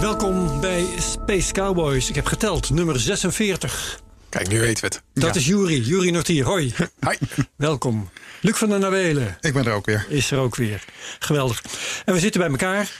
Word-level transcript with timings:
Welkom 0.00 0.60
bij 0.60 0.86
Space 0.98 1.52
Cowboys. 1.52 2.08
Ik 2.08 2.14
heb 2.14 2.26
geteld, 2.26 2.70
nummer 2.70 3.00
46. 3.00 4.00
Kijk, 4.28 4.48
nu 4.48 4.60
weten 4.60 4.88
we 4.88 4.94
het. 4.94 5.22
Dat 5.24 5.36
is 5.36 5.46
Juri, 5.46 5.80
Juri 5.80 6.10
Nortier. 6.10 6.44
Hoi. 6.44 6.72
Hi. 7.08 7.16
Welkom. 7.56 8.08
Luc 8.40 8.56
van 8.56 8.68
der 8.68 8.78
Nawelen 8.78 9.36
Ik 9.40 9.52
ben 9.52 9.64
er 9.66 9.72
ook 9.72 9.86
weer. 9.86 10.06
is 10.08 10.30
er 10.30 10.38
ook 10.38 10.56
weer. 10.56 10.84
Geweldig. 11.18 11.62
En 12.04 12.14
we 12.14 12.20
zitten 12.20 12.40
bij 12.40 12.50
elkaar. 12.50 12.90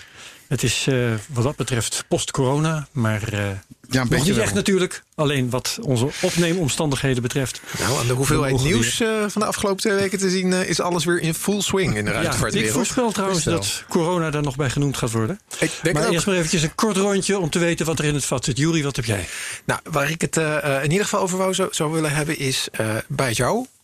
Het 0.49 0.63
is 0.63 0.87
eh, 0.87 1.15
wat 1.29 1.45
dat 1.45 1.57
betreft 1.57 2.05
post-corona, 2.09 2.89
maar 2.93 3.23
eh 3.23 3.39
Ja, 3.39 3.41
een 3.41 3.61
nog 3.91 4.09
beetje 4.09 4.25
niet 4.25 4.35
wel. 4.35 4.45
echt 4.45 4.55
natuurlijk. 4.55 5.03
Alleen 5.15 5.51
wat 5.51 5.79
onze 5.83 6.09
opneemomstandigheden 6.21 7.23
betreft. 7.23 7.61
Nou, 7.79 7.99
aan 7.99 8.07
de 8.07 8.13
hoeveelheid 8.13 8.63
nieuws 8.63 9.01
eh, 9.01 9.09
van 9.29 9.41
de 9.41 9.47
afgelopen 9.47 9.81
twee 9.81 9.95
weken 9.95 10.19
te 10.19 10.31
zien... 10.31 10.53
is 10.53 10.81
alles 10.81 11.05
weer 11.05 11.21
in 11.21 11.35
full 11.35 11.61
swing 11.61 11.97
in 11.97 12.05
de 12.05 12.11
Ja, 12.11 12.17
ik 12.17 12.23
ruimtevaartwereld. 12.23 12.73
voorspel 12.73 13.13
trouwens 13.13 13.45
dat 13.45 13.85
corona 13.89 14.31
daar 14.31 14.43
nog 14.43 14.57
bij 14.57 14.71
genoemd 14.71 14.97
gaat 14.97 15.11
worden. 15.11 15.41
Ik 15.59 15.71
denk 15.83 15.97
maar 15.97 16.09
eerst 16.09 16.27
maar 16.27 16.35
eventjes 16.35 16.63
een 16.63 16.75
kort 16.75 16.97
rondje 16.97 17.39
om 17.39 17.51
te 17.51 17.59
weten 17.59 17.87
wat 17.87 17.99
er 17.99 18.05
in 18.05 18.15
het 18.15 18.25
vat 18.25 18.45
zit. 18.45 18.59
Juri, 18.59 18.83
wat 18.83 18.97
heb 18.97 19.05
jij? 19.05 19.29
Nou, 19.65 19.81
waar 19.91 20.11
ik 20.11 20.21
het 20.21 20.37
in 20.83 20.91
ieder 20.91 21.05
geval 21.05 21.21
over 21.21 21.39
wou, 21.39 21.55
zou, 21.55 21.69
zou 21.75 21.93
willen 21.93 22.15
hebben 22.15 22.39
is 22.39 22.69
eh 22.71 22.97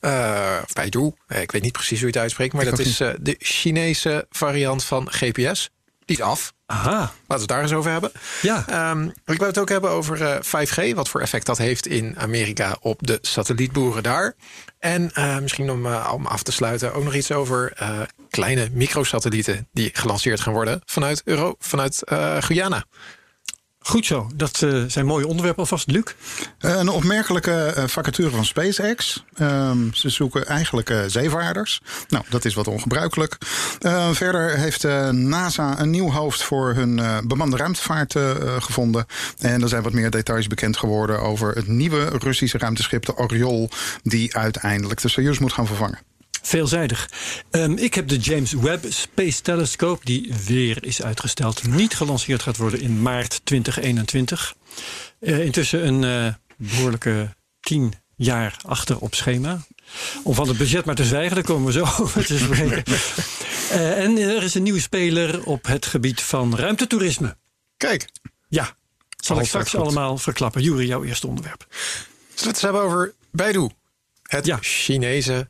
eh 0.05 0.63
of 0.63 0.73
Baidu. 0.73 1.13
Eh, 1.27 1.41
ik 1.43 1.53
weet 1.53 1.63
niet 1.63 1.73
precies 1.73 1.99
hoe 1.99 2.07
je 2.09 2.13
het 2.13 2.23
uitspreekt. 2.23 2.53
Maar 2.53 2.65
dat 2.65 2.79
is 2.79 3.01
eh, 3.01 3.11
de 3.21 3.37
Chinese 3.39 4.27
variant 4.31 4.85
van 4.85 5.11
GPS. 5.11 5.71
Die 6.05 6.17
is 6.17 6.23
af. 6.23 6.53
Aha, 6.67 6.99
Laten 6.99 7.13
we 7.27 7.35
het 7.35 7.49
daar 7.49 7.63
eens 7.63 7.73
over 7.73 7.91
hebben. 7.91 8.13
ja. 8.43 8.65
Ehm, 8.69 9.09
ik 9.27 9.39
wil 9.39 9.47
het 9.47 9.59
ook 9.59 9.69
hebben 9.69 9.91
over 9.91 10.23
eh, 10.23 10.37
5G. 10.43 10.95
Wat 10.95 11.09
voor 11.09 11.21
effect 11.21 11.47
dat 11.47 11.59
heeft 11.59 11.87
in 11.87 12.15
Amerika 12.19 12.77
op 12.81 12.99
de 13.07 13.19
satellietboeren 13.23 14.03
daar. 14.03 14.35
En 14.79 15.11
eh, 15.15 15.39
misschien 15.39 15.71
om, 15.71 15.87
eh, 15.87 16.11
om 16.15 16.27
af 16.27 16.43
te 16.43 16.53
sluiten 16.53 16.95
ook 16.95 17.05
nog 17.05 17.15
iets 17.15 17.33
over 17.33 17.73
eh, 17.77 18.01
kleine 18.31 18.69
microsatellieten... 18.73 19.69
die 19.73 19.91
gelanceerd 19.93 20.41
gaan 20.41 20.53
worden 20.53 20.81
vanuit, 20.85 21.23
Euro, 21.25 21.55
vanuit 21.59 22.03
eh, 22.03 22.37
Guyana. 22.43 22.85
Goed 23.87 24.07
zo. 24.07 24.27
Dat 24.35 24.63
eh, 24.63 24.83
zijn 24.87 25.07
mooie 25.07 25.27
onderwerpen 25.27 25.63
alvast. 25.63 25.91
Luc? 25.91 26.05
Eh, 26.59 26.77
Een 26.77 26.89
opmerkelijke 26.89 27.53
eh, 27.53 27.85
vacature 27.87 28.31
van 28.31 28.45
SpaceX. 28.45 29.25
Ehm, 29.35 29.93
ze 29.93 30.09
zoeken 30.09 30.47
eigenlijk 30.47 30.95
zeevaarders. 31.07 31.81
Nou, 32.09 32.25
dat 32.29 32.45
is 32.45 32.55
wat 32.55 32.69
ongebruikelijk. 32.69 33.37
Verder 34.13 34.57
heeft 34.57 34.83
NASA 35.11 35.81
een 35.81 35.91
nieuw 35.91 36.11
hoofd 36.11 36.43
voor 36.43 36.75
hun 36.75 37.01
bemande 37.27 37.57
ruimtevaart 37.57 38.17
gevonden. 38.59 39.07
En 39.39 39.63
er 39.63 39.69
zijn 39.69 39.83
wat 39.83 39.93
meer 39.93 40.11
details 40.11 40.47
bekend 40.47 40.77
geworden 40.77 41.21
over 41.21 41.55
het 41.55 41.67
nieuwe 41.67 42.05
Russische 42.05 42.59
ruimteschip, 42.59 43.07
de 43.07 43.17
Oriol, 43.17 43.71
die 44.03 44.37
uiteindelijk 44.37 45.01
de 45.01 45.09
Soyuz 45.09 45.39
moet 45.39 45.53
gaan 45.53 45.67
vervangen. 45.67 45.99
Veelzijdig. 46.55 47.11
Ehm, 47.51 47.73
ik 47.73 47.95
heb 47.95 48.09
de 48.09 48.17
James 48.17 48.53
Webb 48.53 48.85
Space 48.89 49.41
Telescope, 49.43 50.05
die 50.05 50.35
weer 50.47 50.85
is 50.85 51.03
uitgesteld, 51.03 51.67
niet 51.67 51.95
gelanceerd 51.95 52.43
gaat 52.43 52.57
worden 52.57 52.81
in 52.81 53.03
maart 53.03 53.41
2021. 53.45 54.55
Eh, 55.21 55.45
intussen 55.45 55.87
een 55.87 56.05
eh, 56.05 56.35
behoorlijke 56.57 57.35
tien 57.61 57.95
jaar 58.17 58.57
achter 58.67 58.99
op 58.99 59.15
schema. 59.15 59.65
Om 60.23 60.35
van 60.35 60.49
het 60.49 60.57
budget 60.59 60.85
maar 60.85 60.95
te 60.95 61.05
zwijgen, 61.05 61.35
daar 61.35 61.45
komen 61.45 61.67
we 61.67 61.73
zo 61.73 61.83
over 62.03 62.27
te 62.27 62.39
spreken. 62.39 62.83
Eh, 63.71 64.03
en 64.05 64.19
er 64.19 64.43
is 64.43 64.55
een 64.55 64.63
nieuwe 64.63 64.81
speler 64.81 65.45
op 65.45 65.67
het 65.67 65.87
gebied 65.87 66.23
van 66.23 66.57
ruimtetoerisme. 66.57 67.37
Kijk, 67.77 68.09
Ja, 68.49 68.77
zal 69.17 69.39
ik 69.41 69.47
straks 69.47 69.71
goed. 69.71 69.81
allemaal 69.81 70.19
verklappen. 70.19 70.63
Jury, 70.63 70.87
jouw 70.87 71.05
eerste 71.05 71.27
onderwerp. 71.27 71.67
zullen 71.71 72.43
we 72.43 72.47
het 72.49 72.61
hebben 72.61 72.83
over 72.83 73.15
Baidu? 73.33 73.69
Het 74.23 74.47
Ja. 74.47 74.59
Chinese 74.61 75.49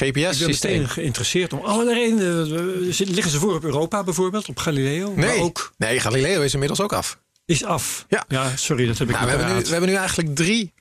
Ik 0.00 0.12
ben 0.12 0.22
GPS-systeem. 0.24 0.72
meteen 0.72 0.88
geïnteresseerd 0.88 1.52
om 1.52 1.60
allerlei 1.60 1.98
redenen. 1.98 2.42
Eh, 2.88 2.98
Liggen 2.98 3.30
ze 3.32 3.38
voor 3.38 3.54
op 3.54 3.64
Europa 3.64 4.04
bijvoorbeeld, 4.04 4.48
op 4.48 4.58
Galileo? 4.58 5.14
Maar 5.14 5.26
Nee, 5.26 5.40
ook 5.40 5.72
nee, 5.78 6.00
Galileo 6.00 6.42
is 6.42 6.52
inmiddels 6.52 6.80
ook 6.80 6.92
af. 6.92 7.18
is 7.44 7.64
af. 7.64 8.06
Ja. 8.28 8.56
sorry, 8.56 8.86
dat 8.86 8.98
heb 8.98 9.08
ik 9.08 9.14
Nou, 9.14 9.26
we, 9.26 9.32
hebben 9.36 9.56
nu, 9.56 9.62
we 9.62 9.70
hebben 9.70 9.88
nu 9.88 9.94
eigenlijk 9.96 10.34
drie 10.34 10.72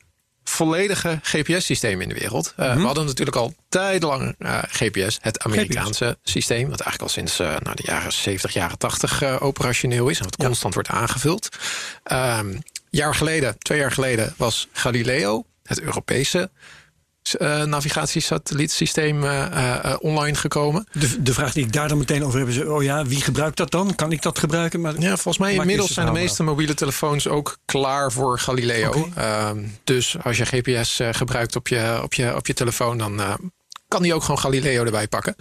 volledige 0.43 1.19
GPS-systemen 1.21 2.01
in 2.01 2.09
de 2.09 2.19
wereld. 2.19 2.53
Mhm. 2.57 2.69
Uh, 2.69 2.75
We 2.75 2.81
hadden 2.81 3.05
natuurlijk 3.05 3.37
al 3.37 3.53
tijdenlang 3.69 4.35
eh, 4.39 4.59
GPS, 4.67 5.17
het 5.21 5.39
Amerikaanse 5.43 6.17
systeem, 6.23 6.69
wat 6.69 6.79
eigenlijk 6.79 7.01
al 7.01 7.09
sinds 7.09 7.39
eh, 7.39 7.47
nou, 7.47 7.75
de 7.75 7.83
jaren 7.85 8.13
70, 8.13 8.53
jaren 8.53 8.77
80 8.77 9.21
eh, 9.21 9.35
operationeel 9.39 10.09
is 10.09 10.17
en 10.17 10.23
wat 10.23 10.35
constant 10.35 10.73
wordt 10.73 10.89
aangevuld. 10.89 11.49
Een 12.03 12.63
jaar 12.89 13.15
geleden, 13.15 13.57
twee 13.57 13.79
jaar 13.79 13.91
geleden, 13.91 14.33
was 14.37 14.67
Galileo, 14.71 15.45
het 15.63 15.81
Europese 15.81 16.49
eh, 17.33 17.63
navigatiesatellietsysteem, 17.63 19.23
eh, 19.23 19.75
eh, 19.83 19.95
online 19.99 20.35
gekomen. 20.35 20.87
De, 20.91 21.21
de 21.21 21.33
vraag 21.33 21.53
die 21.53 21.65
ik 21.65 21.73
daar 21.73 21.87
dan 21.87 21.97
meteen 21.97 22.23
over 22.23 22.39
heb 22.39 22.47
is: 22.47 22.63
oh 22.63 22.83
ja, 22.83 23.05
wie 23.05 23.21
gebruikt 23.21 23.57
dat 23.57 23.71
dan? 23.71 23.95
Kan 23.95 24.11
ik 24.11 24.21
dat 24.21 24.39
gebruiken? 24.39 24.81
Maar 24.81 24.99
Ja, 24.99 25.07
volgens 25.07 25.37
mij 25.37 25.53
inmiddels 25.53 25.93
zijn 25.93 26.05
de 26.05 26.11
meeste 26.11 26.43
mobiele 26.43 26.73
telefoons 26.73 27.27
ook 27.27 27.57
klaar 27.65 28.11
voor 28.11 28.39
Galileo. 28.39 29.09
Ehm, 29.15 29.63
dus 29.83 30.15
als 30.23 30.37
je 30.37 30.45
GPS 30.45 30.99
gebruikt 31.11 31.55
op 31.55 31.67
je, 31.67 31.99
op, 32.03 32.13
je, 32.13 32.35
op 32.35 32.47
je 32.47 32.53
telefoon, 32.53 32.97
dan 32.97 33.21
kan 33.87 34.01
die 34.01 34.13
ook 34.13 34.21
gewoon 34.21 34.39
Galileo 34.39 34.85
erbij 34.85 35.07
pakken. 35.07 35.35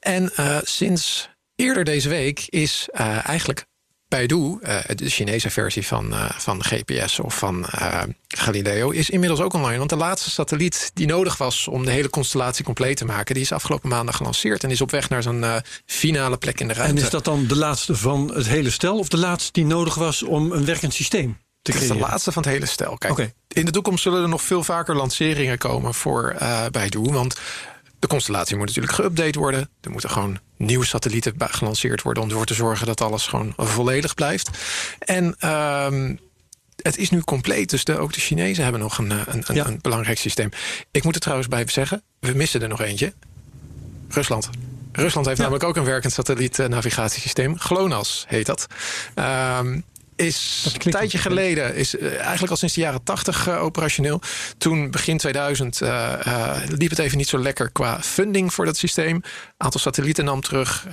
En 0.00 0.32
sinds 0.62 1.30
eerder 1.56 1.84
deze 1.84 2.08
week 2.08 2.46
is 2.48 2.88
eigenlijk 3.24 3.66
Baidu, 4.12 4.58
eh, 4.62 4.78
de 4.94 5.08
Chinese 5.08 5.50
versie 5.50 5.86
van, 5.86 6.12
eh, 6.12 6.30
van 6.30 6.64
GPS 6.64 7.20
of 7.20 7.38
van 7.38 7.66
eh, 7.66 8.02
Galileo, 8.28 8.90
is 8.90 9.10
inmiddels 9.10 9.40
ook 9.40 9.52
online. 9.52 9.78
Want 9.78 9.90
de 9.90 9.96
laatste 9.96 10.30
satelliet 10.30 10.90
die 10.94 11.06
nodig 11.06 11.36
was 11.36 11.68
om 11.68 11.84
de 11.84 11.90
hele 11.90 12.10
constellatie 12.10 12.64
compleet 12.64 12.96
te 12.96 13.04
maken, 13.04 13.34
die 13.34 13.42
is 13.42 13.52
afgelopen 13.52 13.88
maandag 13.88 14.16
gelanceerd 14.16 14.64
en 14.64 14.70
is 14.70 14.80
op 14.80 14.90
weg 14.90 15.08
naar 15.08 15.22
zijn 15.22 15.62
finale 15.86 16.36
plek 16.36 16.60
in 16.60 16.68
de 16.68 16.74
ruimte. 16.74 16.96
en 16.96 17.04
is 17.04 17.10
dat 17.10 17.24
dan 17.24 17.46
de 17.46 17.56
laatste 17.56 17.96
van 17.96 18.30
het 18.34 18.46
hele 18.46 18.70
stel 18.70 18.98
of 18.98 19.08
de 19.08 19.18
laatste 19.18 19.52
die 19.52 19.64
nodig 19.64 19.94
was 19.94 20.22
om 20.22 20.52
een 20.52 20.64
werkend 20.64 20.94
systeem 20.94 21.38
te 21.62 21.72
Het 21.72 21.80
is 21.80 21.86
de 21.88 21.94
creëren? 21.94 22.10
laatste 22.10 22.32
van 22.32 22.42
het 22.42 22.52
hele 22.52 22.66
stel. 22.66 22.98
Kijk, 22.98 23.12
Oké. 23.12 23.32
in 23.48 23.64
de 23.64 23.70
toekomst 23.70 24.02
zullen 24.02 24.22
er 24.22 24.28
nog 24.28 24.42
veel 24.42 24.64
vaker 24.64 24.96
lanceringen 24.96 25.58
komen 25.58 25.94
voor 25.94 26.36
Baidu. 26.70 27.00
Want 27.00 27.40
de 28.02 28.08
constellatie 28.08 28.56
moet 28.56 28.66
natuurlijk 28.66 28.94
geüpdate 28.94 29.38
worden. 29.38 29.68
Er 29.80 29.90
moeten 29.90 30.10
gewoon 30.10 30.38
nieuwe 30.56 30.84
satellieten 30.84 31.34
gelanceerd 31.38 32.02
worden... 32.02 32.22
om 32.22 32.28
ervoor 32.28 32.46
te 32.46 32.54
zorgen 32.54 32.86
dat 32.86 33.00
alles 33.00 33.26
gewoon 33.26 33.52
volledig 33.56 34.14
blijft. 34.14 34.50
En 34.98 35.34
ehm, 35.38 36.16
het 36.76 36.96
is 36.96 37.10
nu 37.10 37.20
compleet. 37.20 37.70
Dus 37.70 37.84
de, 37.84 37.98
ook 37.98 38.12
de 38.12 38.20
Chinezen 38.20 38.62
hebben 38.62 38.80
nog 38.80 38.98
een, 38.98 39.12
eh, 39.12 39.18
een, 39.26 39.42
een, 39.46 39.54
Ja. 39.54 39.66
een 39.66 39.78
belangrijk 39.80 40.18
systeem. 40.18 40.48
Ik 40.90 41.04
moet 41.04 41.14
er 41.14 41.20
trouwens 41.20 41.48
bij 41.48 41.64
zeggen, 41.66 42.02
we 42.20 42.32
missen 42.32 42.62
er 42.62 42.68
nog 42.68 42.80
eentje. 42.80 43.12
Rusland. 44.08 44.50
Rusland 44.92 45.26
heeft 45.26 45.38
Ja. 45.38 45.42
namelijk 45.44 45.68
ook 45.68 45.76
een 45.76 45.84
werkend 45.84 46.12
satellietnavigatiesysteem. 46.12 47.58
GLONASS 47.58 48.24
heet 48.28 48.46
dat. 48.46 48.66
Ehm, 49.14 49.80
is 50.16 50.66
een 50.84 50.90
tijdje 50.90 51.18
geleden, 51.18 51.74
is 51.74 51.96
eh, 51.96 52.18
eigenlijk 52.18 52.50
al 52.50 52.56
sinds 52.56 52.74
de 52.74 52.80
jaren 52.80 53.02
80 53.02 53.46
eh, 53.46 53.62
operationeel. 53.62 54.20
Toen 54.58 54.90
begin 54.90 55.18
2000 55.18 55.80
eh, 55.80 56.56
liep 56.68 56.90
het 56.90 56.98
even 56.98 57.18
niet 57.18 57.28
zo 57.28 57.38
lekker 57.38 57.70
qua 57.70 58.02
funding 58.02 58.54
voor 58.54 58.64
dat 58.64 58.76
systeem. 58.76 59.22
Aantal 59.56 59.80
satellieten 59.80 60.24
nam 60.24 60.40
terug. 60.40 60.86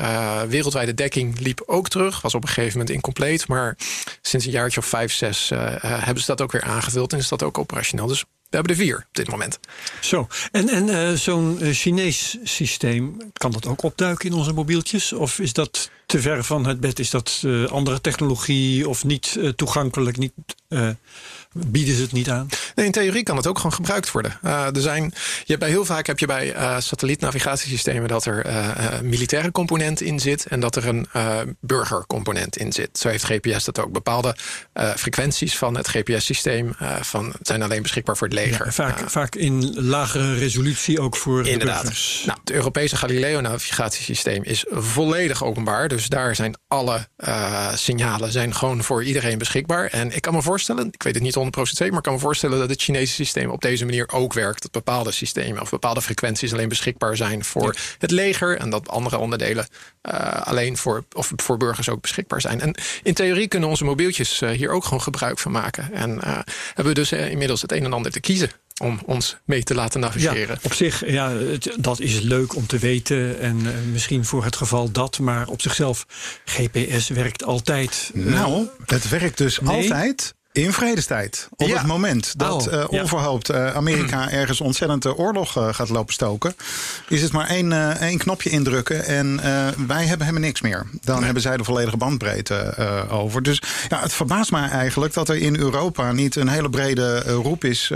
Wereldwijde 0.47 0.93
dekking 0.93 1.39
liep 1.39 1.63
ook 1.65 1.89
terug. 1.89 2.21
Was 2.21 2.35
op 2.35 2.41
een 2.41 2.47
gegeven 2.47 2.71
moment 2.71 2.89
incompleet. 2.89 3.47
Maar 3.47 3.77
sinds 4.21 4.45
een 4.45 4.51
jaartje 4.51 4.79
of 4.79 4.85
vijf, 4.85 5.13
zes 5.13 5.49
hebben 5.81 6.19
ze 6.19 6.25
dat 6.25 6.41
ook 6.41 6.51
weer 6.51 6.63
aangevuld. 6.63 7.13
En 7.13 7.19
is 7.19 7.27
dat 7.27 7.43
ook 7.43 7.57
operationeel. 7.57 8.07
Dus 8.07 8.25
we 8.49 8.55
hebben 8.55 8.75
er 8.75 8.81
vier 8.81 8.97
op 8.97 9.15
dit 9.15 9.29
moment. 9.29 9.59
Zo, 10.01 10.27
en, 10.51 10.69
en 10.69 10.89
eh, 10.89 11.13
zo'n 11.13 11.61
eh, 11.61 11.73
Chinees 11.73 12.37
systeem, 12.43 13.17
kan 13.33 13.51
dat 13.51 13.65
ook 13.65 13.83
opduiken 13.83 14.29
in 14.29 14.35
onze 14.35 14.53
mobieltjes? 14.53 15.13
Of 15.13 15.39
is 15.39 15.53
dat 15.53 15.89
te 16.05 16.19
ver 16.19 16.43
van 16.43 16.65
het 16.65 16.79
bed? 16.79 16.99
Is 16.99 17.09
dat 17.09 17.41
eh, 17.45 17.65
andere 17.65 18.01
technologie 18.01 18.89
of 18.89 19.03
niet 19.03 19.39
toegankelijk? 19.55 20.17
Niet, 20.17 20.31
bieden 21.53 21.95
ze 21.95 22.01
het 22.01 22.11
niet 22.11 22.29
aan? 22.29 22.47
Nee, 22.75 22.85
in 22.85 22.91
theorie 22.91 23.23
kan 23.23 23.35
het 23.37 23.47
ook 23.47 23.57
gewoon 23.57 23.73
gebruikt 23.73 24.11
worden. 24.11 24.39
Eh, 24.41 24.75
er 24.75 24.81
zijn, 24.81 25.03
je 25.03 25.45
hebt 25.45 25.59
bij 25.59 25.69
heel 25.69 25.85
vaak 25.85 26.07
heb 26.07 26.19
je 26.19 26.25
bij 26.25 26.53
eh 26.53 26.75
satellietnavigatiesystemen 26.79 28.07
dat 28.07 28.25
er 28.25 28.45
eh, 28.45 28.99
militaire 29.01 29.51
component 29.51 30.01
in 30.01 30.19
zit 30.19 30.45
en 30.45 30.59
dat 30.59 30.75
er 30.75 30.87
een 30.87 31.07
burgercomponent 31.59 32.57
in 32.57 32.71
zit. 32.71 32.97
Zo 32.97 33.09
heeft 33.09 33.23
GPS 33.23 33.63
dat 33.63 33.79
ook. 33.79 33.91
Bepaalde 33.91 34.35
frequenties 34.95 35.57
van 35.57 35.77
het 35.77 35.87
GPS-systeem 35.87 36.75
van, 37.01 37.33
zijn 37.41 37.61
alleen 37.61 37.81
beschikbaar 37.81 38.17
voor 38.17 38.27
het 38.27 38.35
leger. 38.35 38.65
Ja, 38.65 38.71
vaak, 38.71 39.09
vaak 39.09 39.35
in 39.35 39.73
lagere 39.75 40.33
resolutie 40.33 40.99
ook 40.99 41.15
voor 41.15 41.43
de 41.43 41.49
Inderdaad. 41.49 41.81
burgers. 41.81 42.23
Nou, 42.25 42.39
het 42.39 42.51
Europese 42.51 42.95
Galileo-navigatiesysteem 42.95 44.43
is 44.43 44.65
volledig 44.69 45.43
openbaar. 45.43 45.87
Dus 45.87 46.07
daar 46.07 46.35
zijn 46.35 46.57
alle 46.67 47.07
signalen 47.75 48.31
zijn 48.31 48.55
gewoon 48.55 48.83
voor 48.83 49.03
iedereen 49.03 49.37
beschikbaar. 49.37 49.85
En 49.85 50.15
ik 50.15 50.21
kan 50.21 50.33
me 50.33 50.41
voorstellen, 50.41 50.87
ik 50.91 51.03
weet 51.03 51.13
het 51.13 51.23
niet 51.23 51.37
100% 51.45 51.49
zeker, 51.61 51.87
maar 51.89 51.97
ik 51.97 52.03
kan 52.03 52.13
me 52.13 52.19
voorstellen 52.19 52.59
dat 52.59 52.69
het 52.69 52.81
Chinese 52.81 53.13
systeem 53.13 53.49
op 53.49 53.61
deze 53.61 53.85
manier 53.85 54.09
ook 54.11 54.33
werkt. 54.33 54.61
Dat 54.61 54.71
bepaalde 54.71 55.11
systemen 55.11 55.61
of 55.61 55.69
bepaalde 55.69 56.01
frequenties 56.01 56.53
alleen 56.53 56.69
beschikbaar 56.69 57.17
zijn 57.17 57.43
voor 57.45 57.75
het 57.97 58.11
leger. 58.11 58.57
En 58.57 58.69
dat 58.69 58.89
andere 58.89 59.17
onderdelen 59.17 59.67
eh, 60.01 60.41
alleen 60.41 60.77
voor, 60.77 61.03
of 61.13 61.31
voor 61.35 61.57
burgers 61.57 61.89
ook 61.89 62.01
beschikbaar 62.01 62.41
zijn. 62.41 62.61
En 62.61 62.75
in 63.03 63.13
theorie 63.13 63.47
kunnen 63.47 63.69
onze 63.69 63.83
mobieltjes 63.83 64.41
eh, 64.41 64.49
hier 64.49 64.69
ook 64.69 64.83
gewoon 64.83 65.01
gebruik 65.01 65.39
van 65.39 65.51
maken. 65.51 65.93
En 65.93 66.21
eh, 66.21 66.39
hebben 66.67 66.85
we 66.85 66.93
dus 66.93 67.11
inmiddels 67.11 67.61
het 67.61 67.71
een 67.71 67.83
en 67.83 67.93
ander 67.93 68.11
te 68.11 68.19
kiezen 68.19 68.51
om 68.81 68.99
ons 69.05 69.37
mee 69.45 69.63
te 69.63 69.75
laten 69.75 69.99
navigeren. 69.99 70.47
Ja, 70.55 70.59
op 70.61 70.73
zich, 70.73 71.09
ja, 71.09 71.31
het- 71.31 71.75
dat 71.79 71.99
is 71.99 72.19
leuk 72.19 72.55
om 72.55 72.67
te 72.67 72.77
weten. 72.77 73.39
En 73.39 73.91
misschien 73.91 74.25
voor 74.25 74.43
het 74.43 74.55
geval 74.55 74.91
dat. 74.91 75.19
Maar 75.19 75.47
op 75.47 75.61
zichzelf, 75.61 76.05
GPS 76.45 77.07
werkt 77.09 77.43
altijd. 77.43 78.11
Nou, 78.13 78.67
het 78.85 79.09
werkt 79.09 79.37
dus 79.37 79.59
Nee. 79.59 79.75
altijd 79.75 80.33
in 80.51 80.73
vredestijd. 80.73 81.47
Op 81.55 81.67
Ja. 81.67 81.77
het 81.77 81.87
moment 81.87 82.33
dat 82.37 82.67
Oh, 82.67 82.73
eh, 82.73 82.85
onverhoopt 82.89 83.49
eh, 83.49 83.75
Amerika 83.75 84.29
ergens 84.41 84.61
ontzettend 84.61 85.01
de 85.03 85.15
oorlog 85.15 85.57
eh, 85.57 85.73
gaat 85.73 85.89
lopen 85.89 86.13
stoken, 86.13 86.55
is 87.07 87.21
het 87.21 87.31
maar 87.31 87.47
één, 87.47 87.97
één 87.99 88.17
knopje 88.17 88.49
indrukken 88.49 89.05
en 89.05 89.35
wij 89.87 90.05
hebben 90.05 90.25
helemaal 90.27 90.47
niks 90.47 90.61
meer. 90.61 90.85
Dan 91.01 91.23
hebben 91.23 91.41
zij 91.41 91.57
de 91.57 91.63
volledige 91.63 91.97
bandbreedte 91.97 92.73
over. 93.09 93.43
Dus 93.43 93.61
ja, 93.89 93.99
het 94.01 94.13
verbaast 94.13 94.51
mij 94.51 94.69
eigenlijk 94.69 95.13
dat 95.13 95.29
er 95.29 95.35
in 95.35 95.57
Europa 95.59 96.11
niet 96.11 96.35
een 96.35 96.47
hele 96.47 96.69
brede 96.69 97.19
roep 97.19 97.63
is 97.63 97.91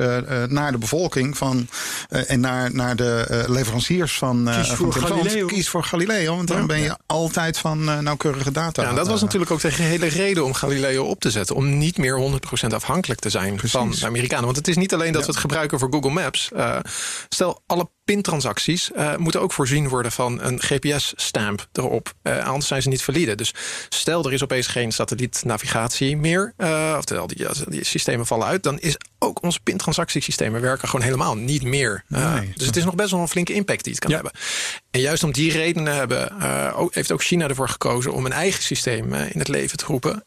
naar 0.48 0.72
de 0.72 0.78
bevolking 0.78 1.38
van, 1.38 1.68
en 2.10 2.40
naar, 2.40 2.74
naar 2.74 2.96
de 2.96 3.44
leveranciers 3.48 4.18
van, 4.18 4.50
Kies 4.56 4.68
van 4.68 4.76
voor. 4.78 4.94
Galileo. 4.94 5.46
Kies 5.48 5.70
voor 5.70 5.84
Galileo, 5.84 6.36
want 6.36 6.48
dan 6.48 6.68
ben 6.68 6.80
je 6.80 6.98
altijd 7.06 7.58
van 7.58 8.04
nauwkeurige 8.04 8.52
data. 8.52 8.82
Ja, 8.82 8.94
dat 8.94 9.08
was 9.08 9.22
natuurlijk 9.22 9.52
ook 9.52 9.62
de 9.62 9.72
hele 9.72 10.08
reden 10.08 10.46
om 10.46 10.54
Galileo 10.54 11.04
op 11.04 11.20
te 11.20 11.32
zetten. 11.32 11.56
Om 11.56 11.78
niet 11.78 11.98
meer 11.98 12.18
100% 12.18 12.43
afhankelijk 12.74 13.20
te 13.20 13.30
zijn 13.30 13.60
van 13.60 13.92
de 13.92 14.06
Amerikanen. 14.06 14.46
Want 14.46 14.58
het 14.58 14.68
is 14.68 14.78
niet 14.78 14.94
alleen 14.94 15.14
dat 15.14 15.26
we 15.26 15.32
het 15.32 15.40
gebruiken 15.40 15.80
voor 15.80 15.92
Google 15.92 16.12
Maps. 16.12 16.52
Eh, 16.52 16.80
stel, 17.30 17.64
alle 17.66 17.90
pintransacties 18.06 18.92
eh, 18.92 19.16
moeten 19.16 19.42
ook 19.42 19.52
voorzien 19.54 19.88
worden 19.90 20.12
van 20.12 20.42
een 20.42 20.60
GPS-stamp 20.62 21.68
erop. 21.74 22.14
Eh, 22.22 22.46
anders 22.48 22.68
zijn 22.68 22.82
ze 22.82 22.90
niet 22.90 23.02
valide. 23.04 23.36
Dus 23.36 23.54
stel, 23.90 24.26
er 24.26 24.34
is 24.34 24.44
opeens 24.44 24.68
geen 24.68 24.92
satellietnavigatie 24.92 26.18
meer. 26.18 26.54
eh 26.58 26.96
oftewel, 26.98 27.28
die, 27.28 27.46
die 27.68 27.84
systemen 27.84 28.26
vallen 28.26 28.48
uit. 28.48 28.64
Dan 28.64 28.80
is 28.80 28.98
ook 29.20 29.44
onze 29.44 29.60
pintransactiesystemen 29.64 30.62
werken 30.62 30.88
gewoon 30.88 31.06
helemaal 31.06 31.36
niet 31.38 31.64
meer. 31.64 32.04
Nee. 32.08 32.54
dus 32.56 32.66
het 32.66 32.76
is 32.76 32.84
nog 32.86 32.96
best 32.96 33.12
wel 33.12 33.20
een 33.20 33.28
flinke 33.28 33.54
impact 33.54 33.84
die 33.84 33.94
het 33.94 34.02
kan 34.02 34.10
Ja. 34.12 34.16
hebben. 34.16 34.34
En 34.92 35.00
juist 35.00 35.24
om 35.24 35.32
die 35.32 35.52
redenen 35.52 35.96
hebben, 35.96 36.42
ook, 36.76 36.94
heeft 36.96 37.12
ook 37.12 37.24
China 37.24 37.48
ervoor 37.48 37.70
gekozen 37.70 38.14
om 38.14 38.26
een 38.26 38.32
eigen 38.32 38.64
systeem 38.64 39.14
in 39.14 39.40
het 39.40 39.48
leven 39.48 39.78
te 39.78 39.86
roepen. 39.86 40.24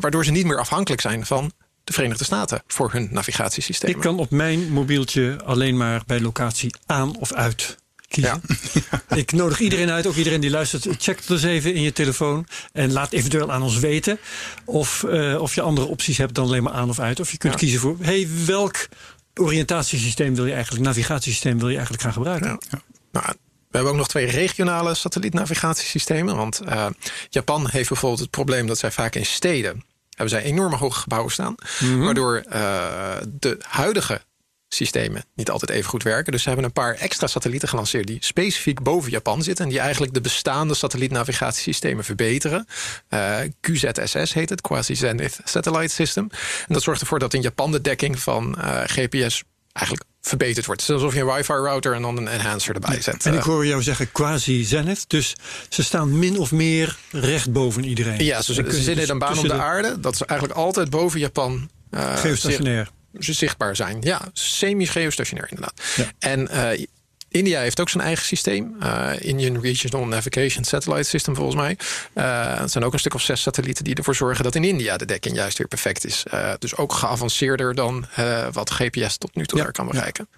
waardoor 0.00 0.24
ze 0.24 0.30
niet 0.30 0.46
meer 0.46 0.58
afhankelijk 0.58 1.00
zijn 1.00 1.26
van 1.26 1.52
de 1.86 1.92
Verenigde 1.92 2.24
Staten 2.24 2.62
voor 2.66 2.92
hun 2.92 3.08
navigatiesystemen. 3.10 3.96
Ik 3.96 4.02
kan 4.02 4.18
op 4.18 4.30
mijn 4.30 4.68
mobieltje 4.72 5.40
alleen 5.44 5.76
maar 5.76 6.02
bij 6.06 6.20
locatie 6.20 6.74
aan 6.86 7.16
of 7.16 7.32
uit 7.32 7.76
kiezen. 8.08 8.40
Ik 9.22 9.32
nodig 9.32 9.60
iedereen 9.60 9.90
uit, 9.90 10.06
ook 10.06 10.14
iedereen 10.14 10.40
die 10.40 10.50
luistert. 10.50 10.86
Check 10.98 11.18
het 11.18 11.30
eens 11.30 11.42
even 11.42 11.74
in 11.74 11.82
je 11.82 11.92
telefoon. 11.92 12.46
En 12.72 12.92
laat 12.92 13.12
eventueel 13.12 13.52
aan 13.52 13.62
ons 13.62 13.78
weten 13.78 14.18
of, 14.64 15.04
eh, 15.04 15.40
of 15.40 15.54
je 15.54 15.60
andere 15.60 15.86
opties 15.86 16.18
hebt 16.18 16.34
dan 16.34 16.44
alleen 16.44 16.62
maar 16.62 16.72
aan 16.72 16.88
of 16.88 16.98
uit. 16.98 17.20
Of 17.20 17.30
je 17.30 17.38
kunt 17.38 17.52
Ja. 17.52 17.58
kiezen 17.58 17.80
voor 17.80 17.96
hey, 18.00 18.28
welk 18.46 18.88
oriëntatiesysteem 19.34 20.34
wil 20.34 20.46
je 20.46 20.52
eigenlijk, 20.52 20.84
navigatiesysteem 20.84 21.58
wil 21.58 21.68
je 21.68 21.74
eigenlijk 21.74 22.02
gaan 22.02 22.12
gebruiken. 22.12 22.60
Ja. 22.70 22.80
Nou, 23.12 23.26
we 23.70 23.76
hebben 23.76 23.92
ook 23.92 23.98
nog 23.98 24.08
twee 24.08 24.26
regionale 24.26 24.94
satellietnavigatiesystemen. 24.94 26.36
Want 26.36 26.60
eh, 26.60 26.86
Japan 27.30 27.68
heeft 27.70 27.88
bijvoorbeeld 27.88 28.20
het 28.20 28.30
probleem 28.30 28.66
dat 28.66 28.78
zij 28.78 28.90
vaak 28.90 29.14
in 29.14 29.26
steden 29.26 29.84
hebben 30.16 30.28
zij 30.28 30.42
enorme 30.42 30.76
hoge 30.76 31.00
gebouwen 31.00 31.32
staan. 31.32 31.54
Waardoor 31.98 32.36
eh, 32.36 33.16
de 33.26 33.56
huidige 33.60 34.20
systemen 34.68 35.24
niet 35.34 35.50
altijd 35.50 35.70
even 35.70 35.90
goed 35.90 36.02
werken. 36.02 36.32
Dus 36.32 36.42
ze 36.42 36.48
hebben 36.48 36.66
een 36.66 36.72
paar 36.72 36.94
extra 36.94 37.26
satellieten 37.26 37.68
gelanceerd 37.68 38.06
die 38.06 38.18
specifiek 38.20 38.82
boven 38.82 39.10
Japan 39.10 39.42
zitten. 39.42 39.64
En 39.64 39.70
die 39.70 39.80
eigenlijk 39.80 40.14
de 40.14 40.20
bestaande 40.20 40.74
satellietnavigatiesystemen 40.74 42.04
verbeteren. 42.04 42.66
Eh, 43.08 43.38
QZSS 43.60 44.32
heet 44.32 44.50
het, 44.50 44.60
Quasi-Zenith 44.60 45.40
Satellite 45.44 45.94
System. 45.94 46.28
En 46.68 46.74
dat 46.74 46.82
zorgt 46.82 47.00
ervoor 47.00 47.18
dat 47.18 47.34
in 47.34 47.42
Japan 47.42 47.72
de 47.72 47.80
dekking 47.80 48.18
van 48.18 48.58
eh, 48.58 48.80
GPS 48.84 49.42
eigenlijk 49.76 50.04
verbeterd 50.20 50.66
wordt. 50.66 50.80
Het 50.80 50.90
is 50.90 50.96
alsof 50.96 51.14
je 51.14 51.20
een 51.20 51.34
wifi 51.34 51.52
router 51.52 51.94
en 51.94 52.02
dan 52.02 52.16
een 52.16 52.28
enhancer 52.28 52.74
erbij 52.74 53.00
zet. 53.00 53.26
En 53.26 53.32
ik 53.32 53.38
Eh, 53.38 53.44
hoor 53.44 53.66
jou 53.66 53.82
zeggen 53.82 54.12
quasi-zenith. 54.12 55.04
Dus 55.08 55.34
ze 55.68 55.82
staan 55.82 56.18
min 56.18 56.38
of 56.38 56.52
meer 56.52 56.96
recht 57.10 57.52
boven 57.52 57.84
iedereen. 57.84 58.24
ja, 58.24 58.42
ze, 58.42 58.54
ze 58.54 58.62
zitten 58.62 58.94
dus 58.94 59.04
in 59.04 59.10
een 59.10 59.18
baan 59.18 59.38
om 59.38 59.48
de 59.48 59.52
aarde. 59.52 60.00
Dat 60.00 60.16
ze 60.16 60.24
eigenlijk 60.26 60.58
altijd 60.58 60.90
boven 60.90 61.20
Japan 61.20 61.70
eh, 61.90 62.16
Geostationair. 62.16 62.88
ze 63.18 63.32
zichtbaar 63.32 63.76
zijn. 63.76 63.96
Ja, 64.00 64.20
semi-geostationair 64.32 65.46
inderdaad. 65.50 65.82
Ja. 65.96 66.04
En 66.18 66.48
eh, 66.48 66.84
India 67.28 67.60
heeft 67.60 67.80
ook 67.80 67.88
zijn 67.88 68.04
eigen 68.04 68.24
systeem. 68.24 68.76
eh, 68.80 69.10
Indian 69.18 69.60
Regional 69.60 70.06
Navigation 70.06 70.64
Satellite 70.64 71.08
System 71.08 71.34
volgens 71.34 71.56
mij. 71.56 71.78
Eh, 72.12 72.58
het 72.58 72.70
zijn 72.70 72.84
ook 72.84 72.92
een 72.92 72.98
stuk 72.98 73.14
of 73.14 73.22
zes 73.22 73.42
satellieten 73.42 73.84
die 73.84 73.94
ervoor 73.94 74.14
zorgen 74.14 74.44
dat 74.44 74.54
in 74.54 74.64
India 74.64 74.96
de 74.96 75.04
dekking 75.04 75.36
juist 75.36 75.58
weer 75.58 75.68
perfect 75.68 76.04
is. 76.04 76.24
Eh, 76.30 76.52
dus 76.58 76.76
ook 76.76 76.92
geavanceerder 76.92 77.74
dan 77.74 78.06
wat 78.52 78.70
GPS 78.70 79.16
tot 79.16 79.34
nu 79.34 79.46
toe 79.46 79.58
Ja, 79.58 79.64
daar 79.64 79.72
kan 79.72 79.86
bereiken. 79.86 80.28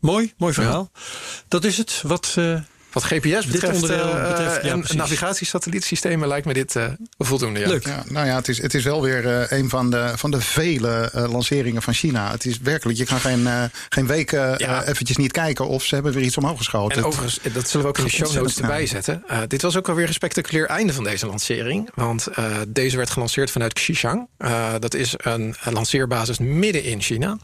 Mooi, 0.00 0.32
mooi 0.36 0.52
verhaal. 0.52 0.90
Dat 1.48 1.64
is 1.64 1.76
het. 1.78 2.02
Wat, 2.04 2.36
Wat 2.98 3.04
GPS 3.04 3.46
betreft, 3.46 3.74
onderdeel 3.82 4.16
eh, 4.16 4.28
betreft, 4.28 4.62
ja, 4.64 4.70
en 4.72 4.78
precies. 4.78 4.96
navigatiesatellietsystemen 4.96 6.28
lijkt 6.28 6.46
me 6.46 6.52
dit 6.52 6.76
eh, 6.76 6.84
voldoende. 7.18 7.60
Ja. 7.60 7.68
Leuk. 7.68 7.86
Ja, 7.86 8.02
nou 8.08 8.26
ja, 8.26 8.36
het 8.36 8.48
is, 8.48 8.62
het 8.62 8.74
is 8.74 8.84
wel 8.84 9.02
weer 9.02 9.26
eh, 9.40 9.58
een 9.58 9.68
van 9.68 9.90
de, 9.90 10.12
van 10.16 10.30
de 10.30 10.40
vele 10.40 11.10
eh, 11.12 11.30
lanceringen 11.32 11.82
van 11.82 11.94
China. 11.94 12.30
Het 12.30 12.44
is 12.44 12.58
werkelijk, 12.58 12.98
je 12.98 13.04
kan 13.04 13.20
geen, 13.20 13.46
eh, 13.46 13.62
geen 13.88 14.06
weken 14.06 14.54
Ja. 14.58 14.82
eh, 14.82 14.88
eventjes 14.88 15.16
niet 15.16 15.32
kijken 15.32 15.66
of 15.68 15.84
ze 15.84 15.94
hebben 15.94 16.12
weer 16.12 16.22
iets 16.24 16.36
omhoog 16.36 16.58
geschoten. 16.58 16.98
En 16.98 17.04
overigens, 17.04 17.40
eh, 17.40 17.54
dat 17.54 17.68
zullen 17.68 17.82
we 17.86 17.88
ook 17.92 17.98
in 17.98 18.04
de 18.04 18.10
show 18.10 18.32
notes 18.34 18.60
erbij 18.60 18.86
zetten. 18.86 19.22
Eh, 19.28 19.38
dit 19.48 19.62
was 19.62 19.76
ook 19.76 19.88
alweer 19.88 20.06
een 20.06 20.12
spectaculair 20.12 20.66
einde 20.66 20.92
van 20.92 21.04
deze 21.04 21.26
lancering. 21.26 21.88
Want 21.94 22.26
eh, 22.26 22.44
deze 22.68 22.96
werd 22.96 23.10
gelanceerd 23.10 23.50
vanuit 23.50 23.72
Xishan. 23.72 24.28
Eh, 24.38 24.72
dat 24.78 24.94
is 24.94 25.14
een, 25.16 25.54
lanceerbasis 25.70 26.38
midden 26.38 26.84
in 26.84 27.00
China. 27.02 27.38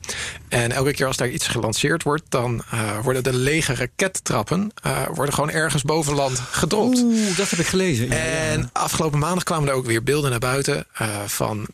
En 0.48 0.72
elke 0.72 0.92
keer 0.92 1.06
als 1.06 1.16
daar 1.16 1.28
iets 1.28 1.46
gelanceerd 1.48 2.02
wordt... 2.02 2.22
dan 2.28 2.62
eh, 2.70 2.98
worden 3.02 3.22
de 3.22 3.32
lege 3.36 3.74
rakettrappen 3.74 4.70
eh, 4.82 5.02
worden 5.14 5.34
gewoon 5.34 5.43
ergens 5.50 5.82
boven 5.82 6.14
land 6.14 6.38
gedropt. 6.50 6.98
Oeh, 6.98 7.36
dat 7.36 7.50
heb 7.50 7.58
ik 7.58 7.66
gelezen. 7.66 8.08
Ja, 8.08 8.14
ja. 8.14 8.22
En 8.22 8.70
afgelopen 8.72 9.18
maandag 9.18 9.44
kwamen 9.44 9.68
er 9.68 9.74
ook 9.74 9.86
weer 9.86 10.02
beelden 10.02 10.30
naar 10.30 10.38
buiten 10.38 10.86
eh, 10.92 11.08
van 11.26 11.66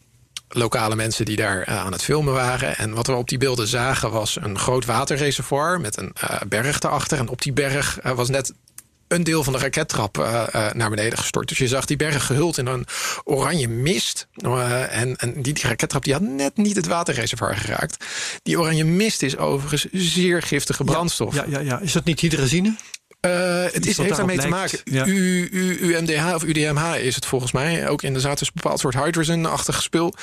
lokale 0.48 0.96
mensen 0.96 1.24
die 1.24 1.36
daar 1.36 1.62
eh, 1.62 1.84
aan 1.84 1.92
het 1.92 2.02
filmen 2.02 2.34
waren. 2.34 2.76
En 2.76 2.94
wat 2.94 3.06
we 3.06 3.12
op 3.12 3.28
die 3.28 3.38
beelden 3.38 3.66
zagen 3.66 4.10
was 4.10 4.36
een 4.40 4.58
groot 4.58 4.84
waterreservoir 4.84 5.80
met 5.80 5.96
een 5.96 6.12
eh, 6.20 6.40
berg 6.48 6.80
erachter. 6.80 7.18
En 7.18 7.28
op 7.28 7.42
die 7.42 7.52
berg 7.52 7.98
was 8.14 8.28
net 8.28 8.52
een 9.08 9.24
deel 9.24 9.44
van 9.44 9.52
de 9.52 9.58
rakettrap 9.58 10.16
naar 10.72 10.90
beneden 10.90 11.18
gestort. 11.18 11.48
Dus 11.48 11.58
je 11.58 11.68
zag 11.68 11.84
die 11.84 11.96
berg 11.96 12.26
gehuld 12.26 12.58
in 12.58 12.66
een 12.66 12.86
oranje 13.24 13.68
mist. 13.68 14.28
En 14.90 15.16
en 15.16 15.42
die, 15.42 15.52
die 15.52 15.62
rakettrap 15.62 16.04
die 16.04 16.12
had 16.12 16.22
net 16.22 16.56
niet 16.56 16.76
het 16.76 16.86
waterreservoir 16.86 17.56
geraakt. 17.56 18.04
Die 18.42 18.60
oranje 18.60 18.84
mist 18.84 19.22
is 19.22 19.36
overigens 19.36 19.86
zeer 19.92 20.42
giftige 20.42 20.84
brandstof. 20.84 21.34
Ja, 21.34 21.44
ja, 21.48 21.58
ja. 21.58 21.80
Is 21.80 21.92
dat 21.92 22.04
niet 22.04 22.20
hydrazine? 22.20 22.74
Eh, 23.20 23.64
het 23.72 23.86
is, 23.86 23.96
heeft 23.96 24.16
daarmee 24.16 24.38
te 24.38 24.48
maken. 24.48 24.78
ja. 24.84 25.06
U, 25.06 25.48
U, 25.52 25.78
UMDH 25.80 26.34
of 26.34 26.42
UDMH 26.42 26.96
is 26.98 27.14
het 27.14 27.26
volgens 27.26 27.52
mij. 27.52 27.88
Ook 27.88 28.02
in 28.02 28.12
de 28.12 28.20
zaad 28.20 28.40
is 28.40 28.46
een 28.46 28.52
bepaald 28.54 28.80
soort 28.80 28.94
hydrogen-achtig 28.94 29.82
spul. 29.82 30.14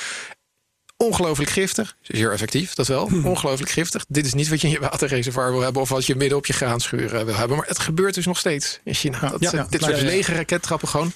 Ongelooflijk 0.97 1.49
giftig. 1.49 1.97
Zeer 2.01 2.31
effectief, 2.31 2.73
dat 2.73 2.87
wel. 2.87 3.07
Hm. 3.07 3.25
Ongelooflijk 3.25 3.71
giftig. 3.71 4.05
Dit 4.07 4.25
is 4.25 4.33
niet 4.33 4.47
wat 4.47 4.61
je 4.61 4.67
in 4.67 4.73
je 4.73 4.79
waterreservoir 4.79 5.51
wil 5.51 5.61
hebben... 5.61 5.81
of 5.81 5.89
wat 5.89 6.05
je 6.05 6.15
midden 6.15 6.37
op 6.37 6.45
je 6.45 6.53
graanschuur 6.53 7.15
eh, 7.15 7.23
wil 7.23 7.35
hebben. 7.35 7.57
Maar 7.57 7.67
het 7.67 7.79
gebeurt 7.79 8.13
dus 8.13 8.25
nog 8.25 8.37
steeds 8.37 8.79
in 8.83 8.93
China. 8.93 9.19
dat, 9.19 9.41
ja, 9.41 9.49
ja. 9.53 9.67
dit 9.69 9.81
Nou, 9.81 9.93
soort 9.93 10.05
lege 10.05 10.33
rakettrappen 10.33 10.87
gewoon 10.87 11.11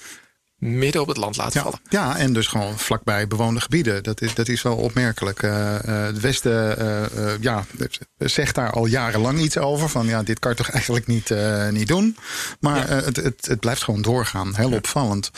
midden 0.62 1.00
op 1.00 1.08
het 1.08 1.16
land 1.16 1.36
laten 1.36 1.52
ja, 1.52 1.62
vallen. 1.62 1.80
ja, 1.88 2.16
en 2.16 2.32
dus 2.32 2.46
gewoon 2.46 2.78
vlakbij 2.78 3.26
bewoonde 3.26 3.60
gebieden. 3.60 4.02
Dat 4.02 4.20
is, 4.20 4.34
dat 4.34 4.48
is 4.48 4.62
wel 4.62 4.76
opmerkelijk. 4.76 5.42
Eh, 5.42 5.74
eh, 5.74 6.06
het 6.06 6.20
Westen 6.20 6.78
eh, 6.78 7.30
ja, 7.40 7.64
zegt 8.18 8.54
daar 8.54 8.70
al 8.70 8.86
jarenlang 8.86 9.38
iets 9.38 9.58
over. 9.58 9.88
Van 9.88 10.06
ja, 10.06 10.22
dit 10.22 10.38
kan 10.38 10.50
je 10.50 10.56
toch 10.56 10.70
eigenlijk 10.70 11.06
niet, 11.06 11.34
niet 11.70 11.88
doen. 11.88 12.16
Maar 12.60 12.88
het, 12.88 13.16
het, 13.16 13.46
het 13.46 13.60
blijft 13.60 13.82
gewoon 13.82 14.02
doorgaan. 14.02 14.54
Heel 14.54 14.72
opvallend. 14.72 15.30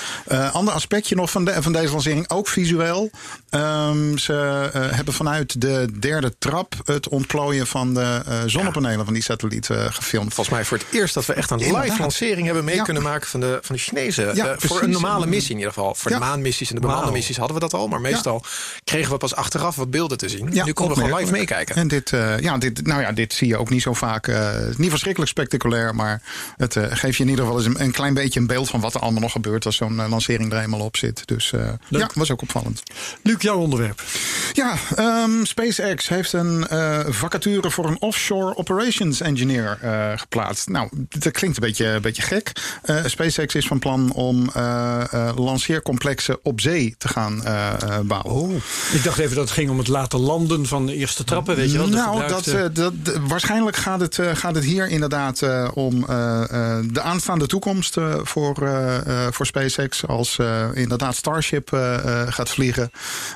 Ander 0.52 0.74
aspectje 0.74 1.14
nog 1.14 1.30
van, 1.30 1.44
de, 1.44 1.62
van 1.62 1.72
deze 1.72 1.92
lancering, 1.92 2.30
ook 2.30 2.48
visueel. 2.48 3.10
Ehm, 3.50 4.16
ze 4.16 4.32
hebben 4.72 5.14
vanuit 5.14 5.60
de 5.60 5.88
derde 5.98 6.34
trap 6.38 6.74
het 6.84 7.08
ontplooien 7.08 7.66
van 7.66 7.94
de 7.94 8.22
zonnepanelen 8.46 9.04
van 9.04 9.14
die 9.14 9.22
satelliet 9.22 9.70
eh, 9.70 9.84
gefilmd. 9.90 10.34
Volgens 10.34 10.56
mij 10.56 10.64
voor 10.64 10.78
het 10.78 10.86
eerst 10.90 11.14
dat 11.14 11.26
we 11.26 11.32
echt 11.32 11.50
een 11.50 11.58
Inderdaad. 11.58 11.84
live 11.84 12.00
lancering 12.00 12.46
hebben 12.46 12.64
mee 12.64 12.82
kunnen 12.82 13.02
maken 13.02 13.28
van 13.28 13.40
de, 13.40 13.58
van 13.62 13.74
de 13.74 13.80
Chinezen. 13.80 14.34
Ja, 14.34 14.54
voor 14.58 14.82
een 14.82 14.90
normale 14.90 15.13
normale 15.14 15.34
missie 15.34 15.50
in 15.52 15.58
ieder 15.58 15.72
geval. 15.72 15.94
Voor 15.94 16.10
Ja. 16.10 16.18
de 16.18 16.24
maanmissies 16.24 16.68
en 16.68 16.74
de 16.74 16.80
bemande 16.80 17.12
missies 17.12 17.36
hadden 17.36 17.54
we 17.54 17.60
dat 17.62 17.74
al. 17.74 17.88
Maar 17.88 18.00
meestal 18.00 18.44
kregen 18.84 19.12
we 19.12 19.16
pas 19.18 19.34
achteraf 19.34 19.76
wat 19.76 19.90
beelden 19.90 20.18
te 20.18 20.28
zien. 20.28 20.52
Ja, 20.52 20.64
nu 20.64 20.72
konden 20.72 20.96
we 20.96 21.02
gewoon 21.04 21.18
live 21.20 21.32
meekijken. 21.32 21.76
En 21.76 21.88
dit, 21.88 22.12
eh, 22.12 22.38
ja, 22.38 22.58
dit, 22.58 22.86
nou 22.86 23.00
ja, 23.00 23.12
dit 23.12 23.32
zie 23.32 23.48
je 23.48 23.56
ook 23.56 23.70
niet 23.70 23.82
zo 23.82 23.92
vaak. 23.94 24.28
eh, 24.28 24.50
niet 24.76 24.90
verschrikkelijk 24.90 25.30
spectaculair, 25.30 25.94
maar 25.94 26.22
het 26.56 26.76
eh, 26.76 26.84
geeft 26.88 27.16
je 27.16 27.22
in 27.22 27.28
ieder 27.30 27.44
geval 27.44 27.60
eens 27.60 27.68
een, 27.68 27.80
een 27.84 27.90
klein 27.92 28.14
beetje 28.14 28.40
een 28.40 28.46
beeld 28.46 28.70
van 28.70 28.80
wat 28.80 28.94
er 28.94 29.00
allemaal 29.00 29.20
nog 29.20 29.32
gebeurt 29.32 29.66
als 29.66 29.76
zo'n 29.76 30.08
lancering 30.08 30.52
er 30.52 30.58
eenmaal 30.58 30.80
op 30.80 30.96
zit. 30.96 31.22
Dus 31.26 31.52
eh, 31.52 31.68
ja, 31.88 32.10
was 32.14 32.30
ook 32.30 32.42
opvallend. 32.42 32.82
Luc, 33.22 33.36
jouw 33.42 33.56
onderwerp. 33.58 34.02
Ja, 34.52 34.74
ehm, 34.96 35.44
SpaceX 35.44 36.08
heeft 36.08 36.32
een 36.32 36.66
eh, 36.68 37.00
vacature 37.08 37.70
voor 37.70 37.86
een 37.88 38.00
offshore 38.00 38.56
operations 38.56 39.20
engineer 39.20 39.78
eh, 39.82 40.12
geplaatst. 40.16 40.68
Nou, 40.68 40.88
dat 41.08 41.32
klinkt 41.32 41.56
een 41.56 41.62
beetje, 41.66 41.86
een 41.86 42.02
beetje 42.02 42.22
gek. 42.22 42.52
Eh, 42.82 42.96
SpaceX 43.04 43.54
is 43.54 43.66
van 43.66 43.78
plan 43.78 44.12
om 44.12 44.50
lanceercomplexen 45.36 46.38
op 46.42 46.60
zee 46.60 46.94
te 46.98 47.08
gaan 47.08 47.44
eh, 47.44 47.72
eh, 47.72 48.00
bouwen. 48.00 48.62
Ik 48.92 49.04
dacht 49.04 49.18
even 49.18 49.34
dat 49.34 49.44
het 49.44 49.52
ging 49.52 49.70
om 49.70 49.78
het 49.78 49.88
laten 49.88 50.18
landen 50.18 50.66
van 50.66 50.86
de 50.86 50.94
eerste 50.94 51.24
trappen. 51.24 51.56
Weet 51.56 51.72
je 51.72 51.78
wel, 51.78 51.88
nou, 51.88 52.28
dat, 52.28 52.46
eh, 52.46 52.64
dat, 52.72 52.92
waarschijnlijk 53.28 53.76
gaat 53.76 54.00
het, 54.00 54.18
eh, 54.18 54.30
gaat 54.34 54.54
het 54.54 54.64
hier 54.64 54.88
inderdaad 54.88 55.42
eh, 55.42 55.68
om 55.74 56.04
eh, 56.08 56.42
eh, 56.42 56.84
de 56.90 57.00
aanstaande 57.00 57.46
toekomst 57.46 57.96
eh, 57.96 58.14
voor, 58.22 58.62
eh, 58.62 59.26
eh, 59.26 59.32
voor 59.32 59.46
SpaceX. 59.46 60.06
Als 60.06 60.38
eh, 60.38 60.66
inderdaad 60.74 61.16
Starship 61.16 61.72
eh, 61.72 61.94
eh, 61.94 62.32
gaat 62.32 62.48
vliegen. 62.48 62.90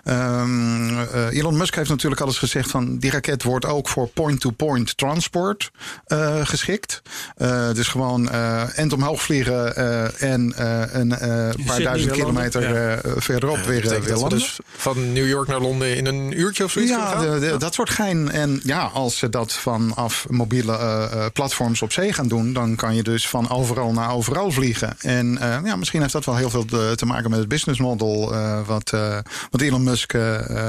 Ehm, 0.05 0.99
eh, 0.99 1.39
Elon 1.39 1.57
Musk 1.57 1.75
heeft 1.75 1.91
natuurlijk 1.91 2.21
al 2.21 2.27
eens 2.27 2.39
gezegd 2.39 2.71
van 2.71 2.99
die 2.99 3.11
raket 3.11 3.43
wordt 3.43 3.67
ook 3.67 3.89
voor 3.89 4.09
point-to-point 4.09 4.97
transport 4.97 5.71
eh, 6.07 6.47
geschikt. 6.47 7.03
Eh, 7.37 7.73
dus 7.73 7.89
gewoon 7.89 8.31
eh 8.31 8.79
end 8.79 8.93
omhoog 8.93 9.23
vliegen 9.23 9.77
eh, 9.77 10.23
en 10.33 10.53
eh, 10.57 11.57
een 11.59 11.65
paar 11.65 11.83
duizend 11.83 12.13
kilometer 12.13 12.75
eh, 12.75 13.13
verderop 13.17 13.59
weer, 13.59 13.93
eh, 13.93 14.01
weer 14.01 14.17
landen. 14.17 14.39
dus 14.39 14.59
van 14.77 15.13
New 15.13 15.27
York 15.29 15.49
naar 15.49 15.61
Londen 15.61 15.97
in 15.97 16.07
een 16.07 16.41
uurtje 16.41 16.65
of 16.65 16.71
zoiets 16.71 16.91
Ja, 16.93 17.39
de- 17.39 17.55
dat 17.59 17.75
soort 17.75 17.91
gein. 17.91 18.31
En 18.31 18.61
ja, 18.65 18.81
als 18.81 19.19
ze 19.19 19.29
dat 19.29 19.53
vanaf 19.53 20.27
mobiele 20.31 20.73
eh, 20.79 21.25
platforms 21.33 21.83
op 21.83 21.93
zee 21.93 22.13
gaan 22.13 22.29
doen, 22.29 22.53
dan 22.53 22.77
kan 22.77 22.95
je 22.95 23.03
dus 23.03 23.29
van 23.29 23.51
overal 23.51 23.93
naar 23.93 24.11
overal 24.13 24.51
vliegen. 24.51 24.97
En 25.01 25.39
eh, 25.39 25.59
ja, 25.65 25.77
misschien 25.77 26.01
heeft 26.01 26.13
dat 26.13 26.25
wel 26.25 26.37
heel 26.37 26.51
veel 26.51 26.65
te, 26.65 26.93
te 26.97 27.07
maken 27.07 27.31
met 27.31 27.39
het 27.39 27.49
business 27.49 27.81
model 27.81 28.35
eh, 28.35 28.67
wat, 28.67 28.93
eh, 28.93 29.19
wat 29.51 29.61
Elon 29.61 29.83
Musk 29.83 30.13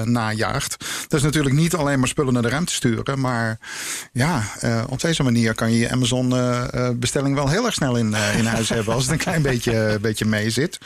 najaagt. 0.03 0.75
Dat 1.07 1.19
is 1.19 1.25
natuurlijk 1.25 1.55
niet 1.55 1.75
alleen 1.75 1.99
maar 1.99 2.07
spullen 2.07 2.33
naar 2.33 2.41
de 2.41 2.49
ruimte 2.49 2.73
sturen, 2.73 3.19
maar 3.19 3.59
ja, 4.13 4.43
eh, 4.59 4.83
op 4.89 5.01
deze 5.01 5.23
manier 5.23 5.53
kan 5.55 5.71
je 5.71 5.79
je 5.79 5.91
Amazon 5.91 6.33
eh, 6.35 6.73
eh, 6.73 6.95
bestelling 6.95 7.35
wel 7.35 7.47
heel 7.49 7.65
erg 7.65 7.73
snel 7.73 7.95
in, 7.95 8.15
in 8.37 8.45
huis 8.45 8.69
hebben 8.69 8.93
als 8.93 9.03
het 9.03 9.11
een 9.11 9.17
klein 9.17 9.41
beetje, 9.51 9.97
beetje 10.01 10.25
mee 10.25 10.49
zit. 10.49 10.78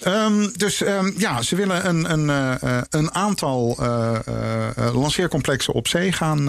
Ehm, 0.00 0.48
dus 0.56 0.82
ehm, 0.82 1.10
ja, 1.16 1.42
ze 1.42 1.56
willen 1.56 1.88
een, 1.88 2.12
een, 2.12 2.30
eh, 2.30 2.78
eh, 2.78 2.82
een 2.90 3.14
aantal 3.14 3.76
eh, 3.78 4.94
lanceercomplexen 4.94 5.74
op 5.74 5.88
zee 5.88 6.12
gaan, 6.12 6.48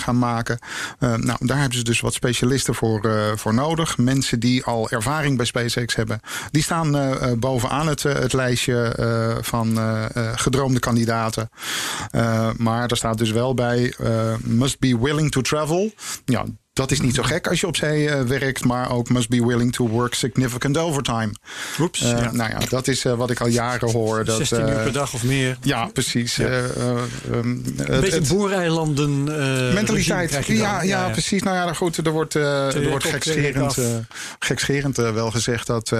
gaan 0.00 0.18
maken. 0.18 0.58
Nou, 0.98 1.36
daar 1.40 1.58
hebben 1.58 1.78
ze 1.78 1.84
dus 1.84 2.00
wat 2.00 2.14
specialisten 2.14 2.74
voor, 2.74 3.32
voor 3.36 3.54
nodig. 3.54 3.98
Mensen 3.98 4.40
die 4.40 4.64
al 4.64 4.90
ervaring 4.90 5.36
bij 5.36 5.46
SpaceX 5.46 5.94
hebben. 5.94 6.20
Die 6.50 6.62
staan 6.62 7.18
bovenaan 7.38 7.86
het, 7.86 8.02
het 8.02 8.32
lijstje 8.32 8.94
van 9.40 9.78
gedroomde 10.34 10.78
kandidaten. 10.78 11.50
Maar 12.56 12.90
er 12.90 12.96
staat 12.96 13.18
dus 13.18 13.30
wel 13.30 13.54
bij: 13.54 13.94
must 14.40 14.78
be 14.78 14.98
willing 14.98 15.30
to 15.30 15.40
travel. 15.40 15.92
Ja, 16.24 16.44
dat 16.80 16.90
is 16.90 17.00
niet 17.00 17.14
zo 17.14 17.22
gek 17.22 17.48
als 17.48 17.60
je 17.60 17.66
op 17.66 17.76
zee 17.76 18.08
eh, 18.08 18.22
werkt, 18.22 18.64
maar 18.64 18.90
ook 18.90 19.08
must 19.08 19.28
be 19.28 19.46
willing 19.46 19.72
to 19.72 19.88
work 19.88 20.14
significant 20.14 20.78
overtime. 20.78 21.32
Oeps, 21.80 22.02
Eh, 22.02 22.08
ja. 22.10 22.32
Nou 22.32 22.50
ja, 22.50 22.58
dat 22.68 22.88
is 22.88 23.04
eh, 23.04 23.14
wat 23.14 23.30
ik 23.30 23.40
al 23.40 23.46
jaren 23.46 23.90
hoor. 23.90 24.24
Dat, 24.24 24.36
16 24.36 24.58
uur 24.68 24.82
per 24.82 24.92
dag 24.92 25.14
of 25.14 25.24
meer. 25.24 25.56
Ja, 25.62 25.86
precies. 25.86 26.36
Ja. 26.36 26.46
Eh, 26.46 26.64
eh, 26.64 26.96
ehm, 27.30 27.48
Een 27.48 28.00
beetje 28.00 28.20
regime 28.20 29.72
Mentaliteit. 29.74 30.46
Ja, 30.46 30.82
ja, 30.82 31.08
precies. 31.08 31.42
Nou 31.42 31.56
ja, 31.56 31.72
goed. 31.72 31.96
Er 31.96 32.12
wordt, 32.12 32.34
er 32.34 32.88
wordt 32.88 33.04
gekscherend, 33.04 33.76
gekscherend 34.38 34.96
wel 34.96 35.30
gezegd 35.30 35.66
dat 35.66 35.92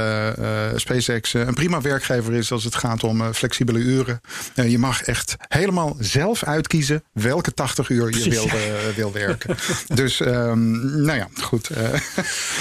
SpaceX 0.77 1.33
een 1.33 1.55
prima 1.55 1.81
werkgever 1.81 2.35
is 2.35 2.53
als 2.53 2.65
het 2.65 2.75
gaat 2.75 3.05
om 3.05 3.35
flexibele 3.35 3.79
uren. 3.79 4.21
Je 4.55 4.79
mag 4.79 5.03
echt 5.03 5.37
helemaal 5.49 5.97
zelf 5.99 6.45
uitkiezen 6.45 7.03
welke 7.13 7.55
80 7.55 7.89
uur 7.89 8.19
je 8.19 8.31
wil, 8.31 8.49
wil 8.97 9.13
werken. 9.13 9.57
dus, 10.03 10.21
ehm, 10.21 10.70
nou 11.05 11.19
ja, 11.19 11.29
goed. 11.43 11.69
eh, 11.71 12.01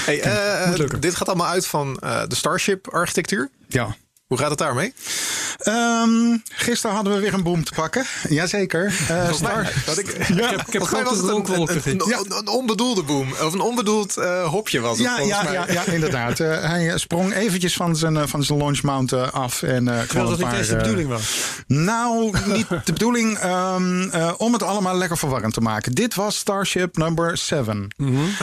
Hey, 0.04 0.20
eh, 0.22 0.84
dit 1.00 1.14
gaat 1.14 1.28
allemaal 1.28 1.46
uit 1.46 1.66
van 1.66 1.98
eh, 1.98 2.22
de 2.26 2.34
Starship-architectuur. 2.34 3.50
ja. 3.68 3.96
Hoe 4.30 4.38
gaat 4.38 4.50
het 4.50 4.58
daarmee? 4.58 4.92
Ehm, 5.58 6.36
gisteren 6.52 6.96
hadden 6.96 7.14
we 7.14 7.20
weer 7.20 7.34
een 7.34 7.42
boom 7.42 7.64
te 7.64 7.72
pakken. 7.74 8.04
Jazeker. 8.28 8.94
Eh 9.08 9.32
Star, 9.32 9.72
Dat 9.86 9.98
ik, 9.98 10.08
Ik 10.08 10.26
heb, 10.26 10.60
ik 10.66 10.72
heb 10.72 10.82
was 10.82 11.16
het 11.16 11.28
een, 11.28 11.68
een, 11.68 12.38
een, 12.38 12.48
onbedoelde 12.48 13.02
boom. 13.02 13.30
Of 13.30 13.52
een 13.52 13.60
onbedoeld 13.60 14.16
eh, 14.16 14.44
hopje 14.44 14.80
was 14.80 14.98
het 14.98 15.06
Ja, 15.06 15.16
volgens 15.16 15.36
ja, 15.36 15.42
mij. 15.42 15.52
ja, 15.52 15.66
ja, 15.72 15.84
inderdaad. 15.84 16.40
Eh, 16.40 16.60
hij 16.60 16.98
sprong 16.98 17.32
eventjes 17.32 17.74
van 17.74 17.96
zijn, 17.96 18.28
van 18.28 18.42
zijn 18.42 18.58
launch 18.58 18.82
mount 18.82 19.12
af. 19.12 19.62
En, 19.62 19.84
kwam 19.84 20.06
Terwijl 20.06 20.28
dat 20.28 20.38
niet 20.38 20.52
eens 20.52 20.68
de 20.68 20.76
bedoeling 20.76 21.08
was. 21.08 21.38
Nou, 21.66 22.32
niet 22.46 22.68
de 22.68 22.92
bedoeling 22.92 23.38
ehm, 23.38 24.08
eh, 24.08 24.32
om 24.36 24.52
het 24.52 24.62
allemaal 24.62 24.96
lekker 24.96 25.18
verwarrend 25.18 25.54
te 25.54 25.60
maken. 25.60 25.92
Dit 25.92 26.14
was 26.14 26.36
Starship 26.36 26.96
number 26.96 27.36
7. 27.36 27.88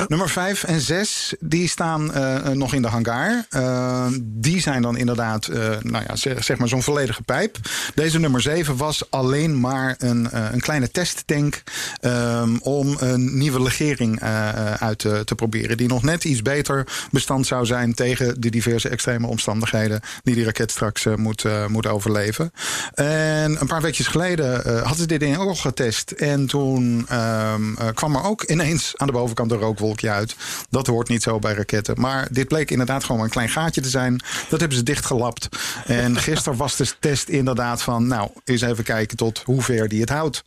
Nummer 0.08 0.30
5 0.30 0.64
en 0.64 0.82
6 0.82 1.34
die 1.40 1.68
staan 1.68 2.12
nog 2.58 2.74
in 2.74 2.82
de 2.82 2.88
hangar. 2.88 3.46
Eh, 3.50 4.06
die 4.22 4.62
zijn 4.62 4.82
dan 4.82 4.98
inderdaad, 4.98 5.50
nou 5.82 6.04
ja, 6.08 6.16
zeg, 6.16 6.44
zeg 6.44 6.58
maar 6.58 6.68
zo'n 6.68 6.84
volledige 6.84 7.22
pijp. 7.22 7.58
Deze 7.96 8.20
nummer 8.20 8.42
7 8.42 8.78
was 8.78 9.12
alleen 9.12 9.60
maar 9.60 9.96
een, 9.98 10.32
eh, 10.32 10.46
een 10.52 10.60
kleine 10.60 10.92
testtank 10.92 11.64
ehm, 12.00 12.58
om 12.62 12.96
een 13.00 13.38
nieuwe 13.38 13.62
legering 13.62 14.20
eh, 14.20 14.50
eh, 14.50 14.74
uit 14.74 15.00
te, 15.00 15.22
te 15.26 15.36
proberen. 15.36 15.78
Die 15.78 15.88
nog 15.88 16.04
net 16.04 16.24
iets 16.24 16.42
beter 16.42 16.88
bestand 17.12 17.48
zou 17.48 17.66
zijn 17.66 17.94
tegen 17.94 18.42
de 18.42 18.50
diverse 18.50 18.90
extreme 18.90 19.28
omstandigheden 19.28 20.02
die 20.24 20.36
die 20.36 20.46
raket 20.46 20.72
straks 20.72 21.06
eh, 21.06 21.16
moet, 21.16 21.46
eh, 21.46 21.68
moet 21.68 21.88
overleven. 21.88 22.52
En 22.94 23.62
een 23.62 23.68
paar 23.68 23.82
weekjes 23.82 24.08
geleden 24.08 24.66
eh, 24.66 24.76
hadden 24.78 24.98
ze 24.98 25.06
dit 25.06 25.20
ding 25.20 25.38
ook 25.38 25.58
getest. 25.58 26.12
En 26.12 26.48
toen 26.48 27.06
ehm, 27.08 27.76
eh, 27.76 27.88
kwam 27.94 28.16
er 28.16 28.24
ook 28.24 28.44
ineens 28.44 28.94
aan 28.96 29.08
de 29.08 29.14
bovenkant 29.14 29.52
een 29.52 29.58
rookwolkje 29.58 30.10
uit. 30.10 30.36
Dat 30.70 30.88
hoort 30.88 31.10
niet 31.10 31.24
zo 31.24 31.40
bij 31.40 31.54
raketten. 31.54 32.00
Maar 32.00 32.28
dit 32.32 32.48
bleek 32.48 32.72
inderdaad 32.72 33.04
gewoon 33.04 33.24
een 33.24 33.30
klein 33.30 33.50
gaatje 33.50 33.82
te 33.82 33.90
zijn. 33.90 34.22
Dat 34.50 34.60
hebben 34.60 34.78
ze 34.78 34.84
dichtgelapt. 34.84 35.48
En 35.86 36.18
gisteren 36.18 36.58
was 36.58 36.76
de 36.76 36.88
test 37.00 37.28
inderdaad 37.30 37.82
van... 37.82 38.08
nou, 38.08 38.30
eens 38.44 38.62
even 38.62 38.84
kijken 38.84 39.18
tot 39.18 39.42
hoe 39.46 39.62
ver 39.62 39.88
die 39.88 40.00
het 40.02 40.10
houdt. 40.10 40.44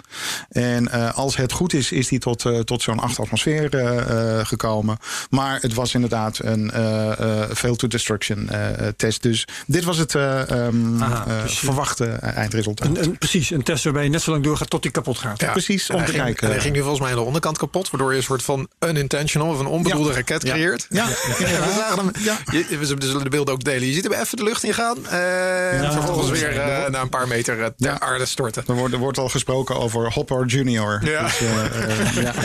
En 0.48 0.88
eh, 0.92 1.14
als 1.14 1.36
het 1.36 1.52
goed 1.52 1.72
is, 1.72 1.92
is 1.92 2.08
die 2.08 2.18
tot, 2.18 2.44
eh, 2.44 2.58
tot 2.58 2.82
zo'n 2.82 2.98
8 3.00 3.18
atmosfeer 3.18 3.74
eh, 3.74 4.38
eh, 4.38 4.46
gekomen. 4.46 4.98
Maar 5.30 5.58
het 5.60 5.74
was 5.74 5.94
inderdaad 5.94 6.38
een 6.42 6.70
eh 6.70 6.88
eh 7.20 7.50
fail 7.54 7.76
to 7.76 7.88
destruction 7.88 8.48
eh, 8.48 8.88
test. 8.96 9.22
Dus 9.22 9.44
dit 9.66 9.84
was 9.84 9.96
het 9.98 10.14
eh, 10.14 10.50
ehm, 10.50 11.02
Aha, 11.02 11.24
eh, 11.28 11.42
dus 11.42 11.58
verwachte 11.58 12.04
eindresultaat. 12.06 12.88
Een, 12.88 13.02
een, 13.02 13.18
precies, 13.18 13.50
een 13.50 13.62
test 13.62 13.84
waarbij 13.84 14.04
je 14.04 14.10
net 14.10 14.22
zo 14.22 14.30
lang 14.30 14.44
doorgaat 14.44 14.70
tot 14.70 14.82
die 14.82 14.90
kapot 14.90 15.18
gaat. 15.18 15.40
Ja. 15.40 15.50
Precies, 15.52 15.90
om 15.90 15.96
hij 15.96 16.04
te 16.06 16.12
ging, 16.12 16.24
kijken. 16.24 16.46
En 16.46 16.52
hij 16.52 16.60
ging 16.62 16.74
nu 16.74 16.80
volgens 16.80 17.00
mij 17.00 17.10
aan 17.10 17.16
de 17.16 17.22
onderkant 17.22 17.58
kapot. 17.58 17.90
Waardoor 17.90 18.10
je 18.10 18.16
een 18.16 18.22
soort 18.22 18.42
van 18.42 18.68
unintentional 18.88 19.48
of 19.48 19.58
een 19.58 19.66
onbedoelde 19.66 20.08
Ja. 20.08 20.14
raket 20.14 20.42
Ja. 20.42 20.52
creëert. 20.52 20.86
Ja, 20.90 21.04
En 21.38 21.46
we 21.46 21.74
zagen 21.76 21.96
hem. 21.98 22.10
Ja. 22.18 22.38
Je, 22.52 22.78
we 22.78 22.86
zullen 22.86 23.24
de 23.24 23.30
beelden 23.30 23.54
ook 23.54 23.64
delen. 23.64 23.86
Je 23.88 23.92
ziet 23.92 24.04
hem 24.04 24.12
even 24.12 24.36
de 24.36 24.42
lucht 24.44 24.64
ingaan. 24.64 24.96
En 25.10 25.82
Ja, 25.82 25.92
vervolgens 25.92 26.30
weer 26.30 26.58
eh, 26.60 26.90
na 26.90 27.00
een 27.00 27.08
paar 27.08 27.28
meter 27.28 27.58
eh, 27.60 27.64
ter 27.64 27.72
Ja. 27.76 28.00
aarde 28.00 28.26
storten. 28.26 28.64
Er 28.66 28.74
wordt, 28.74 28.94
er 28.94 29.00
wordt 29.00 29.18
al 29.18 29.28
gesproken 29.28 29.76
over 29.76 30.12
Hopper 30.12 30.46
Junior. 30.46 31.00
Ja. 31.04 31.22
Dus, 31.22 31.40
eh, 31.40 31.64
eh, 32.00 32.14
ja. 32.22 32.32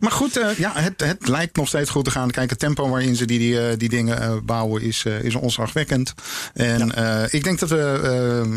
Maar 0.00 0.10
goed, 0.12 0.36
eh, 0.36 0.58
ja, 0.58 0.72
het, 0.74 1.00
het 1.04 1.28
lijkt 1.28 1.56
nog 1.56 1.68
steeds 1.68 1.90
goed 1.90 2.04
te 2.04 2.10
gaan. 2.10 2.30
Kijk, 2.30 2.50
het 2.50 2.58
tempo 2.58 2.88
waarin 2.88 3.16
ze 3.16 3.24
die, 3.24 3.38
die, 3.38 3.68
eh, 3.68 3.76
die 3.76 3.88
dingen 3.88 4.20
eh, 4.22 4.32
bouwen 4.42 4.82
is, 4.82 5.04
eh, 5.04 5.22
is 5.22 5.34
onzagwekkend. 5.34 6.14
En 6.54 6.94
eh, 6.94 7.22
ik 7.34 7.44
denk 7.44 7.58
dat 7.58 7.68
we 7.68 8.00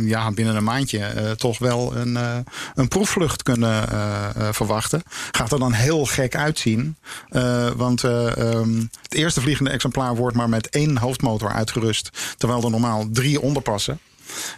eh, 0.01 0.07
ja, 0.09 0.31
binnen 0.31 0.55
een 0.55 0.63
maandje 0.63 0.99
eh, 1.05 1.31
toch 1.31 1.57
wel 1.59 1.95
een, 1.95 2.17
eh, 2.17 2.37
een 2.75 2.87
proefvlucht 2.87 3.43
kunnen 3.43 3.89
eh, 3.89 4.23
eh, 4.35 4.47
verwachten. 4.51 5.03
Gaat 5.31 5.51
er 5.51 5.59
dan 5.59 5.73
heel 5.73 6.05
gek 6.05 6.35
uitzien. 6.35 6.95
Eh, 7.29 7.67
want 7.75 8.03
eh, 8.03 8.37
ehm, 8.37 8.75
het 9.01 9.13
eerste 9.13 9.41
vliegende 9.41 9.69
exemplaar 9.71 10.15
wordt 10.15 10.35
maar 10.35 10.49
met 10.49 10.69
één 10.69 10.97
hoofdmotor 10.97 11.51
uitgerust. 11.51 12.09
Terwijl 12.37 12.63
er 12.63 12.69
normaal 12.71 13.07
drie 13.11 13.30
onderpassen. 13.39 13.99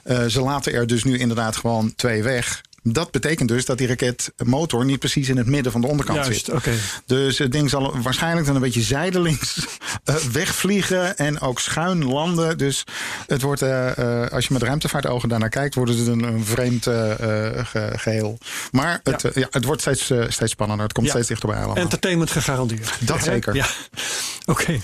Eh, 0.04 0.26
ze 0.26 0.42
laten 0.42 0.74
er 0.74 0.88
dus 0.88 1.04
nu 1.04 1.18
inderdaad 1.18 1.56
gewoon 1.56 1.94
twee 1.96 2.24
weg. 2.24 2.62
Dat 2.86 3.12
betekent 3.12 3.50
dus 3.50 3.66
dat 3.66 3.78
die 3.78 3.88
raketmotor 3.88 4.86
niet 4.86 5.00
precies 5.00 5.30
in 5.30 5.38
het 5.38 5.48
midden 5.48 5.72
van 5.72 5.82
de 5.82 5.88
onderkant 5.88 6.26
Juist, 6.26 6.46
zit. 6.46 6.56
oké. 6.56 6.72
Dus 7.06 7.38
het 7.38 7.52
ding 7.52 7.70
zal 7.70 8.02
waarschijnlijk 8.02 8.46
dan 8.46 8.56
een 8.56 8.62
beetje 8.62 8.82
zijdelings 8.82 9.58
eh, 10.04 10.16
wegvliegen 10.16 11.18
en 11.18 11.40
ook 11.40 11.60
schuin 11.60 12.06
landen. 12.06 12.58
Dus 12.58 12.84
het 13.28 13.42
wordt, 13.42 13.62
eh, 13.62 14.26
als 14.32 14.48
je 14.48 14.54
met 14.54 14.62
ruimtevaartogen 14.64 15.30
daarnaar 15.30 15.50
kijkt, 15.50 15.76
wordt 15.76 15.92
het 15.98 16.08
een, 16.08 16.24
een 16.24 16.46
vreemd 16.46 16.88
eh, 16.88 17.12
eh, 17.12 17.66
ge- 17.66 17.94
geheel. 17.96 18.38
Maar 18.72 19.00
het, 19.04 19.22
Ja. 19.22 19.30
ja, 19.34 19.48
het 19.52 19.66
wordt 19.66 19.82
steeds, 19.82 20.12
steeds 20.28 20.52
spannender. 20.52 20.86
Het 20.86 20.94
komt 20.94 21.06
Ja. 21.08 21.12
steeds 21.14 21.28
dichterbij 21.28 21.58
allemaal. 21.58 21.76
Entertainment 21.76 22.32
gegarandeerd. 22.32 22.94
Dat 23.00 23.24
zeker. 23.24 23.56
Ja, 23.56 23.66
oké. 24.46 24.80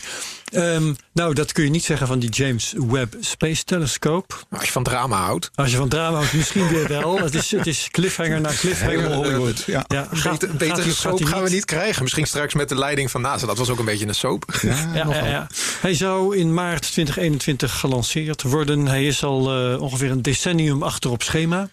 Ehm, 0.52 0.94
nou, 1.14 1.34
dat 1.34 1.52
kun 1.52 1.64
je 1.64 1.70
niet 1.70 1.84
zeggen 1.84 2.08
van 2.08 2.20
die 2.20 2.30
James 2.30 2.74
Webb 2.78 3.16
Space 3.20 3.64
Telescope. 3.64 4.36
Als 4.52 4.66
je 4.66 4.72
van 4.72 4.84
drama 4.84 5.18
houdt. 5.24 5.52
Als 5.56 5.72
je 5.72 5.78
van 5.78 5.90
drama 5.90 6.16
houdt, 6.18 6.34
misschien 6.34 6.68
weer 6.68 6.88
wel. 6.88 7.20
Het 7.20 7.36
is, 7.36 7.52
het 7.52 7.68
is 7.68 7.88
cliffhanger 7.92 8.42
na 8.42 8.50
cliffhanger. 8.50 8.96
Helemaal 8.98 9.24
Hollywood. 9.24 9.64
Ja. 9.66 9.86
Ja, 9.88 10.08
gaat, 10.12 10.58
Beter, 10.58 10.84
gaat 10.84 10.94
soap 10.94 11.20
gaat 11.20 11.30
gaan 11.30 11.44
we 11.44 11.50
niet 11.50 11.66
krijgen. 11.66 12.04
Misschien 12.04 12.26
straks 12.28 12.54
met 12.54 12.70
de 12.70 12.76
leiding 12.76 13.12
van 13.12 13.22
NASA. 13.22 13.46
Dat 13.46 13.58
was 13.58 13.70
ook 13.70 13.80
een 13.80 13.86
beetje 13.86 14.08
een 14.08 14.16
soap. 14.16 14.60
Ja, 14.62 14.90
Ja, 14.94 15.04
nogal. 15.04 15.24
ja, 15.24 15.30
ja. 15.30 15.48
Hij 15.82 15.94
zou 15.94 16.38
in 16.38 16.54
maart 16.54 16.82
2021 16.82 17.80
gelanceerd 17.80 18.42
worden. 18.42 18.86
Hij 18.88 19.06
is 19.06 19.24
al 19.24 19.72
eh, 19.74 19.82
ongeveer 19.82 20.12
een 20.12 20.22
decennium 20.22 20.84
achter 20.84 21.12
op 21.12 21.24
schema. 21.24 21.70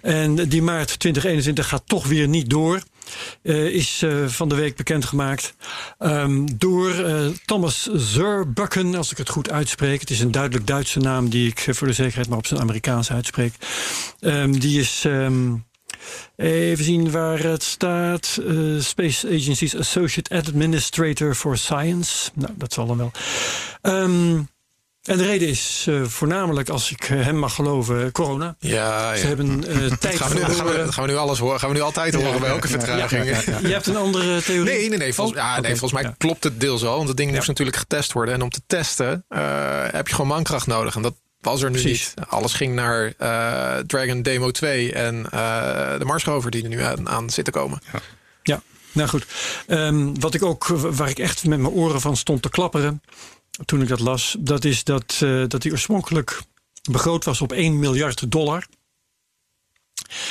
En 0.00 0.34
die 0.48 0.62
maart 0.62 0.98
2021 0.98 1.68
gaat 1.68 1.82
toch 1.86 2.06
weer 2.06 2.28
niet 2.28 2.50
door. 2.50 2.80
Eh, 3.42 3.66
is 3.66 4.02
eh, 4.02 4.26
van 4.26 4.48
de 4.48 4.54
week 4.54 4.76
bekendgemaakt 4.76 5.54
ehm, 5.98 6.46
door 6.54 6.90
eh, 6.90 7.26
Thomas 7.44 7.88
Zurbuchen, 7.94 8.94
als 8.94 9.10
ik 9.10 9.16
het 9.16 9.28
goed 9.28 9.50
uitspreek. 9.50 10.00
Het 10.00 10.10
is 10.10 10.20
een 10.20 10.30
duidelijk 10.30 10.66
Duitse 10.66 10.98
naam 10.98 11.28
die 11.28 11.48
ik 11.48 11.66
voor 11.74 11.86
de 11.86 11.92
zekerheid 11.92 12.28
maar 12.28 12.38
op 12.38 12.46
zijn 12.46 12.60
Amerikaans 12.60 13.12
uitspreek. 13.12 13.54
Ehm, 14.20 14.52
die 14.52 14.80
is. 14.80 15.04
ehm, 15.04 15.54
Even 16.36 16.84
zien 16.84 17.10
waar 17.10 17.38
het 17.38 17.62
staat. 17.62 18.40
Space 18.78 19.26
Agency's 19.26 19.76
Associate 19.76 20.34
Administrator 20.36 21.34
for 21.34 21.58
Science. 21.58 22.30
Nou, 22.34 22.52
dat 22.56 22.72
zal 22.72 22.86
dan 22.86 22.96
wel. 22.96 23.10
En 25.02 25.18
de 25.18 25.24
reden 25.24 25.48
is 25.48 25.84
eh, 25.88 26.02
voornamelijk, 26.04 26.68
als 26.68 26.90
ik 26.90 27.02
eh, 27.02 27.24
hem 27.24 27.36
mag 27.36 27.54
geloven, 27.54 28.12
corona. 28.12 28.56
Ja, 28.58 29.14
Ze 29.14 29.22
ja. 29.22 29.26
hebben 29.28 29.64
eh, 29.68 29.92
tijd 29.98 30.16
Gaan 30.16 30.28
we, 30.28 30.34
nu, 30.34 30.40
gaan, 30.54 30.66
we, 30.66 30.92
gaan 30.92 31.04
we 31.04 31.10
nu 31.10 31.16
alles 31.16 31.38
horen? 31.38 31.60
Gaan 31.60 31.68
we 31.68 31.74
nu 31.74 31.80
altijd 31.80 32.14
horen 32.14 32.40
bij 32.40 32.48
elke 32.50 32.68
vertraging? 32.68 33.24
Je 33.24 33.72
hebt 33.72 33.86
een 33.86 33.96
andere 33.96 34.42
theorie? 34.42 34.74
Nee, 34.74 34.88
nee, 34.88 34.98
nee. 34.98 35.14
Volgens, 35.14 35.38
Oh, 35.38 35.44
ja, 35.44 35.60
nee, 35.60 35.70
volgens 35.70 35.92
mij 35.92 36.02
Ja. 36.02 36.14
klopt 36.18 36.44
het 36.44 36.60
deels 36.60 36.82
wel. 36.82 36.96
Want 36.96 37.08
het 37.08 37.16
ding 37.16 37.30
Ja. 37.30 37.36
moest 37.36 37.48
natuurlijk 37.48 37.76
getest 37.76 38.12
worden. 38.12 38.34
En 38.34 38.42
om 38.42 38.50
te 38.50 38.60
testen 38.66 39.24
eh, 39.28 39.40
heb 39.90 40.08
je 40.08 40.14
gewoon 40.14 40.30
mankracht 40.30 40.66
nodig. 40.66 40.94
En 40.96 41.02
dat 41.02 41.14
was 41.40 41.62
er 41.62 41.70
nu 41.70 41.80
Precies. 41.80 42.12
niet. 42.14 42.26
Alles 42.28 42.52
ging 42.54 42.74
naar 42.74 43.14
eh, 43.18 43.76
Dragon 43.86 44.22
Demo 44.22 44.50
2 44.50 44.92
en 44.92 45.26
eh, 45.30 45.98
de 45.98 46.04
Mars 46.04 46.24
rover 46.24 46.50
die 46.50 46.62
er 46.62 46.68
nu 46.68 46.80
aan, 46.82 47.08
aan 47.08 47.30
zit 47.30 47.44
te 47.44 47.50
komen. 47.50 47.82
Ja, 48.42 48.62
nou 48.92 49.08
goed. 49.08 49.26
Ehm, 49.66 50.14
wat 50.20 50.34
ik 50.34 50.42
ook, 50.42 50.66
waar 50.66 51.08
ik 51.08 51.18
echt 51.18 51.44
met 51.44 51.58
mijn 51.58 51.72
oren 51.74 52.00
van 52.00 52.16
stond 52.16 52.42
te 52.42 52.48
klapperen 52.50 53.02
toen 53.64 53.82
ik 53.82 53.88
dat 53.88 54.00
las, 54.00 54.36
dat 54.38 54.64
is 54.64 54.84
dat, 54.84 55.18
eh, 55.22 55.44
dat 55.48 55.62
die 55.62 55.72
oorspronkelijk 55.72 56.42
begroot 56.90 57.24
was 57.24 57.40
op 57.40 57.52
1 57.52 57.78
miljard 57.78 58.30
dollar. 58.30 58.66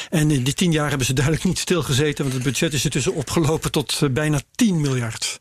En 0.09 0.31
in 0.31 0.43
die 0.43 0.53
tien 0.53 0.71
jaar 0.71 0.89
hebben 0.89 1.07
ze 1.07 1.13
duidelijk 1.13 1.45
niet 1.45 1.59
stilgezeten, 1.59 2.23
want 2.23 2.35
het 2.35 2.43
budget 2.43 2.73
is 2.73 2.83
intussen 2.83 3.13
opgelopen 3.13 3.71
tot 3.71 3.99
eh, 4.01 4.09
bijna 4.09 4.41
10 4.55 4.81
miljard. 4.81 5.39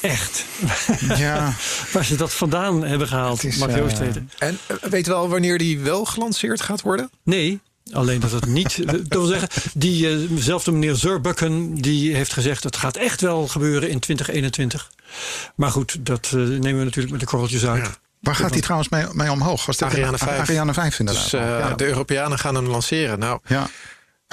Echt. 0.00 0.44
Ja, 1.16 1.54
Waar 1.92 2.04
ze 2.04 2.16
dat 2.16 2.32
vandaan 2.32 2.84
hebben 2.84 3.08
gehaald, 3.08 3.44
is, 3.44 3.56
mag 3.56 3.76
Joost 3.76 3.98
eh, 3.98 4.06
weten. 4.06 4.30
En 4.38 4.58
weet 4.80 5.06
wel 5.06 5.28
wanneer 5.28 5.58
die 5.58 5.78
wel 5.78 6.04
gelanceerd 6.04 6.60
gaat 6.60 6.82
worden? 6.82 7.10
Nee, 7.22 7.60
alleen 7.92 8.20
dat 8.20 8.30
het 8.30 8.46
niet. 8.46 8.86
Dat 8.92 9.00
wil 9.08 9.26
zeggen, 9.26 9.48
diezelfde 9.74 10.72
meneer 10.72 10.94
Zurbuchen 10.94 11.74
die 11.74 12.14
heeft 12.14 12.32
gezegd: 12.32 12.62
het 12.62 12.76
gaat 12.76 12.96
echt 12.96 13.20
wel 13.20 13.48
gebeuren 13.48 13.88
in 13.88 13.98
2021. 13.98 14.90
Maar 15.54 15.70
goed, 15.70 16.06
dat 16.06 16.26
eh, 16.26 16.32
nemen 16.32 16.78
we 16.78 16.84
natuurlijk 16.84 17.10
met 17.10 17.20
de 17.20 17.26
korreltjes 17.26 17.66
uit. 17.66 17.84
Ja. 17.84 17.94
waar 18.20 18.34
gaat 18.34 18.50
hij 18.50 18.60
trouwens 18.60 18.88
mee, 18.88 19.04
mee 19.12 19.30
omhoog? 19.30 19.66
Was 19.66 19.82
Ariane 19.82 20.18
5. 20.18 20.38
Ariane 20.38 20.74
5 20.74 20.98
inderdaad. 20.98 21.22
Dus 21.22 21.32
eh, 21.32 21.40
ja. 21.40 21.74
de 21.74 21.86
Europeanen 21.86 22.38
gaan 22.38 22.54
hem 22.54 22.66
lanceren. 22.66 23.18
Nou, 23.18 23.40
ja, 23.46 23.68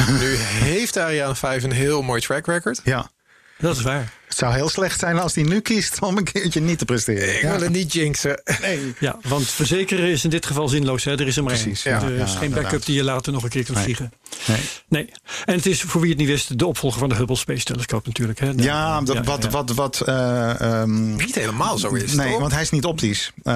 nu 0.08 0.36
heeft 0.38 0.98
Ariane 0.98 1.36
5 1.36 1.64
een 1.64 1.72
heel 1.72 2.02
mooi 2.02 2.22
track 2.22 2.46
record. 2.46 2.82
ja. 2.84 3.12
Dat 3.58 3.76
is 3.78 3.82
waar. 3.82 4.12
Het 4.34 4.42
zou 4.42 4.54
heel 4.54 4.70
slecht 4.70 5.00
zijn 5.00 5.20
als 5.20 5.36
hij 5.36 5.44
nu 5.44 5.60
kiest 5.60 6.00
om 6.02 6.18
een 6.18 6.24
keertje 6.24 6.62
niet 6.62 6.78
te 6.78 6.86
presteren. 6.86 7.36
Ik 7.36 7.42
Ja. 7.42 7.52
wil 7.52 7.62
het 7.62 7.70
niet 7.72 7.94
jinxen. 7.94 8.42
Nee. 8.62 8.94
Ja, 9.00 9.18
want 9.28 9.50
verzekeren 9.50 10.10
is 10.10 10.24
in 10.24 10.30
dit 10.30 10.46
geval 10.46 10.68
zinloos. 10.68 11.04
Hè? 11.04 11.12
Er 11.12 11.28
is 11.28 11.38
er 11.38 11.44
maar 11.44 11.54
één. 11.54 11.62
Precies, 11.64 11.84
ja, 11.84 12.02
er 12.02 12.12
is 12.20 12.32
ja, 12.34 12.38
geen 12.40 12.52
backup 12.52 12.86
die 12.86 12.96
je 12.96 13.04
later 13.04 13.34
nog 13.34 13.44
een 13.44 13.50
keer 13.50 13.64
kunt 13.64 13.76
Nee. 13.76 13.84
vliegen. 13.84 14.12
Nee. 14.48 14.58
Nee. 14.88 15.10
En 15.46 15.56
het 15.56 15.66
is, 15.66 15.82
voor 15.82 16.02
wie 16.02 16.10
het 16.10 16.20
niet 16.20 16.28
wist, 16.28 16.60
de 16.60 16.66
opvolger 16.66 17.00
van 17.00 17.10
de 17.10 17.16
Hubble 17.16 17.36
Space 17.36 17.64
Telescope 17.64 18.08
natuurlijk. 18.08 18.40
Hè? 18.40 18.52
Ja, 18.56 19.02
dat, 19.02 19.26
wat, 19.26 19.44
ja. 19.44 19.50
wat, 19.50 19.70
wat 19.70 20.02
eh, 20.02 20.62
ehm, 20.62 21.16
Niet 21.16 21.36
helemaal 21.36 21.78
zo 21.78 21.90
is. 21.94 22.14
nee, 22.14 22.32
toch? 22.32 22.40
want 22.40 22.52
hij 22.52 22.62
is 22.62 22.70
niet 22.70 22.86
optisch. 22.86 23.32
Eh, 23.44 23.54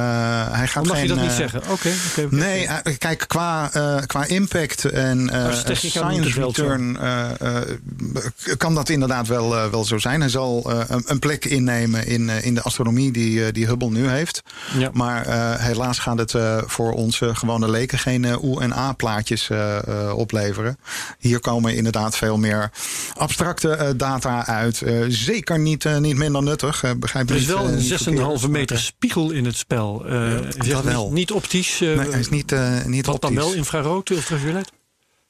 hij 0.52 0.68
gaat 0.68 0.86
Mag 0.86 0.94
geen, 0.98 1.02
je 1.08 1.14
dat 1.14 1.22
niet 1.22 1.30
eh, 1.30 1.36
zeggen? 1.36 1.62
Oké. 1.70 1.90
Nee, 2.30 2.68
kijk, 2.98 3.24
qua, 3.28 3.70
eh, 3.74 3.98
qua 4.06 4.26
impact 4.26 4.86
en 4.86 5.30
eh, 5.30 5.74
science 5.74 6.42
return 6.42 6.98
eh, 6.98 7.42
eh, 7.42 7.62
kan 8.58 8.76
dat 8.76 8.90
inderdaad 8.90 9.28
wel, 9.28 9.70
wel 9.72 9.86
zo 9.86 9.98
zijn. 9.98 10.20
Hij 10.20 10.30
zal 10.30 10.67
eh, 10.72 10.80
een, 10.88 11.04
een 11.06 11.20
plek 11.20 11.46
innemen 11.46 12.08
in, 12.08 12.30
eh, 12.30 12.46
in 12.46 12.54
de 12.54 12.62
astronomie 12.62 13.12
die, 13.12 13.46
eh, 13.46 13.54
die 13.54 13.66
Hubble 13.66 13.90
nu 13.90 14.08
heeft. 14.08 14.42
Ja. 14.78 14.90
Maar 14.94 15.26
helaas 15.62 16.00
gaat 16.00 16.18
het 16.18 16.34
voor 16.66 16.92
onze 16.92 17.36
gewone 17.36 17.70
leken 17.70 18.00
geen 18.00 18.44
oe- 18.44 18.62
en 18.62 18.74
a-plaatjes 18.74 19.50
opleveren. 20.16 20.78
Hier 21.20 21.40
komen 21.40 21.76
inderdaad 21.76 22.18
veel 22.18 22.38
meer 22.38 22.72
abstracte 23.18 23.94
data 23.98 24.46
uit. 24.46 24.82
Zeker 25.08 25.60
niet, 25.60 26.00
niet 26.00 26.16
minder 26.16 26.44
nuttig. 26.44 26.84
begrijp 26.98 27.30
Er 27.30 27.36
is 27.36 27.42
niet, 27.42 27.50
wel 27.50 27.68
een 27.68 27.76
niet 27.76 27.88
6,5 27.88 28.00
verkeerd. 28.00 28.48
meter 28.48 28.80
spiegel 28.80 29.32
in 29.32 29.46
het 29.46 29.58
spel. 29.58 30.06
Zegt 30.08 30.72
dat 30.72 30.84
wel. 30.84 31.06
Niet, 31.06 31.14
niet 31.14 31.32
optisch. 31.32 31.80
Nee, 31.80 31.98
hij 31.98 32.20
is 32.20 32.30
niet, 32.30 32.56
niet 32.86 33.06
wat 33.06 33.22
dan 33.22 33.32
optisch. 33.32 33.46
wel 33.46 33.54
infrarood, 33.54 34.10
ultraviolet? 34.10 34.72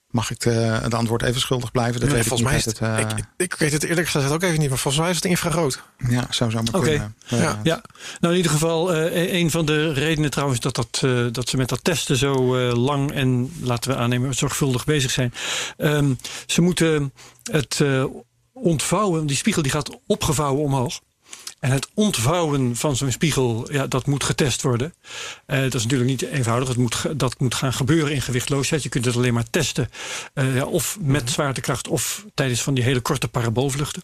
Mag 0.08 0.32
ik 0.32 0.46
eh, 0.46 0.82
het 0.82 0.93
antwoord 0.93 1.22
even 1.24 1.41
schuldig 1.41 1.72
blijven? 1.72 1.93
Dat 2.00 2.10
Nee, 2.10 2.12
weet 2.12 2.22
ik 2.22 2.28
volgens 2.28 2.50
mij 2.50 2.58
is 2.58 2.65
het, 2.65 2.80
het, 2.80 3.12
ik, 3.20 3.26
ik 3.38 3.54
weet 3.54 3.72
het 3.72 3.84
eerlijk 3.84 4.08
gezegd 4.08 4.32
ook 4.34 4.43
even 4.43 4.60
niet, 4.60 4.70
maar 4.70 4.78
volgens 4.78 5.02
mij 5.04 5.12
is 5.12 5.15
het 5.15 5.26
infrarood. 5.26 5.82
eh, 5.98 6.12
ja, 6.12 6.28
zou 6.30 6.52
zo 6.52 6.58
maar 6.63 6.74
Oké. 6.74 6.86
kunnen. 6.89 7.15
Ja. 7.28 7.60
Ja, 7.63 7.82
nou 8.20 8.34
in 8.34 8.38
ieder 8.39 8.52
geval, 8.52 8.93
eh, 8.93 9.34
een 9.34 9.52
van 9.52 9.65
de 9.65 9.93
redenen 9.93 10.32
trouwens 10.32 10.60
dat, 10.60 10.76
dat, 10.76 11.00
eh, 11.04 11.26
dat 11.32 11.50
ze 11.50 11.58
met 11.58 11.70
dat 11.70 11.84
testen 11.84 12.17
zo 12.17 12.56
eh, 12.56 12.76
lang 12.78 13.12
en 13.12 13.52
laten 13.62 13.91
we 13.91 13.98
aannemen 13.98 14.34
zorgvuldig 14.34 14.86
bezig 14.86 15.12
zijn. 15.12 15.34
Ehm, 15.78 16.13
ze 16.46 16.62
moeten 16.62 17.13
het 17.52 17.82
eh, 17.82 18.04
ontvouwen, 18.54 19.26
die 19.28 19.38
spiegel 19.38 19.62
die 19.62 19.72
gaat 19.72 20.00
opgevouwen 20.08 20.63
omhoog. 20.63 21.00
En 21.60 21.72
het 21.72 21.88
ontvouwen 21.93 22.76
van 22.76 22.96
zo'n 22.96 23.12
spiegel, 23.12 23.72
ja, 23.72 23.88
dat 23.88 24.06
moet 24.06 24.24
getest 24.24 24.62
worden. 24.62 24.93
Eh, 25.46 25.62
dat 25.62 25.74
is 25.74 25.84
natuurlijk 25.84 26.10
niet 26.10 26.22
eenvoudig. 26.22 26.67
Het 26.67 26.78
moet, 26.78 27.06
dat 27.15 27.39
moet 27.39 27.56
gaan 27.56 27.74
gebeuren 27.74 28.13
in 28.13 28.22
gewichtloosheid. 28.22 28.84
Je 28.84 28.89
kunt 28.89 29.06
het 29.06 29.15
alleen 29.15 29.34
maar 29.34 29.50
testen. 29.50 29.89
eh, 30.34 30.56
ja, 30.56 30.65
of 30.65 30.98
met 31.02 31.30
zwaartekracht 31.30 31.88
of 31.88 32.26
tijdens 32.34 32.62
van 32.62 32.74
die 32.74 32.84
hele 32.84 33.00
korte 33.00 33.28
paraboolvluchten. 33.28 34.04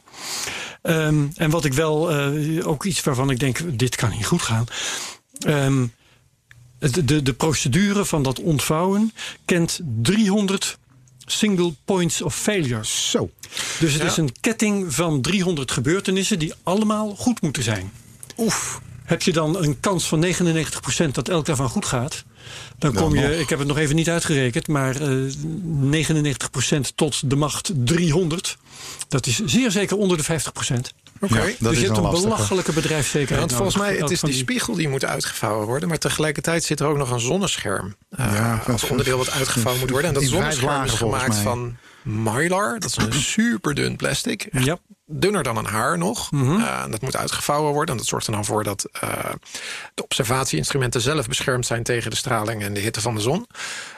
Ehm, 0.81 1.25
en 1.35 1.49
wat 1.49 1.65
ik 1.65 1.73
wel, 1.73 2.11
eh, 2.11 2.67
ook 2.67 2.83
iets 2.83 3.03
waarvan 3.03 3.29
ik 3.29 3.39
denk, 3.39 3.79
dit 3.79 3.95
kan 3.95 4.09
niet 4.09 4.25
goed 4.25 4.41
gaan. 4.41 4.65
Ehm, 5.39 5.85
de, 6.79 7.21
de 7.21 7.33
procedure 7.33 8.05
van 8.05 8.23
dat 8.23 8.39
ontvouwen 8.39 9.13
kent 9.45 9.79
300 10.01 10.77
single 11.25 11.73
points 11.85 12.21
of 12.21 12.35
failure. 12.35 12.85
Zo. 12.85 13.29
Dus 13.79 13.93
het 13.93 14.01
Ja. 14.01 14.07
is 14.07 14.17
een 14.17 14.31
ketting 14.41 14.93
van 14.95 15.21
300 15.21 15.71
gebeurtenissen 15.71 16.39
die 16.39 16.53
allemaal 16.63 17.15
goed 17.15 17.41
moeten 17.41 17.63
zijn. 17.63 17.91
Oef. 18.37 18.81
Heb 19.03 19.21
je 19.21 19.31
dan 19.33 19.63
een 19.63 19.79
kans 19.79 20.07
van 20.07 20.19
99% 20.19 21.15
dat 21.15 21.29
elk 21.29 21.45
daarvan 21.45 21.69
goed 21.69 21.85
gaat? 21.85 22.23
Dan 22.77 22.93
Dan 22.93 23.03
kom 23.03 23.15
je, 23.15 23.21
nog. 23.27 23.31
ik 23.39 23.49
heb 23.49 23.59
het 23.59 23.67
nog 23.67 23.77
even 23.77 23.95
niet 23.95 24.09
uitgerekend, 24.09 24.67
maar 24.67 25.01
eh 25.01 25.09
99% 25.89 26.95
tot 26.95 27.29
de 27.29 27.35
macht 27.35 27.71
300. 27.75 28.57
Dat 29.07 29.27
is 29.27 29.41
zeer 29.45 29.71
zeker 29.71 29.97
onder 29.97 30.17
de 30.17 30.23
50%. 30.23 30.93
Oké. 31.23 31.35
Ja, 31.35 31.45
dat 31.45 31.55
dus 31.59 31.71
is 31.71 31.79
je 31.79 31.85
hebt 31.85 31.97
een 31.97 32.03
een 32.03 32.21
belachelijke 32.21 32.73
bedrijfszekerheid. 32.73 33.39
Want 33.39 33.53
volgens 33.53 33.77
mij, 33.77 33.91
het 33.91 34.01
is 34.11 34.19
die 34.19 34.29
van 34.33 34.39
spiegel 34.39 34.73
die 34.75 34.89
moet 34.89 35.05
uitgevouwen 35.05 35.67
worden. 35.67 35.89
Maar 35.89 35.97
tegelijkertijd 35.97 36.63
zit 36.63 36.79
er 36.79 36.87
ook 36.87 36.97
nog 36.97 37.11
een 37.11 37.19
zonnescherm. 37.19 37.95
eh, 38.09 38.33
Ja, 38.33 38.63
als 38.67 38.81
van- 38.81 38.89
onderdeel 38.89 39.17
wat 39.17 39.31
uitgevouwen 39.31 39.79
moet 39.81 39.89
worden. 39.91 40.07
En 40.09 40.13
dat 40.15 40.23
zonnescherm 40.23 40.83
is 40.83 40.91
gemaakt 40.91 41.35
van 41.35 41.77
mylar. 42.01 42.79
Dat 42.79 42.89
is 42.89 42.95
een 42.97 43.13
super 43.37 43.73
dun 43.73 43.95
plastic. 43.95 44.47
Ja. 44.51 44.77
Dunner 45.05 45.43
dan 45.43 45.57
een 45.57 45.65
haar 45.65 45.97
nog. 45.97 46.31
Mhm. 46.31 46.59
Eh, 46.59 46.83
dat 46.89 47.01
moet 47.01 47.15
uitgevouwen 47.15 47.73
worden. 47.73 47.91
En 47.91 47.97
dat 47.97 48.07
zorgt 48.09 48.27
er 48.27 48.33
dan 48.33 48.45
voor 48.45 48.63
dat 48.63 48.89
eh, 48.91 49.09
de 49.93 50.03
observatieinstrumenten 50.03 51.01
zelf 51.01 51.27
beschermd 51.27 51.65
zijn 51.65 51.83
tegen 51.83 52.09
de 52.11 52.15
straling 52.17 52.61
en 52.63 52.73
de 52.73 52.79
hitte 52.79 53.01
van 53.01 53.15
de 53.15 53.21
zon. 53.21 53.47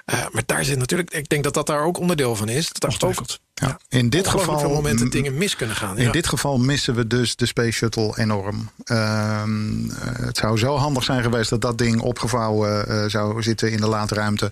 Eh, 0.06 0.20
maar 0.32 0.44
daar 0.46 0.66
zit 0.66 0.78
natuurlijk, 0.78 1.14
ik 1.14 1.30
denk 1.30 1.44
dat 1.44 1.54
dat 1.54 1.68
daar 1.68 1.82
ook 1.84 2.00
onderdeel 2.00 2.36
van 2.36 2.50
is. 2.50 2.70
Dat 2.70 2.82
daar 3.00 3.10
ook. 3.10 3.26
Ja, 3.62 3.80
in 3.90 4.10
dit 4.10 4.28
geval 4.28 4.60
veel 4.60 4.70
momenten 4.70 5.10
dingen 5.10 5.38
mis 5.38 5.56
kunnen 5.56 5.76
gaan. 5.76 5.98
In 5.98 6.04
Ja. 6.04 6.12
dit 6.12 6.28
geval 6.28 6.58
missen 6.58 6.96
we 6.96 7.08
dus 7.08 7.36
de 7.36 7.46
Space 7.46 7.72
Shuttle 7.72 8.14
enorm. 8.18 8.70
Ehm, 8.84 9.90
eh, 9.90 10.26
het 10.26 10.38
zou 10.38 10.58
zo 10.58 10.76
handig 10.78 11.04
zijn 11.04 11.24
geweest 11.24 11.50
dat 11.50 11.62
dat 11.62 11.78
ding 11.78 12.02
opgevouwen 12.02 12.88
eh, 12.88 13.06
zou 13.06 13.42
zitten 13.44 13.72
in 13.72 13.78
de 13.78 13.88
laadruimte. 13.88 14.52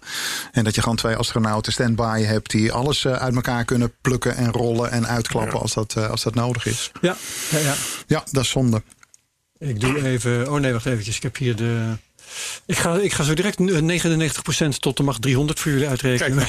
En 0.52 0.64
dat 0.64 0.76
je 0.76 0.82
gewoon 0.82 0.98
twee 0.98 1.16
astronauten 1.16 1.72
stand-by 1.74 2.22
hebt 2.22 2.52
die 2.52 2.72
alles 2.72 3.06
eh, 3.06 3.14
uit 3.14 3.36
elkaar 3.36 3.66
kunnen 3.66 3.94
plukken 4.02 4.36
en 4.36 4.52
rollen 4.52 4.92
en 4.92 5.08
uitklappen 5.08 5.60
als, 5.60 5.74
dat, 5.74 5.98
als 6.10 6.24
dat 6.24 6.36
nodig 6.36 6.66
is. 6.66 6.92
Ja, 7.02 7.16
ja, 7.52 7.58
ja. 7.60 7.74
Ja, 8.08 8.24
dat 8.32 8.44
is 8.44 8.50
zonde. 8.50 8.84
Ik 9.58 9.80
doe 9.80 10.06
even. 10.08 10.52
Oh 10.52 10.60
nee, 10.60 10.72
wacht 10.74 10.86
eventjes. 10.86 11.16
Ik 11.16 11.24
heb 11.24 11.38
hier 11.38 11.56
de. 11.56 11.98
Ik 12.66 12.78
ga, 12.78 12.96
ik 12.98 13.14
ga 13.14 13.24
zo 13.24 13.34
direct 13.34 13.60
eh, 13.60 14.66
99% 14.66 14.68
tot 14.80 14.98
de 14.98 15.04
macht 15.04 15.22
300 15.22 15.60
voor 15.60 15.72
jullie 15.72 15.88
uitrekenen. 15.88 16.48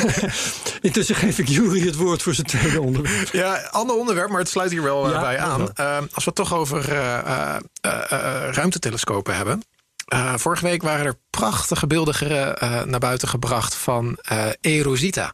Intussen 0.80 1.14
geef 1.14 1.38
ik 1.38 1.48
Jury 1.48 1.86
het 1.86 1.96
woord 1.96 2.22
voor 2.22 2.34
zijn 2.34 2.46
tweede 2.46 2.80
onderwerp. 2.80 3.28
Ja, 3.32 3.68
ander 3.70 3.96
onderwerp, 3.96 4.28
maar 4.30 4.40
het 4.40 4.48
sluit 4.48 4.70
hier 4.70 4.82
wel 4.82 5.06
eh, 5.06 5.12
Ja, 5.12 5.20
bij 5.20 5.38
aan. 5.38 5.58
wel. 5.58 5.70
Eh, 5.74 5.96
als 5.96 6.24
we 6.24 6.30
het 6.30 6.34
toch 6.34 6.54
over 6.54 6.88
eh, 6.92 7.18
eh, 7.18 7.56
eh, 7.80 7.92
eh, 8.12 8.52
ruimtetelescopen 8.54 9.36
hebben. 9.36 9.62
Eh, 10.06 10.34
vorige 10.36 10.64
week 10.64 10.82
waren 10.82 11.06
er 11.06 11.18
prachtige 11.30 11.86
beelden 11.86 12.14
eh, 12.58 12.82
naar 12.82 13.00
buiten 13.00 13.28
gebracht 13.28 13.74
van 13.74 14.18
eh 14.22 14.46
Erosita. 14.60 15.32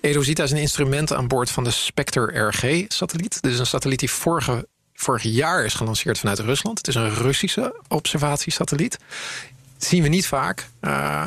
Erosita 0.00 0.42
is 0.42 0.50
een 0.50 0.56
instrument 0.56 1.12
aan 1.12 1.28
boord 1.28 1.50
van 1.50 1.64
de 1.64 1.70
Spectre 1.70 2.40
RG-satelliet. 2.48 3.42
Dus 3.42 3.58
een 3.58 3.66
satelliet 3.66 3.98
die 3.98 4.10
vorige, 4.10 4.68
vorig 5.00 5.22
jaar 5.22 5.64
is 5.64 5.74
gelanceerd 5.74 6.18
vanuit 6.18 6.38
Rusland. 6.38 6.78
Het 6.78 6.88
is 6.88 6.94
een 6.94 7.14
Russische 7.14 7.80
observatiesatelliet. 7.88 8.98
Zien 9.78 10.02
we 10.02 10.08
niet 10.08 10.26
vaak. 10.26 10.68
Eh, 10.80 11.24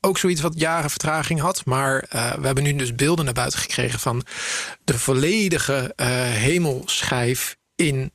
ook 0.00 0.18
zoiets 0.18 0.40
wat 0.40 0.60
jaren 0.60 0.90
vertraging 0.90 1.40
had. 1.40 1.64
Maar 1.64 1.98
eh, 1.98 2.32
we 2.32 2.46
hebben 2.46 2.64
nu 2.64 2.76
dus 2.76 2.94
beelden 2.94 3.24
naar 3.24 3.34
buiten 3.34 3.58
gekregen 3.58 3.98
van 3.98 4.24
de 4.84 4.98
volledige 4.98 5.92
eh, 5.96 6.06
hemelschijf 6.20 7.56
in 7.74 8.12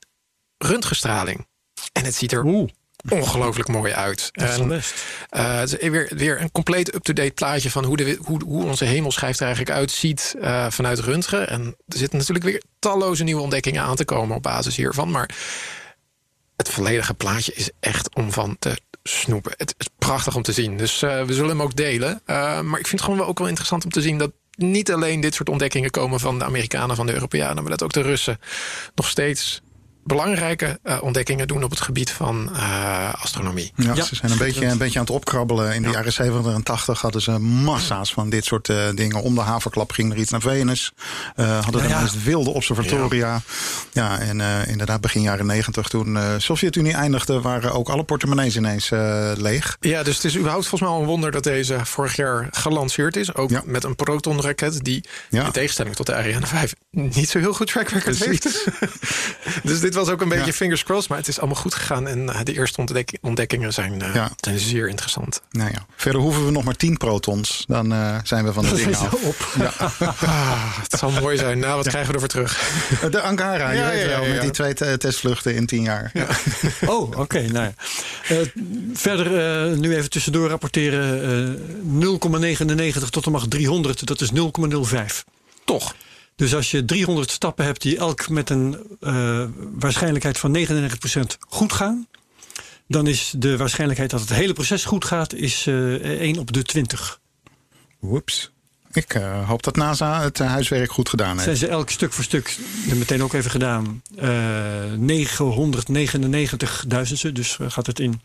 röntgenstraling. 0.58 1.46
En 1.92 2.04
het 2.04 2.14
ziet 2.14 2.32
er 2.32 2.44
Oeh, 2.44 2.70
ongelooflijk 3.08 3.68
mooi 3.68 3.92
uit. 3.92 4.28
En, 4.32 4.82
eh, 5.28 5.58
het 5.58 5.72
is 5.80 5.88
weer, 5.88 6.10
weer 6.16 6.40
een 6.40 6.52
compleet 6.52 6.94
up-to-date 6.94 7.30
plaatje 7.30 7.70
van 7.70 7.84
hoe, 7.84 7.96
de, 7.96 8.18
hoe, 8.22 8.44
hoe 8.44 8.64
onze 8.64 8.84
hemelschijf 8.84 9.36
er 9.36 9.46
eigenlijk 9.46 9.76
uitziet 9.76 10.34
eh, 10.40 10.66
vanuit 10.70 10.98
röntgen. 10.98 11.48
En 11.48 11.76
er 11.86 11.98
zitten 11.98 12.18
natuurlijk 12.18 12.44
weer 12.44 12.62
talloze 12.78 13.24
nieuwe 13.24 13.42
ontdekkingen 13.42 13.82
aan 13.82 13.96
te 13.96 14.04
komen 14.04 14.36
op 14.36 14.42
basis 14.42 14.76
hiervan. 14.76 15.10
Maar 15.10 15.30
het 16.56 16.68
volledige 16.68 17.14
plaatje 17.14 17.52
is 17.54 17.70
echt 17.80 18.14
om 18.14 18.32
van 18.32 18.56
te 18.58 18.78
snoepen. 19.02 19.52
Het 19.56 19.74
is 19.78 19.88
prachtig 19.98 20.36
om 20.36 20.42
te 20.42 20.52
zien. 20.52 20.76
Dus 20.76 21.02
eh, 21.02 21.22
we 21.22 21.34
zullen 21.34 21.50
hem 21.50 21.62
ook 21.62 21.76
delen. 21.76 22.20
Maar 22.24 22.78
ik 22.78 22.86
vind 22.86 22.90
het 22.90 23.02
gewoon 23.02 23.18
wel 23.18 23.26
ook 23.28 23.38
wel 23.38 23.48
interessant 23.48 23.84
om 23.84 23.90
te 23.90 24.02
zien 24.02 24.18
dat 24.18 24.32
niet 24.56 24.92
alleen 24.92 25.20
dit 25.20 25.34
soort 25.34 25.48
ontdekkingen 25.48 25.90
komen 25.90 26.20
van 26.20 26.38
de 26.38 26.44
Amerikanen, 26.44 26.96
van 26.96 27.06
de 27.06 27.12
Europeanen, 27.12 27.62
maar 27.62 27.70
dat 27.70 27.82
ook 27.82 27.92
de 27.92 28.02
Russen 28.02 28.40
nog 28.94 29.08
steeds 29.08 29.62
belangrijke 30.04 30.78
eh, 30.82 30.98
ontdekkingen 31.02 31.48
doen 31.48 31.64
op 31.64 31.70
het 31.70 31.80
gebied 31.80 32.10
van 32.10 32.56
eh, 32.56 33.14
astronomie. 33.22 33.72
Ja, 33.76 33.92
Ja, 33.94 34.02
ze 34.04 34.14
zijn 34.14 34.32
een 34.32 34.38
beetje, 34.38 34.66
een 34.66 34.78
beetje 34.78 34.98
aan 34.98 35.04
het 35.04 35.14
opkrabbelen. 35.14 35.74
In 35.74 35.82
de 35.82 35.88
jaren 35.90 36.12
70 36.12 36.52
en 36.54 36.62
80 36.62 37.00
hadden 37.00 37.22
ze 37.22 37.38
massa's 37.38 38.12
van 38.12 38.30
dit 38.30 38.44
soort 38.44 38.68
eh, 38.68 38.88
dingen. 38.94 39.22
Om 39.22 39.34
de 39.34 39.40
haverklap 39.40 39.92
ging 39.92 40.12
er 40.12 40.18
iets 40.18 40.30
naar 40.30 40.40
Venus. 40.40 40.92
Eh 41.36 41.62
hadden 41.64 41.88
Ja, 41.88 41.96
de 41.96 42.02
meest 42.02 42.22
wilde 42.24 42.50
observatoria. 42.50 43.40
Ja, 43.92 44.18
en 44.18 44.40
eh, 44.40 44.68
inderdaad 44.68 45.00
begin 45.00 45.22
jaren 45.22 45.46
90 45.46 45.88
toen 45.88 46.14
de 46.14 46.34
Sovjet-Unie 46.38 46.92
eindigde... 46.92 47.40
waren 47.40 47.72
ook 47.72 47.88
alle 47.88 48.04
portemonnees 48.04 48.56
ineens 48.56 48.90
eh, 48.90 49.30
leeg. 49.36 49.76
Ja, 49.80 50.02
dus 50.02 50.14
het 50.14 50.24
is 50.24 50.36
überhaupt 50.36 50.66
volgens 50.66 50.90
mij 50.90 50.98
al 50.98 51.00
een 51.04 51.08
wonder 51.08 51.30
dat 51.30 51.42
deze 51.42 51.78
vorig 51.84 52.16
jaar 52.16 52.48
gelanceerd 52.50 53.16
is. 53.16 53.34
Ook 53.34 53.50
Ja. 53.50 53.62
met 53.64 53.84
een 53.84 53.96
protonraket 53.96 54.84
die 54.84 55.04
Ja. 55.30 55.44
in 55.44 55.50
tegenstelling 55.52 55.94
tot 55.96 56.06
de 56.06 56.14
Ariane 56.14 56.46
5 56.46 56.74
niet 56.90 57.28
zo 57.28 57.38
heel 57.38 57.52
goed 57.54 57.66
track 57.66 57.88
record 57.88 58.24
heeft. 58.24 58.64
dus 59.62 59.80
dit 59.80 59.93
was 59.94 60.08
ook 60.08 60.20
een 60.20 60.28
beetje 60.28 60.46
Ja. 60.46 60.52
fingers 60.52 60.82
crossed, 60.84 61.08
maar 61.08 61.18
het 61.18 61.28
is 61.28 61.38
allemaal 61.38 61.60
goed 61.60 61.74
gegaan. 61.74 62.06
En 62.08 62.28
eh, 62.30 62.40
de 62.42 62.52
eerste 62.54 62.80
ontdek- 62.80 63.18
ontdekkingen 63.20 63.72
zijn, 63.72 64.02
eh, 64.02 64.14
Ja. 64.14 64.30
zijn 64.40 64.58
zeer 64.58 64.88
interessant. 64.88 65.40
Nou 65.50 65.70
ja, 65.70 65.86
verder 65.96 66.20
hoeven 66.20 66.44
we 66.44 66.50
nog 66.50 66.64
maar 66.64 66.74
10 66.76 66.96
protons. 66.96 67.64
Dan 67.66 67.92
eh, 67.92 68.16
zijn 68.24 68.44
we 68.44 68.52
van 68.52 68.64
de 68.64 68.74
dingen 68.84 68.98
af. 68.98 69.12
op. 69.12 69.36
Ah, 70.26 70.78
het 70.82 70.98
zal 70.98 71.10
mooi 71.10 71.36
zijn. 71.38 71.58
Nou, 71.58 71.76
wat 71.76 71.88
krijgen 71.88 72.08
we 72.08 72.14
ervoor 72.14 72.28
terug? 72.28 72.70
De 73.10 73.20
Ankara, 73.20 73.70
je 73.70 73.78
Ja, 73.78 73.88
weet 73.90 74.00
ja, 74.00 74.06
wel, 74.08 74.24
ja, 74.24 74.32
met 74.32 74.40
die 74.40 74.50
twee 74.50 74.74
te- 74.74 74.96
testvluchten 74.98 75.54
in 75.54 75.66
10 75.66 75.82
jaar. 75.82 76.10
Ja. 76.14 76.26
Oh, 76.94 77.18
oké. 77.18 77.40
nou 77.40 77.64
ja. 77.64 77.74
Eh, 78.28 78.36
verder 78.94 79.28
nu 79.78 79.96
even 79.96 80.10
tussendoor 80.10 80.48
rapporteren. 80.48 81.22
eh 81.22 81.72
0,99 81.84 83.10
tot 83.10 83.24
de 83.24 83.30
macht 83.30 83.50
300, 83.50 84.06
dat 84.06 84.20
is 84.20 84.30
0,05. 84.32 85.24
Toch. 85.64 85.94
Dus 86.36 86.54
als 86.54 86.70
je 86.70 86.84
300 86.84 87.30
stappen 87.30 87.64
hebt 87.64 87.82
die 87.82 87.96
elk 87.96 88.28
met 88.28 88.50
een 88.50 88.78
eh, 89.00 89.44
waarschijnlijkheid 89.72 90.38
van 90.38 90.56
99% 90.56 90.60
goed 91.48 91.72
gaan, 91.72 92.06
dan 92.88 93.06
is 93.06 93.34
de 93.36 93.56
waarschijnlijkheid 93.56 94.10
dat 94.10 94.20
het 94.20 94.32
hele 94.32 94.52
proces 94.52 94.84
goed 94.84 95.04
gaat, 95.04 95.32
is 95.32 95.66
eh 95.66 96.20
1 96.20 96.38
op 96.38 96.52
de 96.52 96.62
20. 96.62 97.20
Woeps. 97.98 98.52
Ik 98.92 99.14
eh, 99.14 99.48
hoop 99.48 99.62
dat 99.62 99.76
NASA 99.76 100.22
het 100.22 100.38
huiswerk 100.38 100.92
goed 100.92 101.08
gedaan 101.08 101.30
heeft. 101.30 101.44
Zijn 101.44 101.56
ze 101.56 101.68
elk 101.68 101.90
stuk 101.90 102.12
voor 102.12 102.24
stuk 102.24 102.58
er 102.90 102.96
meteen 102.96 103.22
ook 103.22 103.32
even 103.32 103.50
gedaan. 103.50 104.02
eh 104.16 104.92
999.000, 104.92 107.32
dus 107.32 107.58
gaat 107.60 107.86
het 107.86 108.00
in 108.00 108.20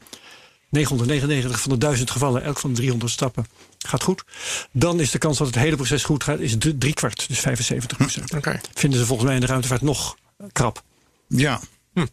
999 0.69 1.61
van 1.61 1.71
de 1.71 1.77
1000 1.77 2.11
gevallen, 2.11 2.43
elk 2.43 2.59
van 2.59 2.69
de 2.69 2.75
300 2.75 3.11
stappen 3.11 3.45
gaat 3.87 4.03
goed. 4.03 4.23
Dan 4.71 4.99
is 4.99 5.11
de 5.11 5.17
kans 5.17 5.37
dat 5.37 5.47
het 5.47 5.55
hele 5.55 5.75
proces 5.75 6.03
goed 6.03 6.23
gaat, 6.23 6.39
is 6.39 6.55
drie 6.57 6.93
kwart, 6.93 7.27
dus 7.27 7.39
75% 7.39 8.35
Oké. 8.35 8.61
Vinden 8.73 8.99
ze 8.99 9.05
volgens 9.05 9.27
mij 9.27 9.35
in 9.35 9.41
de 9.41 9.47
ruimtevaart 9.47 9.81
nog 9.81 10.15
krap. 10.51 10.83
Ja. 11.27 11.59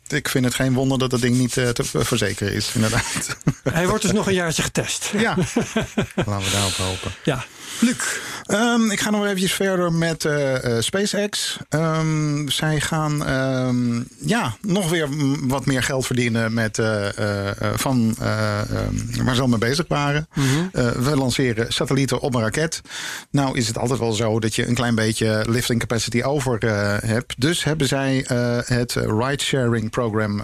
Ik 0.09 0.29
vind 0.29 0.45
het 0.45 0.55
geen 0.55 0.75
wonder 0.75 0.99
dat 0.99 1.11
dat 1.11 1.21
ding 1.21 1.37
niet 1.37 1.57
eh, 1.57 1.69
te 1.69 1.85
verzekeren 1.85 2.53
is, 2.53 2.75
inderdaad. 2.75 3.37
Hij 3.63 3.89
wordt 3.89 4.03
dus 4.03 4.13
nog 4.13 4.27
een 4.27 4.35
jaartje 4.35 4.63
getest. 4.63 5.13
ja. 5.17 5.37
Laten 6.27 6.45
we 6.45 6.51
daarop 6.53 6.73
hopen. 6.73 7.15
Ja, 7.25 7.45
Luc. 7.81 8.19
Ehm, 8.47 8.91
ik 8.91 9.01
ga 9.01 9.11
nog 9.11 9.25
eventjes 9.25 9.53
verder 9.53 9.93
met 9.93 10.25
eh, 10.25 10.77
eh, 10.77 10.83
SpaceX. 10.83 11.59
Ehm, 11.69 12.49
zij 12.49 12.81
gaan 12.81 13.27
ehm, 13.27 14.03
ja, 14.19 14.57
nog 14.61 14.91
weer 14.91 15.09
wat 15.41 15.67
meer 15.67 15.83
geld 15.83 16.07
verdienen 16.07 16.55
met, 16.55 16.79
eh, 16.79 17.07
van 17.75 18.15
waar 19.25 19.35
ze 19.35 19.41
al 19.41 19.49
mee 19.49 19.59
bezig 19.59 19.85
waren. 19.89 20.29
Eh, 20.73 20.91
we 20.91 21.17
lanceren 21.17 21.73
satellieten 21.73 22.21
op 22.21 22.35
een 22.35 22.41
raket. 22.41 22.81
Nou 23.31 23.57
is 23.57 23.67
het 23.67 23.79
altijd 23.79 23.99
wel 23.99 24.13
zo 24.13 24.41
dat 24.41 24.55
je 24.55 24.67
een 24.67 24.75
klein 24.75 24.95
beetje 24.95 25.45
lifting 25.49 25.81
capacity 25.81 26.23
over 26.23 26.59
hebt. 27.07 27.35
Dus 27.39 27.65
hebben 27.65 27.87
zij 27.87 28.25
het 28.65 28.93
ride-sharing 28.93 29.91
program 29.91 30.43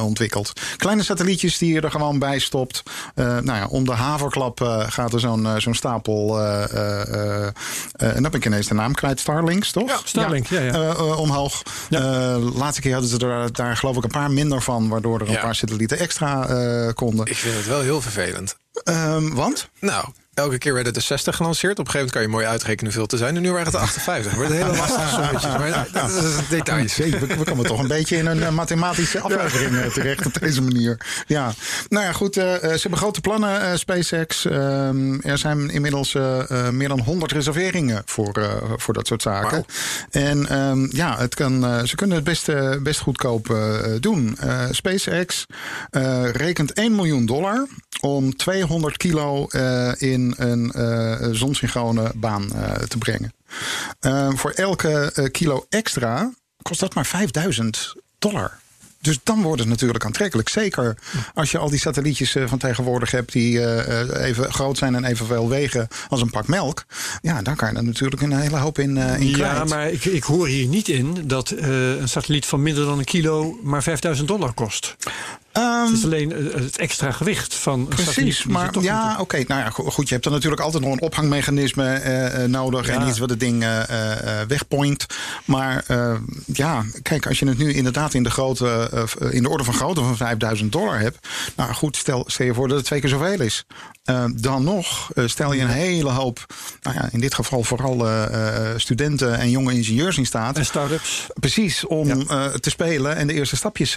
ontwikkeld. 0.00 0.52
Kleine 0.76 1.02
satellietjes 1.02 1.58
die 1.58 1.72
je 1.72 1.80
er 1.80 1.90
gewoon 1.90 2.18
bij 2.18 2.38
stopt. 2.38 2.82
Nou 3.14 3.44
ja, 3.44 3.66
om 3.66 3.84
de 3.84 3.92
haverklap 3.92 4.84
gaat 4.88 5.12
er 5.12 5.20
zo'n 5.20 5.48
zo'n 5.58 5.74
stapel. 5.74 6.38
Eh, 6.70 7.00
eh, 7.14 7.46
eh, 7.46 8.16
en 8.16 8.22
dan 8.22 8.30
ben 8.30 8.40
ik 8.40 8.46
ineens 8.46 8.66
de 8.66 8.74
naam 8.74 8.94
kwijt. 8.94 9.20
Starlinks, 9.20 9.70
toch? 9.72 9.88
Ja, 9.88 9.98
Starlink, 10.04 10.46
ja, 10.46 10.60
ja. 10.60 10.92
Omhoog. 10.94 11.62
Ja. 11.88 12.00
Eh, 12.00 12.54
laatste 12.56 12.80
keer 12.80 12.92
hadden 12.92 13.10
ze 13.10 13.18
er 13.26 13.52
daar 13.52 13.76
geloof 13.76 13.96
ik 13.96 14.04
een 14.04 14.10
paar 14.10 14.30
minder 14.30 14.62
van. 14.62 14.88
Waardoor 14.88 15.20
er 15.20 15.26
een 15.26 15.32
Ja. 15.32 15.40
paar 15.40 15.54
satellieten 15.54 15.98
extra 15.98 16.48
eh, 16.48 16.92
konden. 16.94 17.26
Ik 17.26 17.36
vind 17.36 17.54
het 17.56 17.66
wel 17.66 17.80
heel 17.80 18.00
vervelend. 18.00 18.56
Ehm, 18.84 19.34
want? 19.34 19.68
Nou, 19.80 20.04
elke 20.36 20.58
keer 20.58 20.74
werden 20.74 20.92
de 20.92 21.00
60 21.00 21.36
gelanceerd. 21.36 21.78
Op 21.78 21.86
een 21.86 21.90
gegeven 21.90 21.98
moment 21.98 22.12
kan 22.12 22.22
je 22.22 22.28
mooi 22.28 22.46
uitrekenen 22.46 22.84
hoeveel 22.84 23.06
te 23.06 23.16
zijn. 23.16 23.36
En 23.36 23.42
nu 23.42 23.50
waren 23.50 23.64
het 23.64 23.74
de 23.74 23.78
58. 23.78 24.24
Het 24.24 24.34
wordt 24.34 24.50
een 24.50 24.56
hele 24.56 24.76
lastige 24.76 25.08
sommetjes. 25.08 25.42
Maar 25.58 25.88
dat 25.92 26.10
is 26.10 26.48
details. 26.48 26.96
Jee, 26.96 27.10
we, 27.10 27.26
we 27.26 27.44
komen 27.44 27.66
toch 27.66 27.78
een 27.78 27.88
beetje 27.88 28.16
in 28.16 28.26
een 28.26 28.42
eh, 28.42 28.50
mathematische 28.50 29.20
aflevering 29.20 29.76
eh, 29.76 29.86
terecht 29.86 30.26
op 30.26 30.40
deze 30.40 30.62
manier. 30.62 31.00
Ja, 31.26 31.54
nou 31.88 32.04
ja, 32.04 32.12
goed. 32.12 32.36
eh, 32.36 32.44
ze 32.60 32.80
hebben 32.80 32.98
grote 32.98 33.20
plannen, 33.20 33.78
SpaceX. 33.78 34.44
Ehm, 34.44 35.20
er 35.20 35.38
zijn 35.38 35.70
inmiddels 35.70 36.12
meer 36.70 36.88
dan 36.88 37.00
100 37.00 37.32
reserveringen 37.32 38.02
voor, 38.04 38.60
voor 38.76 38.94
dat 38.94 39.06
soort 39.06 39.22
zaken. 39.22 39.64
En 40.10 40.48
ehm, 40.48 40.96
ja, 40.96 41.18
het 41.18 41.34
kan, 41.34 41.86
ze 41.86 41.94
kunnen 41.94 42.16
het 42.16 42.24
best, 42.24 42.50
best 42.82 43.00
goedkoop 43.00 43.56
doen. 44.00 44.38
SpaceX 44.70 45.46
rekent 46.32 46.72
1 46.72 46.94
miljoen 46.94 47.26
dollar 47.26 47.66
om 48.00 48.36
200 48.36 48.96
kilo 48.96 49.46
in 49.98 50.25
een 50.36 50.72
eh 50.72 51.28
zonsynchrone 51.30 52.12
baan 52.14 52.52
eh, 52.52 52.72
te 52.72 52.98
brengen. 52.98 53.32
Eh, 54.00 54.28
voor 54.34 54.50
elke 54.50 55.12
eh, 55.14 55.30
kilo 55.30 55.66
extra 55.68 56.32
kost 56.62 56.80
dat 56.80 56.94
maar 56.94 57.06
5000 57.06 57.94
dollar. 58.18 58.58
Dus 59.00 59.18
dan 59.22 59.42
wordt 59.42 59.60
het 59.60 59.68
natuurlijk 59.68 60.04
aantrekkelijk. 60.04 60.48
Zeker 60.48 60.96
als 61.34 61.50
je 61.50 61.58
al 61.58 61.70
die 61.70 61.78
satellietjes 61.78 62.36
van 62.46 62.58
tegenwoordig 62.58 63.10
hebt 63.10 63.32
die 63.32 63.84
even 64.18 64.52
groot 64.52 64.78
zijn 64.78 64.94
en 64.94 65.04
evenveel 65.04 65.48
wegen 65.48 65.88
als 66.08 66.20
een 66.20 66.30
pak 66.30 66.46
melk. 66.48 66.84
Ja, 67.22 67.42
dan 67.42 67.56
kan 67.56 67.70
je 67.70 67.76
er 67.76 67.84
natuurlijk 67.84 68.22
een 68.22 68.38
hele 68.38 68.56
hoop 68.56 68.78
in, 68.78 68.96
in 68.96 69.26
Ja, 69.26 69.64
maar 69.64 69.90
ik, 69.90 70.04
ik 70.04 70.22
hoor 70.22 70.46
hier 70.46 70.66
niet 70.66 70.88
in 70.88 71.26
dat 71.26 71.50
een 71.50 72.08
satelliet 72.08 72.46
van 72.46 72.62
minder 72.62 72.84
dan 72.84 72.98
een 72.98 73.04
kilo 73.04 73.58
maar 73.62 73.82
5000 73.82 74.28
dollar 74.28 74.52
kost. 74.52 74.96
Ehm, 75.56 75.84
Het 75.86 75.96
is 75.96 76.04
alleen 76.04 76.32
eh, 76.32 76.54
het 76.54 76.78
extra 76.78 77.10
gewicht 77.12 77.54
van. 77.54 77.86
Precies, 77.88 78.44
maar 78.44 78.70
ja, 78.80 79.16
oké. 79.20 79.36
nou 79.46 79.60
ja, 79.60 79.70
go- 79.70 79.90
goed. 79.90 80.08
Je 80.08 80.14
hebt 80.14 80.26
er 80.26 80.32
natuurlijk 80.32 80.62
altijd 80.62 80.82
nog 80.84 80.92
een 80.92 81.00
ophangmechanisme 81.00 81.84
eh, 81.94 82.42
eh, 82.44 82.50
nodig. 82.50 82.86
Ja. 82.86 82.92
En 83.00 83.08
iets 83.08 83.18
wat 83.18 83.30
het 83.30 83.40
ding 83.40 83.62
eh, 83.64 83.80
wegpoint. 84.48 85.06
Maar 85.44 85.84
ja, 86.46 86.84
kijk, 87.02 87.26
als 87.26 87.38
je 87.38 87.48
het 87.48 87.58
nu 87.58 87.72
inderdaad 87.72 88.14
in 88.14 88.22
de, 88.22 88.30
grote, 88.30 88.90
in 89.30 89.42
de 89.42 89.48
orde 89.48 89.64
van 89.64 89.74
grootte 89.74 90.00
van 90.00 90.16
5000 90.16 90.72
dollar 90.72 90.98
hebt. 91.00 91.28
Nou 91.56 91.72
goed, 91.72 91.96
stel, 91.96 92.24
stel 92.26 92.46
je 92.46 92.54
voor 92.54 92.68
dat 92.68 92.76
het 92.76 92.86
twee 92.86 93.00
keer 93.00 93.08
zoveel 93.10 93.40
is. 93.40 93.64
Dan 94.34 94.64
nog 94.64 95.10
stel 95.26 95.52
je 95.52 95.62
een 95.62 95.68
hele 95.68 96.10
hoop, 96.10 96.46
nou 96.82 96.96
ja, 96.96 97.08
in 97.12 97.20
dit 97.20 97.34
geval 97.34 97.62
vooral 97.62 98.06
studenten 98.76 99.38
en 99.38 99.50
jonge 99.50 99.72
ingenieurs 99.72 100.18
in 100.18 100.26
staat. 100.26 100.56
En 100.56 100.64
start-ups. 100.64 101.26
Precies, 101.40 101.86
om 101.86 102.06
Ja. 102.08 102.50
te 102.60 102.70
spelen 102.70 103.16
en 103.16 103.26
de 103.26 103.32
eerste 103.32 103.56
stapjes 103.56 103.90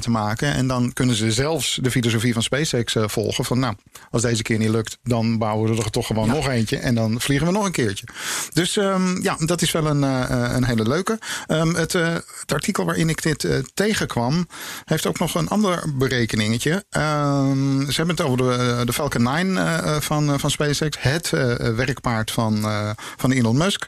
te 0.00 0.10
maken. 0.10 0.54
En 0.54 0.66
dan 0.66 0.92
kunnen 1.00 1.18
ze 1.18 1.32
zelfs 1.32 1.78
de 1.82 1.90
filosofie 1.90 2.32
van 2.32 2.42
SpaceX 2.42 2.94
eh, 2.94 3.08
volgen. 3.08 3.44
Van 3.44 3.58
nou, 3.58 3.74
als 4.10 4.22
deze 4.22 4.42
keer 4.42 4.58
niet 4.58 4.68
lukt, 4.68 4.98
dan 5.02 5.38
bouwen 5.38 5.74
we 5.74 5.82
er 5.82 5.90
toch 5.90 6.06
gewoon 6.06 6.28
nog 6.28 6.48
eentje. 6.48 6.76
En 6.76 6.94
dan 6.94 7.20
vliegen 7.20 7.46
we 7.46 7.52
nog 7.52 7.64
een 7.64 7.72
keertje. 7.72 8.06
Dus 8.52 8.76
ehm, 8.76 9.22
ja, 9.22 9.36
dat 9.38 9.62
is 9.62 9.70
wel 9.70 9.86
een, 9.86 10.04
eh, 10.04 10.52
een 10.54 10.64
hele 10.64 10.88
leuke. 10.88 11.18
Ehm, 11.46 11.74
het, 11.74 11.94
eh, 11.94 12.14
het 12.40 12.52
artikel 12.52 12.84
waarin 12.84 13.08
ik 13.08 13.22
dit 13.22 13.44
eh, 13.44 13.58
tegenkwam, 13.74 14.46
heeft 14.84 15.06
ook 15.06 15.18
nog 15.18 15.34
een 15.34 15.48
ander 15.48 15.96
berekeningetje. 15.96 16.84
Ehm, 16.90 17.90
ze 17.90 17.96
hebben 17.96 18.16
het 18.16 18.24
over 18.24 18.36
de, 18.36 18.82
de 18.84 18.92
Falcon 18.92 19.22
9 19.22 19.56
eh, 19.56 20.00
van, 20.00 20.32
eh, 20.32 20.38
van 20.38 20.50
SpaceX. 20.50 20.96
Het 21.00 21.32
eh, 21.32 21.54
werkpaard 21.54 22.30
van, 22.30 22.64
eh, 22.64 22.90
van 23.16 23.32
Elon 23.32 23.56
Musk. 23.56 23.86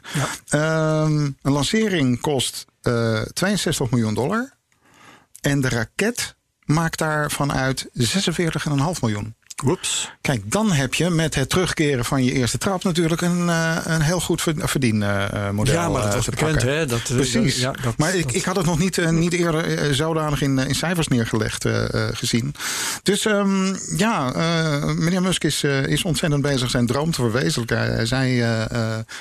Een 0.49 1.35
lancering 1.41 2.21
kost 2.21 2.65
eh 2.81 3.21
62 3.21 3.89
miljoen 3.89 4.13
dollar. 4.13 4.53
En 5.41 5.61
de 5.61 5.69
raket 5.69 6.35
maakt 6.65 6.97
daarvan 6.97 7.53
uit 7.53 7.87
46,5 7.93 8.99
miljoen. 9.01 9.35
Whoops. 9.55 10.11
Kijk, 10.21 10.51
dan 10.51 10.71
heb 10.71 10.93
je 10.93 11.09
met 11.09 11.35
het 11.35 11.49
terugkeren 11.49 12.05
van 12.05 12.23
je 12.23 12.31
eerste 12.31 12.57
trap 12.57 12.83
natuurlijk 12.83 13.21
een, 13.21 13.49
eh, 13.49 13.77
een 13.83 14.01
heel 14.01 14.19
goed 14.19 14.41
ver- 14.41 14.53
verdienmodel. 14.69 15.73
Ja, 15.73 15.89
maar 15.89 16.01
dat 16.01 16.09
eh, 16.09 16.15
was 16.15 16.25
bekend, 16.25 16.51
pakken. 16.51 16.73
hè? 16.77 16.85
Dat, 16.85 16.99
eh, 16.99 17.15
Precies. 17.15 17.59
ja, 17.59 17.71
dat- 17.71 17.97
maar 17.97 18.15
ik, 18.15 18.23
dat- 18.23 18.35
ik 18.35 18.43
had 18.43 18.55
het 18.55 18.65
nog 18.65 18.79
niet, 18.79 19.11
niet 19.11 19.33
eerder 19.33 19.95
zodanig 19.95 20.41
in, 20.41 20.59
in 20.59 20.75
cijfers 20.75 21.07
neergelegd 21.07 21.65
gezien. 22.13 22.55
Dus 23.03 23.25
ehm, 23.25 23.75
ja, 23.97 24.31
meneer 24.95 25.21
Musk 25.21 25.43
is, 25.43 25.63
is 25.63 26.03
ontzettend 26.03 26.41
bezig 26.41 26.69
zijn 26.69 26.85
droom 26.85 27.11
te 27.11 27.21
verwezenlijken. 27.21 27.77
Hij 27.77 28.05
zei 28.05 28.45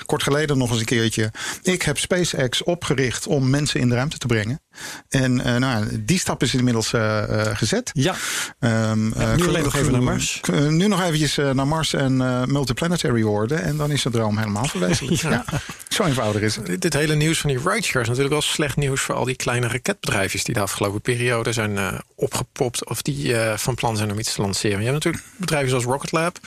kort 0.07 0.23
geleden 0.23 0.59
nog 0.59 0.71
eens 0.71 0.79
een 0.81 0.85
keertje... 0.85 1.31
ik 1.63 1.83
heb 1.83 1.99
SpaceX 1.99 2.63
opgericht 2.63 3.27
om 3.27 3.51
mensen 3.51 3.81
in 3.81 3.89
de 3.89 3.95
ruimte 3.95 4.19
te 4.19 4.27
brengen. 4.27 4.61
En 5.09 5.41
eh, 5.45 5.57
nou, 5.57 6.03
die 6.05 6.19
stap 6.19 6.43
is 6.43 6.55
inmiddels 6.55 6.93
eh, 6.93 7.41
eh, 7.51 7.57
gezet. 7.57 7.91
Ja, 7.93 8.15
Ehm, 8.59 9.05
nu 9.05 9.13
eh, 9.17 9.47
alleen 9.49 9.63
nog 9.65 9.77
even 9.77 9.93
naar 9.93 10.03
Mars. 10.03 10.41
Nu 10.69 10.87
nog 10.87 11.03
eventjes 11.03 11.37
naar 11.37 11.67
Mars 11.67 11.93
en 11.95 12.21
eh, 12.21 12.45
multiplanetary 12.45 13.23
worden. 13.23 13.63
En 13.63 13.77
dan 13.77 13.91
is 13.91 14.03
de 14.03 14.11
droom 14.11 14.39
helemaal 14.39 14.65
verwezenlijkt. 14.65 15.21
ja. 15.33 15.45
Zo 15.89 16.05
eenvoudig 16.05 16.43
is 16.43 16.57
het. 16.57 16.83
Dit, 16.83 16.93
hele 16.93 17.15
nieuws 17.15 17.39
van 17.41 17.51
die 17.51 17.59
rideshare 17.59 18.01
is 18.01 18.07
natuurlijk 18.09 18.33
wel 18.35 18.43
slecht 18.43 18.77
nieuws 18.77 19.01
voor 19.01 19.15
al 19.15 19.25
die 19.25 19.37
kleine 19.37 19.69
raketbedrijfjes 19.69 20.45
die 20.45 20.55
de 20.55 20.61
afgelopen 20.61 21.01
periode 21.01 21.53
zijn 21.53 21.79
eh, 21.79 21.99
opgepopt 22.15 22.89
of 22.89 23.03
die 23.03 23.37
eh, 23.37 23.57
van 23.57 23.75
plan 23.75 23.97
zijn 23.97 24.11
om 24.13 24.19
iets 24.19 24.35
te 24.35 24.41
lanceren. 24.41 24.79
Je 24.79 24.85
hebt 24.91 25.05
natuurlijk 25.05 25.25
bedrijven 25.37 25.69
zoals 25.69 25.85
Rocket 25.85 26.13
Lab, 26.13 26.39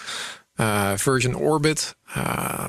eh, 0.56 0.92
Virgin 0.96 1.36
Orbit. 1.36 1.96
eh, 2.14 2.66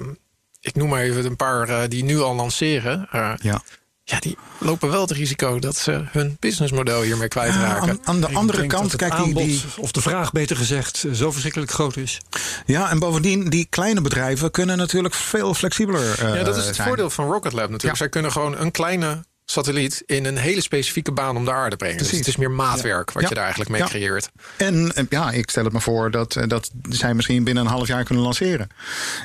ik 0.61 0.75
noem 0.75 0.89
maar 0.89 1.01
even 1.03 1.25
een 1.25 1.37
paar 1.37 1.89
die 1.89 2.05
nu 2.05 2.21
al 2.21 2.35
lanceren. 2.35 3.09
Eh, 3.13 3.33
Ja. 3.37 3.63
Ja, 4.09 4.21
die 4.21 4.37
lopen 4.59 4.91
wel 4.91 5.01
het 5.01 5.11
risico 5.11 5.59
dat 5.59 5.77
ze 5.77 6.05
hun 6.11 6.37
businessmodel 6.41 7.03
hiermee 7.03 7.29
kwijtraken. 7.29 7.89
Aan, 7.91 7.99
aan 8.05 8.21
de 8.21 8.29
ik 8.29 8.37
andere 8.37 8.67
kant, 8.67 8.93
het 8.93 9.01
kijk, 9.01 9.17
die, 9.17 9.25
aanbod, 9.25 9.43
die, 9.43 9.63
of 9.77 9.93
de 9.93 10.01
vraag 10.01 10.33
beter 10.33 10.57
gezegd, 10.57 11.05
eh, 11.05 11.13
zo 11.13 11.31
verschrikkelijk 11.31 11.71
groot 11.71 11.97
is. 11.97 12.21
ja, 12.67 12.91
en 12.91 12.99
bovendien, 12.99 13.49
die 13.49 13.67
kleine 13.71 14.01
bedrijven 14.01 14.51
kunnen 14.51 14.77
natuurlijk 14.77 15.15
veel 15.15 15.55
flexibeler 15.55 16.19
eh, 16.19 16.35
Ja, 16.35 16.43
dat 16.43 16.57
is 16.57 16.67
het 16.67 16.75
zijn. 16.75 16.89
voordeel 16.89 17.11
van 17.11 17.25
Rocket 17.25 17.53
Lab 17.53 17.71
natuurlijk. 17.71 17.83
Ja. 17.83 17.95
Zij 17.97 18.09
kunnen 18.09 18.33
gewoon 18.33 18.59
een 18.59 18.71
kleine 18.71 19.25
satelliet 19.57 20.03
in 20.07 20.25
een 20.25 20.37
hele 20.37 20.61
specifieke 20.61 21.13
baan 21.13 21.37
om 21.37 21.45
de 21.45 21.53
aarde 21.53 21.77
brengen. 21.77 21.99
Dus 21.99 22.11
het 22.11 22.27
is 22.27 22.37
meer 22.37 22.51
maatwerk 22.51 23.13
wat 23.13 23.23
Ja. 23.23 23.29
je 23.29 23.35
daar 23.35 23.43
eigenlijk 23.45 23.73
mee 23.73 23.81
Ja. 23.83 23.87
creëert. 23.87 24.31
En 24.57 24.93
eh, 24.95 25.05
ja, 25.09 25.31
ik 25.31 25.51
stel 25.51 25.65
het 25.65 25.73
me 25.73 25.81
voor 25.81 26.11
dat, 26.11 26.37
eh, 26.37 26.49
dat 26.49 26.71
zij 26.89 27.15
misschien 27.15 27.45
binnen 27.45 27.65
een 27.65 27.71
half 27.71 27.87
jaar 27.87 28.05
kunnen 28.05 28.25
lanceren. 28.25 28.69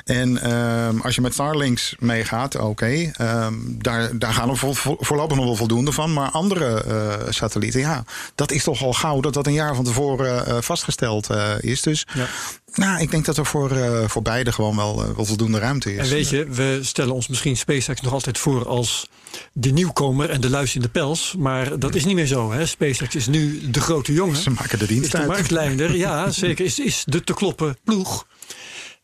En 0.04 0.42
ehm, 0.42 1.00
als 1.00 1.14
je 1.14 1.20
met 1.20 1.32
Starlinks 1.32 1.94
meegaat, 1.98 2.56
oké, 2.56 3.10
ehm, 3.12 3.54
daar, 3.66 4.18
daar 4.18 4.32
gaan 4.32 4.56
vo- 4.56 4.72
vo- 4.72 4.96
voorlopig 5.00 5.36
nog 5.36 5.44
wel 5.46 5.56
voldoende 5.56 5.92
van. 5.92 6.12
Maar 6.12 6.30
andere 6.30 6.82
eh, 6.84 7.30
satellieten, 7.32 7.80
ja, 7.80 8.04
dat 8.34 8.50
is 8.50 8.62
toch 8.64 8.82
al 8.82 8.92
gauw 8.92 9.20
dat 9.20 9.34
dat 9.34 9.46
een 9.46 9.52
jaar 9.52 9.74
van 9.74 9.84
tevoren 9.84 10.46
eh, 10.46 10.56
vastgesteld 10.60 11.30
eh, 11.30 11.50
is. 11.60 11.80
Dus 11.82 12.06
Ja. 12.14 12.26
nou, 12.74 13.00
ik 13.00 13.10
denk 13.10 13.24
dat 13.24 13.36
er 13.36 13.46
voor, 13.46 13.70
eh, 13.76 14.08
voor 14.08 14.22
beide 14.22 14.52
gewoon 14.52 14.76
wel, 14.76 15.14
wel 15.16 15.24
voldoende 15.24 15.58
ruimte 15.58 15.94
is. 15.94 15.98
En 16.08 16.14
weet 16.14 16.28
je, 16.28 16.44
we 16.44 16.78
stellen 16.82 17.14
ons 17.14 17.28
misschien 17.28 17.56
SpaceX 17.56 18.00
nog 18.00 18.12
altijd 18.12 18.38
voor 18.38 18.66
als 18.68 19.08
de 19.52 19.70
nieuwkomer 19.70 20.30
en 20.30 20.40
de 20.40 20.50
luis 20.50 20.74
in 20.74 20.82
de 20.82 20.88
pels. 20.88 21.34
Maar 21.38 21.78
dat 21.78 21.94
is 21.94 22.04
niet 22.04 22.14
meer 22.14 22.26
zo. 22.26 22.52
Hè? 22.52 22.66
SpaceX 22.66 23.14
is 23.14 23.26
nu 23.26 23.70
de 23.70 23.80
grote 23.80 24.12
jongen. 24.12 24.36
Ze 24.36 24.50
maken 24.50 24.78
de 24.78 24.84
is 24.84 24.90
dienst 24.90 25.12
de 25.12 25.18
uit. 25.18 25.26
marktleider. 25.26 25.96
Ja, 25.96 26.30
zeker. 26.30 26.64
Is, 26.64 26.78
is 26.78 27.02
de 27.06 27.24
te 27.24 27.34
kloppen 27.34 27.76
ploeg. 27.84 28.26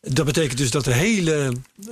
Dat 0.01 0.25
betekent 0.25 0.57
dus 0.57 0.71
dat 0.71 0.83
de 0.83 0.93
hele 0.93 1.51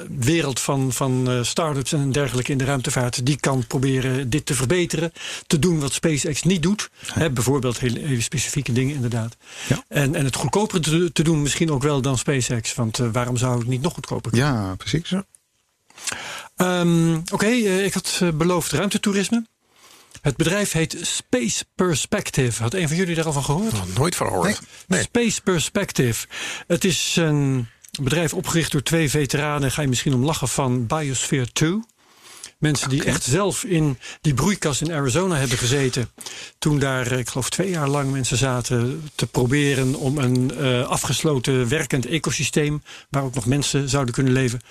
wereld 0.09 0.59
van, 0.59 0.93
van 0.93 1.29
eh, 1.29 1.43
start-ups 1.43 1.93
en 1.93 2.11
dergelijke 2.11 2.51
in 2.51 2.57
de 2.57 2.63
ruimtevaart... 2.63 3.25
die 3.25 3.39
kan 3.39 3.67
proberen 3.67 4.29
dit 4.29 4.45
te 4.45 4.53
verbeteren. 4.53 5.11
Te 5.47 5.59
doen 5.59 5.79
wat 5.79 5.93
SpaceX 5.93 6.43
niet 6.43 6.63
doet. 6.63 6.89
Hè, 7.05 7.29
bijvoorbeeld 7.29 7.79
hele, 7.79 7.99
hele 7.99 8.21
specifieke 8.21 8.71
dingen 8.71 8.95
inderdaad. 8.95 9.37
Ja. 9.67 9.83
En, 9.87 10.15
en 10.15 10.25
het 10.25 10.35
goedkoper 10.35 10.81
te, 10.81 11.11
te 11.13 11.23
doen 11.23 11.41
misschien 11.41 11.71
ook 11.71 11.83
wel 11.83 12.01
dan 12.01 12.17
SpaceX. 12.17 12.73
Want 12.73 12.99
eh, 12.99 13.07
waarom 13.11 13.37
zou 13.37 13.59
het 13.59 13.67
niet 13.67 13.81
nog 13.81 13.93
goedkoper 13.93 14.31
kunnen? 14.31 14.49
Ja, 14.49 14.75
precies. 14.75 15.13
Ehm, 16.57 17.15
Oké, 17.31 17.45
eh, 17.45 17.85
ik 17.85 17.93
had 17.93 18.19
eh, 18.21 18.29
beloofd 18.29 18.71
ruimtetoerisme. 18.71 19.45
Het 20.21 20.35
bedrijf 20.37 20.71
heet 20.71 20.97
Space 21.01 21.65
Perspective. 21.75 22.61
Had 22.61 22.73
een 22.73 22.87
van 22.87 22.97
jullie 22.97 23.15
daar 23.15 23.25
al 23.25 23.33
van 23.33 23.43
gehoord? 23.43 23.71
Nog 23.71 23.97
nooit 23.97 24.15
van 24.15 24.27
gehoord. 24.27 24.61
Nee. 24.87 25.01
Space 25.01 25.41
Perspective. 25.41 26.27
Het 26.67 26.83
is 26.83 27.15
een 27.15 27.67
bedrijf 28.01 28.33
opgericht 28.33 28.71
door 28.71 28.83
twee 28.83 29.09
veteranen. 29.09 29.71
Ga 29.71 29.81
je 29.81 29.87
misschien 29.87 30.13
om 30.13 30.23
lachen 30.23 30.47
van 30.47 30.87
Biosphere 30.87 31.51
2. 31.51 31.79
Mensen 32.59 32.89
die 32.89 33.03
echt 33.03 33.23
zelf 33.23 33.63
in 33.63 33.97
die 34.21 34.33
broeikas 34.33 34.81
in 34.81 34.91
Arizona 34.91 35.35
hebben 35.35 35.57
gezeten. 35.57 36.09
Toen 36.59 36.79
daar, 36.79 37.11
eh, 37.11 37.17
ik 37.17 37.29
geloof 37.29 37.49
twee 37.49 37.69
jaar 37.69 37.87
lang 37.87 38.11
mensen 38.11 38.37
zaten 38.37 39.09
te 39.15 39.27
proberen 39.27 39.95
om 39.95 40.17
een 40.17 40.51
eh, 40.57 40.87
afgesloten 40.87 41.67
werkend 41.69 42.05
ecosysteem. 42.05 42.83
waar 43.09 43.23
ook 43.23 43.35
nog 43.35 43.45
mensen 43.45 43.89
zouden 43.89 44.13
kunnen 44.13 44.33
leven. 44.33 44.61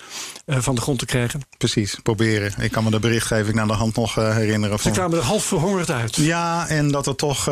eh, 0.45 0.57
van 0.59 0.75
de 0.75 0.81
grond 0.81 0.99
te 0.99 1.05
krijgen. 1.05 1.41
Precies, 1.57 1.97
proberen. 2.03 2.53
Ik 2.59 2.71
kan 2.71 2.83
me 2.83 2.89
de 2.89 2.99
berichtgeving 2.99 3.55
naar 3.55 3.67
de 3.67 3.73
hand 3.73 3.95
nog 3.95 4.15
herinneren. 4.15 4.79
Ze 4.79 4.91
kwamen 4.91 5.17
er 5.17 5.23
half 5.23 5.43
verhongerd 5.43 5.91
uit. 5.91 6.15
Ja, 6.15 6.67
en 6.67 6.91
dat 6.91 7.07
er 7.07 7.15
toch 7.15 7.43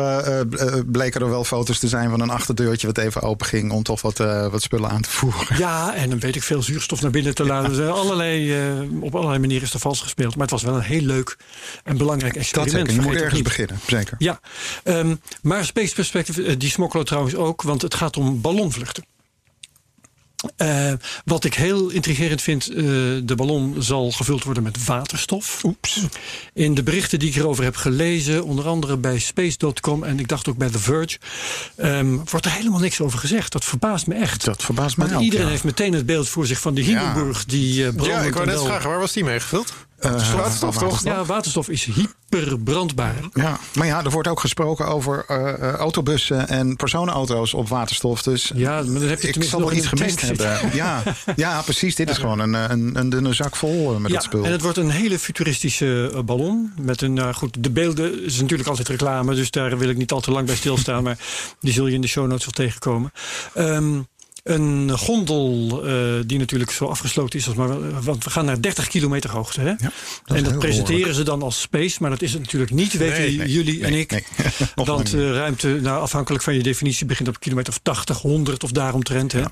bleken 0.86 1.20
er 1.20 1.28
wel 1.28 1.44
foto's 1.44 1.78
te 1.78 1.88
zijn 1.88 2.10
van 2.10 2.20
een 2.20 2.30
achterdeurtje 2.30 2.86
wat 2.86 2.98
even 2.98 3.22
open 3.22 3.46
ging 3.46 3.72
om 3.72 3.82
toch 3.82 4.02
wat, 4.02 4.18
wat 4.50 4.62
spullen 4.62 4.90
aan 4.90 5.02
te 5.02 5.10
voeren. 5.10 5.56
Ja, 5.58 5.94
en 5.94 6.10
dan 6.10 6.18
weet 6.18 6.36
ik 6.36 6.42
veel 6.42 6.62
zuurstof 6.62 7.00
naar 7.02 7.10
binnen 7.10 7.34
te 7.34 7.44
laten. 7.44 7.72
Dus, 7.72 7.88
allerlei, 7.88 8.54
op 9.00 9.14
allerlei 9.14 9.38
manieren 9.38 9.66
is 9.66 9.74
er 9.74 9.80
vals 9.80 10.00
gespeeld. 10.00 10.25
Maar 10.34 10.42
het 10.42 10.50
was 10.50 10.62
wel 10.62 10.74
een 10.74 10.80
heel 10.80 11.00
leuk 11.00 11.36
en 11.84 11.96
belangrijk 11.96 12.34
Dat 12.34 12.42
experiment. 12.42 12.88
zeker. 12.88 13.02
Je 13.02 13.08
moet 13.08 13.20
ergens 13.20 13.42
beginnen, 13.42 13.78
zeker. 13.86 14.14
Ja, 14.18 14.40
ehm, 14.84 15.14
maar 15.42 15.64
Space 15.64 15.94
Perspective, 15.94 16.42
eh, 16.42 16.54
die 16.58 16.70
smokkelen 16.70 17.06
trouwens 17.06 17.34
ook, 17.34 17.62
want 17.62 17.82
het 17.82 17.94
gaat 17.94 18.16
om 18.16 18.40
ballonvluchten. 18.40 19.04
Eh, 20.56 20.92
wat 21.24 21.44
ik 21.44 21.54
heel 21.54 21.88
intrigerend 21.88 22.42
vind, 22.42 22.68
eh, 22.68 22.76
de 23.22 23.34
ballon 23.36 23.74
zal 23.78 24.10
gevuld 24.10 24.44
worden 24.44 24.62
met 24.62 24.84
waterstof. 24.84 25.64
Oeps. 25.64 26.00
In 26.52 26.74
de 26.74 26.82
berichten 26.82 27.18
die 27.18 27.28
ik 27.28 27.36
erover 27.36 27.64
heb 27.64 27.76
gelezen, 27.76 28.44
onder 28.44 28.66
andere 28.66 28.96
bij 28.96 29.18
Space.com 29.18 30.04
en 30.04 30.18
ik 30.18 30.28
dacht 30.28 30.48
ook 30.48 30.56
bij 30.56 30.70
The 30.70 30.78
Verge, 30.78 31.18
ehm, 31.76 32.16
wordt 32.30 32.46
er 32.46 32.52
helemaal 32.52 32.80
niks 32.80 33.00
over 33.00 33.18
gezegd. 33.18 33.52
Dat 33.52 33.64
verbaast 33.64 34.06
me 34.06 34.14
echt. 34.14 34.44
Dat 34.44 34.62
verbaast 34.62 34.96
mij 34.96 35.06
Want 35.06 35.18
ook, 35.18 35.24
iedereen 35.24 35.44
ja. 35.44 35.50
heeft 35.50 35.64
meteen 35.64 35.92
het 35.92 36.06
beeld 36.06 36.28
voor 36.28 36.46
zich 36.46 36.60
van 36.60 36.74
die 36.74 36.84
Hindenburg 36.84 37.44
die 37.44 37.84
uh, 37.84 38.06
Ja, 38.06 38.20
ik 38.20 38.34
wou 38.34 38.46
net 38.46 38.62
vragen, 38.62 38.90
waar 38.90 38.98
was 38.98 39.12
die 39.12 39.24
mee 39.24 39.40
gevuld? 39.40 39.72
Eh, 40.06 40.34
waterstof, 40.34 40.76
toch? 40.76 41.04
Ja, 41.04 41.24
waterstof 41.24 41.68
is 41.68 41.84
hyperbrandbaar. 41.84 43.14
Ja, 43.32 43.58
maar 43.74 43.86
ja, 43.86 44.04
er 44.04 44.10
wordt 44.10 44.28
ook 44.28 44.40
gesproken 44.40 44.86
over 44.86 45.24
eh, 45.28 45.52
eh, 45.52 45.74
autobussen 45.74 46.48
en 46.48 46.76
personenauto's 46.76 47.54
op 47.54 47.68
waterstof. 47.68 48.22
Dus 48.22 48.52
Ja, 48.54 48.70
maar 48.70 48.84
dan 48.84 48.94
heb 48.94 49.20
je 49.20 49.28
ik 49.28 49.32
tenminste 49.32 49.44
zal 49.44 49.60
nog 49.60 49.68
wel 49.68 49.78
iets 49.78 49.86
gemist 49.86 50.20
hebben. 50.20 50.74
Ja, 50.74 51.02
ja, 51.36 51.62
precies. 51.62 51.94
Dit 51.94 52.10
is 52.10 52.18
gewoon 52.18 52.38
een, 52.38 52.54
een, 52.54 52.98
een 52.98 53.08
dunne 53.08 53.32
zak 53.32 53.56
vol 53.56 53.98
met 53.98 54.10
Ja, 54.10 54.16
dat 54.16 54.24
spul. 54.24 54.44
en 54.44 54.52
het 54.52 54.62
wordt 54.62 54.78
een 54.78 54.90
hele 54.90 55.18
futuristische 55.18 56.22
ballon. 56.24 56.72
Met 56.80 57.02
een, 57.02 57.12
nou 57.12 57.34
goed, 57.34 57.62
de 57.62 57.70
beelden 57.70 58.24
is 58.24 58.40
natuurlijk 58.40 58.68
altijd 58.68 58.88
reclame, 58.88 59.34
dus 59.34 59.50
daar 59.50 59.78
wil 59.78 59.88
ik 59.88 59.96
niet 59.96 60.12
al 60.12 60.20
te 60.20 60.30
lang 60.30 60.46
bij 60.46 60.56
stilstaan. 60.56 61.02
maar 61.06 61.18
die 61.60 61.72
zul 61.72 61.86
je 61.86 61.94
in 61.94 62.00
de 62.00 62.08
show 62.08 62.26
notes 62.26 62.44
wel 62.44 62.52
tegenkomen. 62.66 63.12
Ehm, 63.54 64.00
een 64.46 64.98
gondel 64.98 65.80
eh, 65.86 65.94
die 66.26 66.38
natuurlijk 66.38 66.70
zo 66.70 66.84
afgesloten 66.86 67.38
is, 67.38 67.46
als 67.46 67.54
maar, 67.56 67.68
wel- 67.68 68.00
want 68.02 68.24
we 68.24 68.30
gaan 68.30 68.44
naar 68.44 68.60
30 68.60 68.88
kilometer 68.88 69.30
hoogte. 69.30 69.60
Hè? 69.60 69.70
is 69.72 69.78
en 70.24 70.44
dat 70.44 70.58
presenteren 70.58 70.84
behoorlijk. 70.86 71.14
ze 71.14 71.22
dan 71.22 71.42
als 71.42 71.60
space, 71.60 71.96
maar 72.00 72.10
dat 72.10 72.22
is 72.22 72.32
het 72.32 72.40
natuurlijk 72.42 72.72
niet, 72.72 72.92
weten 72.96 73.18
Nee, 73.20 73.36
nee, 73.36 73.48
jullie 73.52 73.84
en 73.84 73.92
ik. 73.94 74.24
Want 74.74 75.14
eh, 75.14 75.30
ruimte, 75.30 75.68
nou, 75.68 76.00
afhankelijk 76.00 76.44
van 76.44 76.54
je 76.54 76.62
definitie, 76.62 77.06
begint 77.06 77.28
op 77.28 77.40
kilometer 77.40 77.72
of 77.72 77.78
80, 77.82 78.18
100 78.18 78.64
of 78.64 78.70
daaromtrent. 78.70 79.32
Hè? 79.32 79.42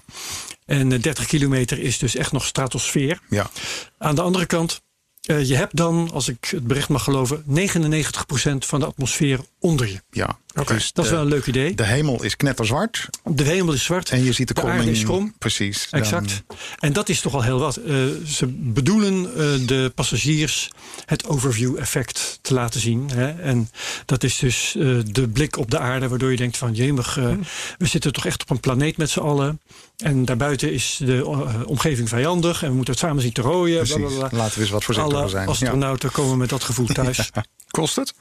En 0.66 0.92
eh, 0.92 1.02
30 1.02 1.26
kilometer 1.26 1.78
is 1.78 1.98
dus 1.98 2.16
echt 2.16 2.32
nog 2.32 2.44
stratosfeer. 2.44 3.18
Ja, 3.28 3.50
Aan 3.98 4.14
de 4.14 4.22
andere 4.22 4.46
kant, 4.46 4.82
Eh, 5.24 5.44
je 5.48 5.54
hebt 5.56 5.76
dan, 5.76 6.10
als 6.12 6.28
ik 6.28 6.48
het 6.50 6.66
bericht 6.66 6.88
mag 6.88 7.04
geloven, 7.04 7.42
99% 7.46 8.64
van 8.66 8.80
de 8.80 8.86
atmosfeer 8.86 9.40
onder 9.58 9.88
je. 9.88 10.02
Ja, 10.10 10.38
dus 10.66 10.92
Dat 10.92 11.04
is 11.04 11.10
wel 11.10 11.20
een 11.20 11.26
leuk 11.28 11.46
idee. 11.46 11.74
de 11.74 11.84
hemel 11.84 12.22
is 12.22 12.36
knetterzwart 12.36 13.08
De 13.24 13.42
hemel 13.44 13.72
is 13.72 13.84
zwart. 13.84 14.10
en 14.10 14.24
je 14.24 14.32
ziet 14.32 14.48
de 14.48 14.54
de 14.54 14.60
kromming. 14.60 14.88
is 14.90 15.02
krom. 15.04 15.34
Precies. 15.38 15.86
dan- 15.90 16.00
Exact. 16.00 16.42
En 16.78 16.92
dat 16.92 17.08
is 17.08 17.20
toch 17.20 17.34
al 17.34 17.42
heel 17.42 17.58
wat. 17.58 17.76
Eh, 17.76 17.94
ze 18.26 18.46
bedoelen 18.46 19.26
eh, 19.30 19.66
de 19.66 19.92
passagiers 19.94 20.70
het 21.04 21.26
overview 21.26 21.78
effect 21.78 22.38
te 22.42 22.54
laten 22.54 22.80
zien. 22.80 23.10
Hè? 23.14 23.30
En 23.42 23.70
dat 24.04 24.24
is 24.24 24.38
dus 24.38 24.72
de 25.06 25.28
blik 25.32 25.56
op 25.58 25.70
de 25.70 25.78
aarde, 25.78 26.08
waardoor 26.08 26.30
je 26.30 26.36
denkt 26.36 26.56
van 26.56 26.74
jemig, 26.74 27.18
eh, 27.18 27.32
we 27.78 27.86
zitten 27.86 28.12
toch 28.12 28.26
echt 28.26 28.42
op 28.42 28.50
een 28.50 28.60
planeet 28.60 28.96
met 28.96 29.10
z'n 29.10 29.20
allen. 29.20 29.60
En 29.96 30.24
daarbuiten 30.24 30.72
is 30.72 31.00
de 31.04 31.16
eh, 31.16 31.66
omgeving 31.66 32.08
vijandig 32.08 32.62
en 32.62 32.68
we 32.68 32.74
moeten 32.74 32.94
het 32.94 33.02
samen 33.02 33.22
zien 33.22 33.32
te 33.32 33.42
rooien. 33.42 33.88
Laten 34.30 34.54
we 34.54 34.60
eens 34.60 34.70
wat 34.70 34.84
voorzichtiger 34.84 35.20
Alle 35.20 35.28
zijn. 35.28 35.44
Ja. 35.44 35.50
astronauten 35.50 36.10
komen 36.10 36.38
met 36.38 36.48
dat 36.48 36.64
gevoel 36.64 36.86
thuis. 36.86 37.30
Kost 37.70 37.96
het? 37.96 38.14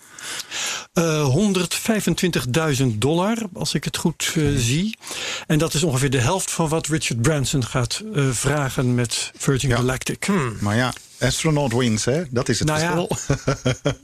Eh 0.93 1.35
125.000 2.81 2.85
dollar, 2.97 3.37
als 3.53 3.73
ik 3.73 3.83
het 3.83 3.97
goed 3.97 4.33
eh, 4.35 4.43
zie. 4.55 4.97
En 5.47 5.57
dat 5.57 5.73
is 5.73 5.83
ongeveer 5.83 6.09
de 6.09 6.19
helft 6.19 6.51
van 6.51 6.69
wat 6.69 6.87
Richard 6.87 7.21
Branson 7.21 7.65
gaat 7.65 8.01
eh, 8.13 8.29
vragen 8.31 8.95
met 8.95 9.31
Virgin 9.37 9.69
Ja. 9.69 9.75
Galactic. 9.75 10.27
Maar 10.59 10.75
ja, 10.75 10.93
astronaut 11.19 11.73
wins, 11.73 12.05
hè? 12.05 12.23
Dat 12.29 12.49
is 12.49 12.59
het 12.59 12.67
Nou 12.67 12.79
ja, 12.79 13.05
verschil. 13.07 13.43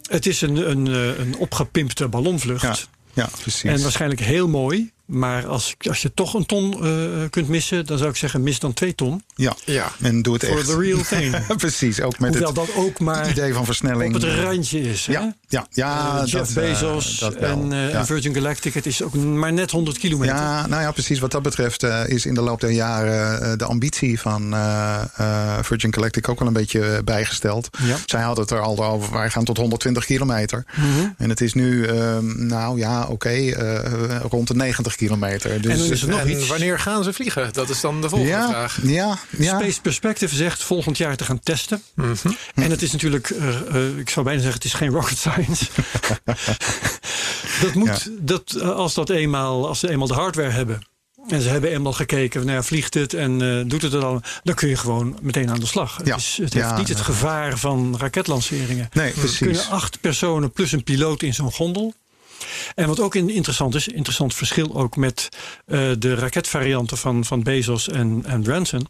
Het 0.10 0.26
is 0.26 0.42
een, 0.42 0.70
een, 0.70 0.88
eh, 0.88 1.20
een 1.20 1.36
opgepimpte 1.38 2.08
ballonvlucht. 2.08 2.62
Ja, 2.62 2.76
ja, 3.14 3.30
precies. 3.42 3.64
En 3.72 3.82
waarschijnlijk 3.82 4.22
heel 4.22 4.48
mooi. 4.48 4.92
Maar 5.12 5.48
als, 5.48 5.76
als 5.90 6.02
je 6.02 6.14
toch 6.14 6.34
een 6.34 6.46
ton 6.46 6.74
eh, 6.86 6.90
kunt 7.30 7.48
missen, 7.48 7.86
dan 7.86 7.98
zou 7.98 8.10
ik 8.10 8.16
zeggen 8.16 8.44
mis 8.44 8.60
dan 8.60 8.74
twee 8.74 8.96
ton. 8.96 9.24
ja. 9.36 9.56
Ja. 9.66 9.92
en 10.02 10.22
doe 10.22 10.34
het 10.34 10.46
For 10.46 10.58
echt. 10.58 10.68
the 10.68 10.78
real 10.80 11.02
thing. 11.10 11.46
precies, 11.58 12.02
ook 12.02 12.20
met 12.20 12.30
Hoewel 12.30 12.48
het 12.48 12.56
dat 12.56 12.76
ook 12.76 13.00
maar 13.00 13.30
idee 13.30 13.54
van 13.54 13.66
versnelling. 13.66 14.16
op 14.16 14.22
het 14.22 14.40
randje 14.40 14.82
is. 14.82 15.06
Hè? 15.06 15.14
Ja, 15.14 15.34
ja, 15.48 15.68
ja 15.72 16.08
Eh, 16.14 16.20
dat, 16.20 16.30
Jeff 16.30 16.56
eh, 16.56 16.64
Bezos 16.64 17.20
dat 17.20 17.34
wel. 17.40 17.50
en, 17.50 17.74
eh, 17.74 17.90
ja. 17.90 17.98
en 18.00 18.06
Virgin 18.06 18.34
Galactic, 18.34 18.74
het 18.74 18.86
is 18.86 19.04
ook 19.04 19.14
maar 19.14 19.54
net 19.54 19.72
100 19.72 19.98
kilometer. 19.98 20.36
Ja, 20.36 20.68
nou 20.68 20.82
ja, 20.82 20.92
precies. 20.92 21.20
Wat 21.20 21.32
dat 21.32 21.42
betreft 21.42 21.84
eh, 21.84 22.08
is 22.08 22.26
in 22.26 22.34
de 22.34 22.42
loop 22.42 22.60
der 22.62 22.72
jaren 22.72 23.42
eh, 23.42 23.52
de 23.58 23.66
ambitie 23.66 24.20
van 24.20 24.54
eh, 24.54 25.02
eh, 25.18 25.58
Virgin 25.62 25.94
Galactic 25.94 26.30
ook 26.30 26.40
wel 26.40 26.48
een 26.48 26.54
beetje 26.54 26.82
eh, 26.86 27.04
bijgesteld. 27.04 27.70
Ja. 27.84 27.96
Zij 28.06 28.22
hadden 28.22 28.44
het 28.44 28.54
er 28.54 28.60
al 28.60 28.86
over, 28.86 29.14
wij 29.14 29.30
gaan 29.30 29.44
tot 29.44 29.58
120 29.58 30.06
kilometer. 30.06 30.66
Mhm. 30.76 31.08
En 31.18 31.30
het 31.30 31.42
is 31.42 31.54
nu, 31.54 31.86
ehm, 31.86 32.46
nou 32.48 32.78
ja, 32.78 33.06
oké, 33.08 33.30
eh, 33.30 34.20
rond 34.30 34.48
de 34.48 34.56
90 34.56 34.96
kilometer. 34.96 34.98
Dus, 35.08 35.72
En 35.72 35.78
dan 35.78 35.92
is 35.92 36.02
er 36.02 36.08
nog 36.08 36.20
en 36.20 36.30
iets. 36.30 36.48
wanneer 36.48 36.80
gaan 36.80 37.04
ze 37.04 37.14
vliegen? 37.14 37.54
Dat 37.54 37.70
is 37.70 37.82
dan 37.82 38.02
de 38.02 38.10
volgende 38.10 38.34
ja, 38.34 38.50
vraag. 38.50 38.80
ja, 38.84 39.18
ja. 39.38 39.60
Space 39.60 39.82
Perspective 39.82 40.36
zegt 40.36 40.64
volgend 40.64 40.98
jaar 40.98 41.16
te 41.16 41.24
gaan 41.24 41.40
testen. 41.40 41.82
Mhm. 41.96 42.14
En 42.56 42.70
het 42.72 42.82
is 42.82 42.92
natuurlijk, 42.92 43.30
eh, 43.30 43.50
eh, 43.76 43.98
ik 43.98 44.10
zou 44.10 44.26
bijna 44.26 44.42
zeggen, 44.42 44.58
het 44.62 44.72
is 44.72 44.74
geen 44.74 44.90
rocket 44.90 45.18
science. 45.18 45.66
dat 47.62 47.74
moet, 47.74 48.10
dat, 48.20 48.56
eh, 48.60 48.70
als, 48.70 48.94
dat 48.94 49.10
eenmaal, 49.10 49.68
als 49.68 49.80
ze 49.80 49.90
eenmaal 49.90 50.08
de 50.08 50.14
hardware 50.14 50.50
hebben. 50.50 50.82
En 51.28 51.42
ze 51.42 51.50
hebben 51.50 51.72
eenmaal 51.72 51.94
gekeken, 51.94 52.42
nou 52.46 52.52
ja, 52.58 52.64
vliegt 52.64 52.94
het 52.94 53.14
en 53.14 53.42
eh, 53.42 53.70
doet 53.70 53.82
het 53.82 53.94
er 53.94 54.00
dan. 54.00 54.24
Dan 54.44 54.56
kun 54.56 54.70
je 54.70 54.76
gewoon 54.78 55.18
meteen 55.22 55.50
aan 55.50 55.60
de 55.60 55.66
slag. 55.66 56.00
Ja. 56.04 56.12
Het, 56.12 56.22
is, 56.22 56.38
het 56.42 56.54
heeft 56.54 56.66
Ja, 56.66 56.78
niet 56.78 56.88
het 56.88 57.02
gevaar 57.02 57.58
van 57.58 57.96
raketlanceringen. 58.00 58.90
Nee, 58.94 59.08
Er 59.08 59.14
precies. 59.14 59.38
kunnen 59.38 59.68
acht 59.70 60.02
personen 60.02 60.52
plus 60.52 60.72
een 60.72 60.84
piloot 60.84 61.22
in 61.24 61.34
zo'n 61.34 61.52
gondel. 61.52 61.94
En 62.76 62.88
wat 62.88 63.00
ook 63.00 63.16
in- 63.16 63.30
interessant 63.30 63.76
is, 63.76 63.88
interessant 63.88 64.34
verschil 64.34 64.76
ook 64.76 64.96
met 64.96 65.30
eh, 65.66 65.92
de 66.00 66.14
raketvarianten 66.16 66.98
van, 66.98 67.26
van 67.26 67.44
Bezos 67.44 67.90
en, 67.90 68.22
en 68.26 68.42
Branson, 68.42 68.88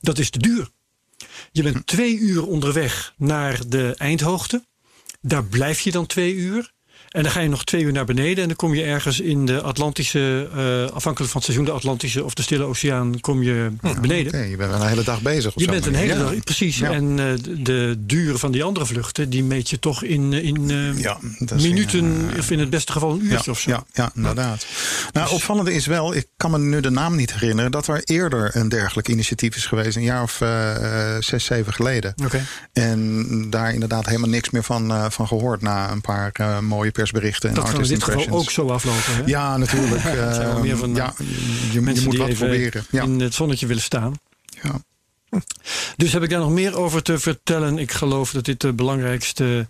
dat 0.00 0.18
is 0.18 0.30
de 0.30 0.38
duur. 0.38 0.68
Je 1.52 1.62
bent 1.62 1.86
twee 1.86 2.18
uur 2.18 2.46
onderweg 2.46 3.14
naar 3.16 3.60
de 3.68 3.94
eindhoogte. 3.96 4.64
Daar 5.20 5.44
blijf 5.44 5.80
je 5.80 5.90
dan 5.90 6.06
twee 6.06 6.34
uur. 6.34 6.72
En 7.08 7.22
dan 7.22 7.32
ga 7.32 7.40
je 7.40 7.48
nog 7.48 7.64
twee 7.64 7.82
uur 7.82 7.92
naar 7.92 8.04
beneden. 8.04 8.42
En 8.42 8.48
dan 8.48 8.56
kom 8.56 8.74
je 8.74 8.82
ergens 8.82 9.20
in 9.20 9.46
de 9.46 9.60
Atlantische, 9.62 10.48
eh, 10.52 10.94
afhankelijk 10.94 11.32
van 11.32 11.40
het 11.40 11.44
seizoen, 11.50 11.64
de 11.64 11.70
Atlantische 11.70 12.24
of 12.24 12.34
de 12.34 12.42
Stille 12.42 12.64
Oceaan, 12.64 13.20
kom 13.20 13.42
je 13.42 13.70
beneden. 14.00 14.48
Je 14.48 14.56
bent 14.56 14.72
een 14.72 14.86
hele 14.86 15.02
dag 15.04 15.22
bezig. 15.22 15.52
Je 15.56 15.66
bent 15.66 15.86
een 15.86 15.92
manier. 15.92 16.08
hele 16.08 16.24
Ja. 16.24 16.30
dag, 16.30 16.44
precies. 16.44 16.78
Ja. 16.78 16.90
En 16.90 17.18
eh, 17.18 17.54
de, 17.64 17.96
duur 17.98 18.38
van 18.38 18.52
die 18.52 18.62
andere 18.62 18.86
vluchten, 18.86 19.30
die 19.30 19.44
meet 19.44 19.70
je 19.70 19.78
toch 19.78 20.02
in, 20.02 20.32
eh, 20.32 20.44
in 20.44 20.68
Ja, 20.96 21.18
minuten, 21.56 21.98
in, 21.98 22.30
of 22.38 22.50
in 22.50 22.58
het 22.58 22.70
beste 22.70 22.92
geval 22.92 23.10
een 23.10 23.24
uurtje 23.24 23.50
of 23.50 23.60
zo. 23.60 23.70
Ja, 23.70 23.84
ja, 23.92 24.10
inderdaad. 24.14 24.66
Nou, 25.12 25.30
opvallende 25.30 25.74
is 25.74 25.86
wel, 25.86 26.14
ik 26.14 26.26
kan 26.36 26.50
me 26.50 26.58
nu 26.58 26.80
de 26.80 26.90
naam 26.90 27.16
niet 27.16 27.32
herinneren, 27.32 27.70
dat 27.70 27.86
er 27.86 28.00
eerder 28.04 28.56
een 28.56 28.68
dergelijk 28.68 29.08
initiatief 29.08 29.56
is 29.56 29.66
geweest, 29.66 29.96
een 29.96 30.02
jaar 30.02 30.22
of 30.22 30.42
zes, 31.24 31.44
zeven 31.44 31.72
geleden. 31.72 32.14
Oké. 32.24 32.44
En 32.72 33.26
daar 33.50 33.72
inderdaad 33.72 34.06
helemaal 34.06 34.28
niks 34.28 34.50
meer 34.50 34.64
van, 34.64 35.12
van 35.12 35.26
gehoord 35.26 35.62
na 35.62 35.90
een 35.90 36.00
paar 36.00 36.32
mooie 36.64 36.90
persberichten 37.02 37.48
en 37.48 37.54
Dat 37.54 37.70
kan 37.70 37.82
in 37.82 37.88
dit 37.88 38.02
geval 38.02 38.28
ook 38.28 38.50
zo 38.50 38.68
aflopen. 38.68 39.14
Hè? 39.14 39.22
Ja, 39.26 39.56
natuurlijk. 39.56 40.04
eh, 40.14 40.60
meer 40.60 40.76
van, 40.76 40.94
ja, 40.94 41.14
je, 41.18 41.72
je 41.72 41.80
moet 41.80 42.16
wat 42.16 42.34
proberen. 42.34 42.86
Ja, 42.90 43.02
in 43.02 43.20
het 43.20 43.34
zonnetje 43.34 43.66
willen 43.66 43.82
staan. 43.82 44.14
ja. 44.62 44.80
Dus 45.96 46.12
heb 46.12 46.22
ik 46.22 46.30
daar 46.30 46.38
nog 46.40 46.50
meer 46.50 46.76
over 46.76 47.02
te 47.02 47.18
vertellen. 47.18 47.78
Ik 47.78 47.92
geloof 47.92 48.30
dat 48.30 48.44
dit 48.44 48.60
de 48.60 48.72
belangrijkste 48.72 49.68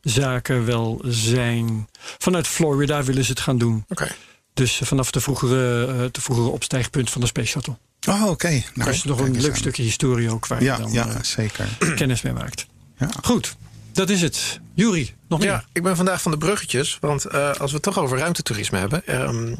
zaken 0.00 0.64
wel 0.64 1.00
zijn. 1.06 1.88
Vanuit 2.18 2.46
Florida 2.46 3.02
willen 3.02 3.24
ze 3.24 3.30
het 3.30 3.40
gaan 3.40 3.58
doen. 3.58 3.84
Oké. 3.88 4.08
Dus 4.54 4.80
vanaf 4.84 5.10
de 5.10 5.20
vroegere, 5.20 5.86
eh, 5.86 6.04
de 6.12 6.20
vroegere 6.20 6.48
opstijgpunt 6.48 7.10
van 7.10 7.20
de 7.20 7.26
Space 7.26 7.46
Shuttle. 7.48 7.76
Oh, 8.08 8.26
oké. 8.26 8.48
Nou, 8.48 8.62
Er 8.74 8.94
is 8.94 9.04
nog 9.04 9.20
een 9.20 9.40
leuk 9.40 9.50
aan. 9.50 9.56
stukje 9.56 9.82
historie 9.82 10.30
ook 10.30 10.46
waar 10.46 10.62
Ja, 10.62 10.76
je 10.76 10.82
dan 10.82 10.92
ja 10.92 11.06
eh, 11.08 11.22
zeker. 11.22 11.68
kennis 11.96 12.22
mee 12.22 12.32
maakt. 12.32 12.66
Ja. 12.98 13.08
Goed, 13.22 13.56
dat 13.96 14.10
is 14.10 14.20
het. 14.22 14.60
Jury, 14.74 15.14
nog 15.28 15.38
meer? 15.38 15.48
Ja, 15.48 15.64
ik 15.72 15.82
ben 15.82 15.96
vandaag 15.96 16.22
van 16.22 16.30
de 16.32 16.38
bruggetjes. 16.38 16.98
Want 17.00 17.24
eh, 17.24 17.48
als 17.52 17.70
we 17.70 17.74
het 17.76 17.82
toch 17.82 17.98
over 17.98 18.18
ruimtetoerisme 18.18 18.78
hebben. 18.78 19.06
ehm, 19.06 19.54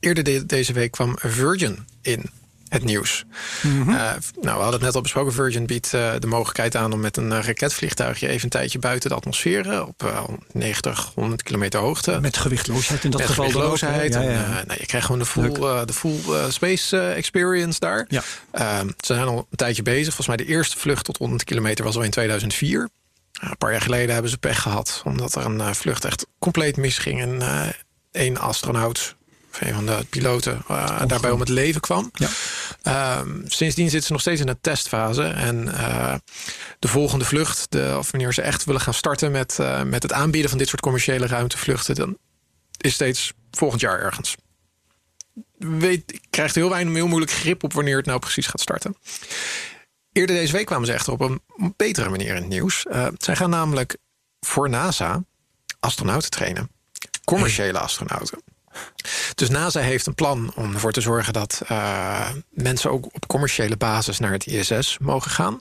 eerder 0.00 0.24
de- 0.24 0.46
deze 0.46 0.72
week 0.72 0.90
kwam 0.90 1.14
Virgin 1.18 1.86
in 2.02 2.30
het 2.68 2.84
nieuws. 2.84 3.24
Mhm. 3.62 3.90
Eh, 3.90 3.94
nou, 3.96 4.16
we 4.40 4.48
hadden 4.50 4.72
het 4.72 4.80
net 4.80 4.94
al 4.94 5.00
besproken. 5.00 5.32
Virgin 5.32 5.66
biedt 5.66 5.94
eh, 5.94 6.12
de 6.18 6.26
mogelijkheid 6.26 6.76
aan 6.76 6.92
om 6.92 7.00
met 7.00 7.16
een 7.16 7.42
raketvliegtuigje 7.42 8.28
even 8.28 8.44
een 8.44 8.48
tijdje 8.50 8.78
buiten 8.78 9.10
de 9.10 9.16
atmosfeer. 9.16 9.86
op 9.86 10.02
eh, 10.04 10.22
90, 10.52 11.12
100 11.14 11.42
kilometer 11.42 11.80
hoogte. 11.80 12.18
Met 12.20 12.36
gewichtloosheid 12.36 13.04
in 13.04 13.10
dat 13.10 13.20
met 13.20 13.28
geval. 13.28 13.44
gewichtloosheid. 13.44 14.14
Ja, 14.14 14.20
ja, 14.20 14.28
En, 14.28 14.34
ja. 14.34 14.62
nou, 14.66 14.80
je 14.80 14.86
krijgt 14.86 15.06
gewoon 15.06 15.20
de 15.20 15.26
full, 15.26 15.52
de 15.86 15.92
full 15.92 16.18
space 16.50 16.98
experience 17.00 17.80
daar. 17.80 18.04
Ja. 18.08 18.22
Ehm, 18.50 18.86
ze 18.86 19.14
zijn 19.14 19.26
al 19.26 19.36
een 19.50 19.56
tijdje 19.56 19.82
bezig. 19.82 20.14
Volgens 20.14 20.26
mij 20.26 20.36
de 20.36 20.46
eerste 20.46 20.78
vlucht 20.78 21.04
tot 21.04 21.16
100 21.16 21.44
kilometer 21.44 21.84
was 21.84 21.96
al 21.96 22.02
in 22.02 22.10
2004. 22.10 22.88
Een 23.40 23.56
paar 23.56 23.70
jaar 23.70 23.80
geleden 23.80 24.12
hebben 24.12 24.30
ze 24.30 24.38
pech 24.38 24.62
gehad. 24.62 25.02
Omdat 25.04 25.34
er 25.34 25.44
een 25.44 25.60
eh, 25.60 25.72
vlucht 25.72 26.04
echt 26.04 26.26
compleet 26.38 26.76
misging. 26.76 27.20
En 27.20 27.42
eh 27.42 27.68
één 28.18 28.36
astronaut, 28.36 29.16
of 29.50 29.60
een 29.60 29.74
van 29.74 29.86
de 29.86 30.06
piloten, 30.10 30.62
eh, 30.68 31.02
daarbij 31.06 31.30
om 31.30 31.40
het 31.40 31.48
leven 31.48 31.80
kwam. 31.80 32.10
Ja. 32.12 32.28
Ehm, 32.82 33.40
sindsdien 33.46 33.90
zitten 33.90 34.06
ze 34.06 34.12
nog 34.12 34.20
steeds 34.20 34.40
in 34.40 34.46
de 34.46 34.58
testfase. 34.60 35.22
En 35.22 35.74
eh, 35.74 36.14
de 36.78 36.88
volgende 36.88 37.24
vlucht, 37.24 37.66
de, 37.68 37.94
of 37.98 38.10
wanneer 38.10 38.34
ze 38.34 38.42
echt 38.42 38.64
willen 38.64 38.80
gaan 38.80 38.94
starten 38.94 39.30
met, 39.30 39.58
eh, 39.58 39.82
met 39.82 40.02
het 40.02 40.12
aanbieden 40.12 40.50
van 40.50 40.58
dit 40.58 40.68
soort 40.68 40.80
commerciële 40.80 41.26
ruimtevluchten, 41.26 41.94
dan 41.94 42.18
is 42.76 42.94
steeds 42.94 43.32
volgend 43.50 43.80
jaar 43.80 44.00
ergens. 44.00 44.36
Weet, 45.58 46.12
ik 46.12 46.22
krijg 46.30 46.50
er 46.54 46.60
heel 46.60 46.70
weinig 46.70 46.94
heel 46.94 47.06
moeilijk 47.06 47.32
grip 47.32 47.62
op 47.62 47.72
wanneer 47.72 47.96
het 47.96 48.06
nou 48.06 48.18
precies 48.18 48.46
gaat 48.46 48.60
starten. 48.60 48.96
Eerder 50.18 50.36
deze 50.36 50.52
week 50.52 50.66
kwamen 50.66 50.86
ze 50.86 50.92
echter 50.92 51.12
op 51.12 51.20
een 51.20 51.40
betere 51.76 52.08
manier 52.08 52.28
in 52.28 52.34
het 52.34 52.48
nieuws. 52.48 52.86
Eh, 52.86 53.06
zij 53.18 53.36
gaan 53.36 53.50
namelijk 53.50 53.96
voor 54.40 54.68
NASA 54.68 55.24
astronauten 55.80 56.30
trainen. 56.30 56.70
Commerciële 57.24 57.78
astronauten. 57.78 58.42
Dus 59.34 59.48
NASA 59.48 59.80
heeft 59.80 60.06
een 60.06 60.14
plan 60.14 60.52
om 60.54 60.74
ervoor 60.74 60.92
te 60.92 61.00
zorgen 61.00 61.32
dat 61.32 61.62
eh, 61.66 62.28
mensen 62.50 62.90
ook 62.90 63.04
op 63.14 63.26
commerciële 63.26 63.76
basis 63.76 64.18
naar 64.18 64.32
het 64.32 64.46
ISS 64.46 64.98
mogen 65.00 65.30
gaan. 65.30 65.58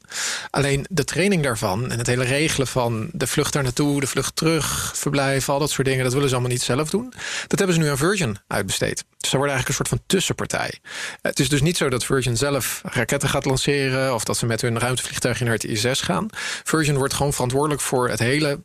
Alleen 0.49 0.85
de 0.89 1.03
training 1.03 1.43
daarvan 1.43 1.91
en 1.91 1.97
het 1.97 2.07
hele 2.07 2.23
regelen 2.23 2.67
van 2.67 3.09
de 3.11 3.27
vlucht 3.27 3.53
daar 3.53 3.63
naartoe, 3.63 3.99
de 3.99 4.07
vlucht 4.07 4.35
terug, 4.35 4.91
verblijf, 4.95 5.49
al 5.49 5.59
dat 5.59 5.69
soort 5.69 5.87
dingen, 5.87 6.03
dat 6.03 6.13
willen 6.13 6.29
ze 6.29 6.33
allemaal 6.33 6.53
niet 6.53 6.63
zelf 6.63 6.89
doen. 6.89 7.13
Dat 7.47 7.57
hebben 7.57 7.75
ze 7.75 7.81
nu 7.81 7.89
aan 7.89 7.97
Virgin 7.97 8.37
uitbesteed. 8.47 9.05
Dus 9.17 9.29
ze 9.29 9.37
worden 9.37 9.55
eigenlijk 9.55 9.67
een 9.67 9.85
soort 9.85 10.01
van 10.01 10.07
tussenpartij. 10.07 10.79
Het 11.21 11.39
is 11.39 11.49
dus 11.49 11.61
niet 11.61 11.77
zo 11.77 11.89
dat 11.89 12.05
Virgin 12.05 12.37
zelf 12.37 12.81
raketten 12.83 13.29
gaat 13.29 13.45
lanceren 13.45 14.13
of 14.13 14.23
dat 14.23 14.37
ze 14.37 14.45
met 14.45 14.61
hun 14.61 14.79
ruimtevliegtuigje 14.79 15.45
naar 15.45 15.53
het 15.53 15.63
ISS 15.63 16.01
gaan. 16.01 16.27
Virgin 16.63 16.97
wordt 16.97 17.13
gewoon 17.13 17.33
verantwoordelijk 17.33 17.81
voor 17.81 18.09
het 18.09 18.19
hele 18.19 18.59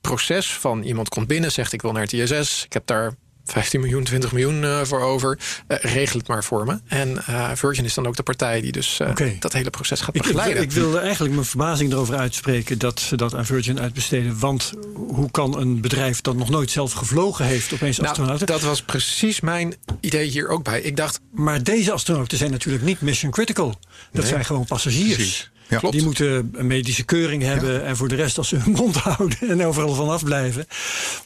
proces 0.00 0.52
van 0.52 0.82
iemand 0.82 1.08
komt 1.08 1.26
binnen, 1.26 1.52
zegt 1.52 1.72
ik 1.72 1.82
wil 1.82 1.92
naar 1.92 2.02
het 2.02 2.12
ISS, 2.12 2.64
ik 2.64 2.72
heb 2.72 2.86
daar 2.86 3.14
15 3.52 3.80
miljoen, 3.80 4.04
20 4.04 4.32
miljoen 4.32 4.64
eh, 4.64 4.80
voor 4.82 5.00
over. 5.00 5.38
Eh, 5.66 5.78
regel 5.80 6.18
het 6.18 6.28
maar 6.28 6.44
voor 6.44 6.64
me. 6.64 6.78
En 6.86 7.26
eh, 7.26 7.50
Virgin 7.54 7.84
is 7.84 7.94
dan 7.94 8.06
ook 8.06 8.16
de 8.16 8.22
partij 8.22 8.60
die 8.60 8.72
dus 8.72 9.00
dat 9.38 9.52
hele 9.52 9.70
proces 9.70 10.00
gaat 10.00 10.14
Ik, 10.14 10.14
ik, 10.14 10.22
begeleiden. 10.22 10.62
ik 10.62 10.72
wilde 10.72 10.98
eigenlijk 10.98 11.34
mijn 11.34 11.46
verbazing 11.46 11.92
erover 11.92 12.16
uitspreken 12.16 12.78
dat 12.78 13.00
ze 13.00 13.16
dat 13.16 13.34
aan 13.34 13.46
Virgin 13.46 13.80
uitbesteden. 13.80 14.38
Want 14.38 14.72
hoe 14.94 15.30
kan 15.30 15.58
een 15.58 15.80
bedrijf 15.80 16.20
dat 16.20 16.36
nog 16.36 16.48
nooit 16.48 16.70
zelf 16.70 16.92
gevlogen 16.92 17.44
heeft 17.44 17.72
opeens 17.72 17.96
nou, 17.96 18.08
astronauten? 18.08 18.46
dat 18.46 18.60
was 18.60 18.82
precies 18.82 19.40
mijn 19.40 19.74
idee 20.00 20.28
hier 20.28 20.48
ook 20.48 20.64
bij. 20.64 20.80
Ik 20.80 20.96
dacht, 20.96 21.20
Maar 21.30 21.62
deze 21.62 21.92
astronauten 21.92 22.38
zijn 22.38 22.50
natuurlijk 22.50 22.84
niet 22.84 23.00
mission 23.00 23.30
critical. 23.30 23.78
Dat 24.12 24.26
zijn 24.26 24.44
gewoon 24.44 24.64
passagiers. 24.64 25.14
Precies. 25.14 25.50
Ja. 25.68 25.90
Die 25.90 26.02
moeten 26.02 26.50
een 26.54 26.66
medische 26.66 27.04
keuring 27.04 27.42
hebben. 27.42 27.84
En 27.84 27.96
voor 27.96 28.08
de 28.08 28.14
rest, 28.14 28.38
als 28.38 28.48
ze 28.48 28.56
hun 28.56 28.72
mond 28.82 28.96
houden 28.96 29.38
en 29.40 29.64
overal 29.64 29.94
vanaf 29.94 30.24
blijven, 30.24 30.66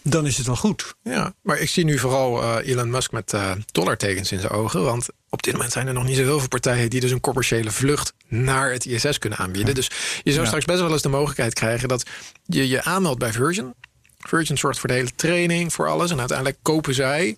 dan 0.02 0.26
is 0.26 0.36
het 0.36 0.46
wel 0.46 0.56
goed. 0.56 0.94
Ja, 1.02 1.34
maar 1.42 1.58
ik 1.58 1.68
zie 1.68 1.84
nu 1.84 1.98
vooral 1.98 2.42
eh, 2.42 2.68
Elon 2.72 2.90
Musk 2.90 3.12
met 3.12 3.32
eh, 3.32 3.52
dollartekens 3.72 4.32
in 4.32 4.40
zijn 4.40 4.52
ogen. 4.52 4.84
Want 4.84 5.06
op 5.30 5.42
dit 5.42 5.52
moment 5.52 5.72
zijn 5.72 5.86
er 5.86 5.92
nog 5.94 6.04
niet 6.04 6.16
zoveel 6.16 6.48
partijen 6.48 6.90
die 6.90 7.00
dus 7.00 7.10
een 7.10 7.20
commerciële 7.20 7.70
vlucht 7.70 8.12
naar 8.28 8.72
het 8.72 8.86
ISS 8.86 9.18
kunnen 9.18 9.38
aanbieden. 9.38 9.74
Dus 9.74 9.90
je 10.22 10.32
zou 10.32 10.46
straks 10.46 10.64
best 10.64 10.80
wel 10.80 10.92
eens 10.92 11.02
de 11.02 11.08
mogelijkheid 11.08 11.54
krijgen 11.54 11.88
dat 11.88 12.06
je 12.44 12.68
je 12.68 12.82
aanmeldt 12.84 13.18
bij 13.18 13.32
Virgin. 13.32 13.74
Virgin 14.18 14.58
zorgt 14.58 14.78
voor 14.78 14.88
de 14.88 14.94
hele 14.94 15.14
training, 15.16 15.72
voor 15.72 15.88
alles. 15.88 16.10
En 16.10 16.18
uiteindelijk 16.18 16.58
kopen 16.62 16.94
zij 16.94 17.36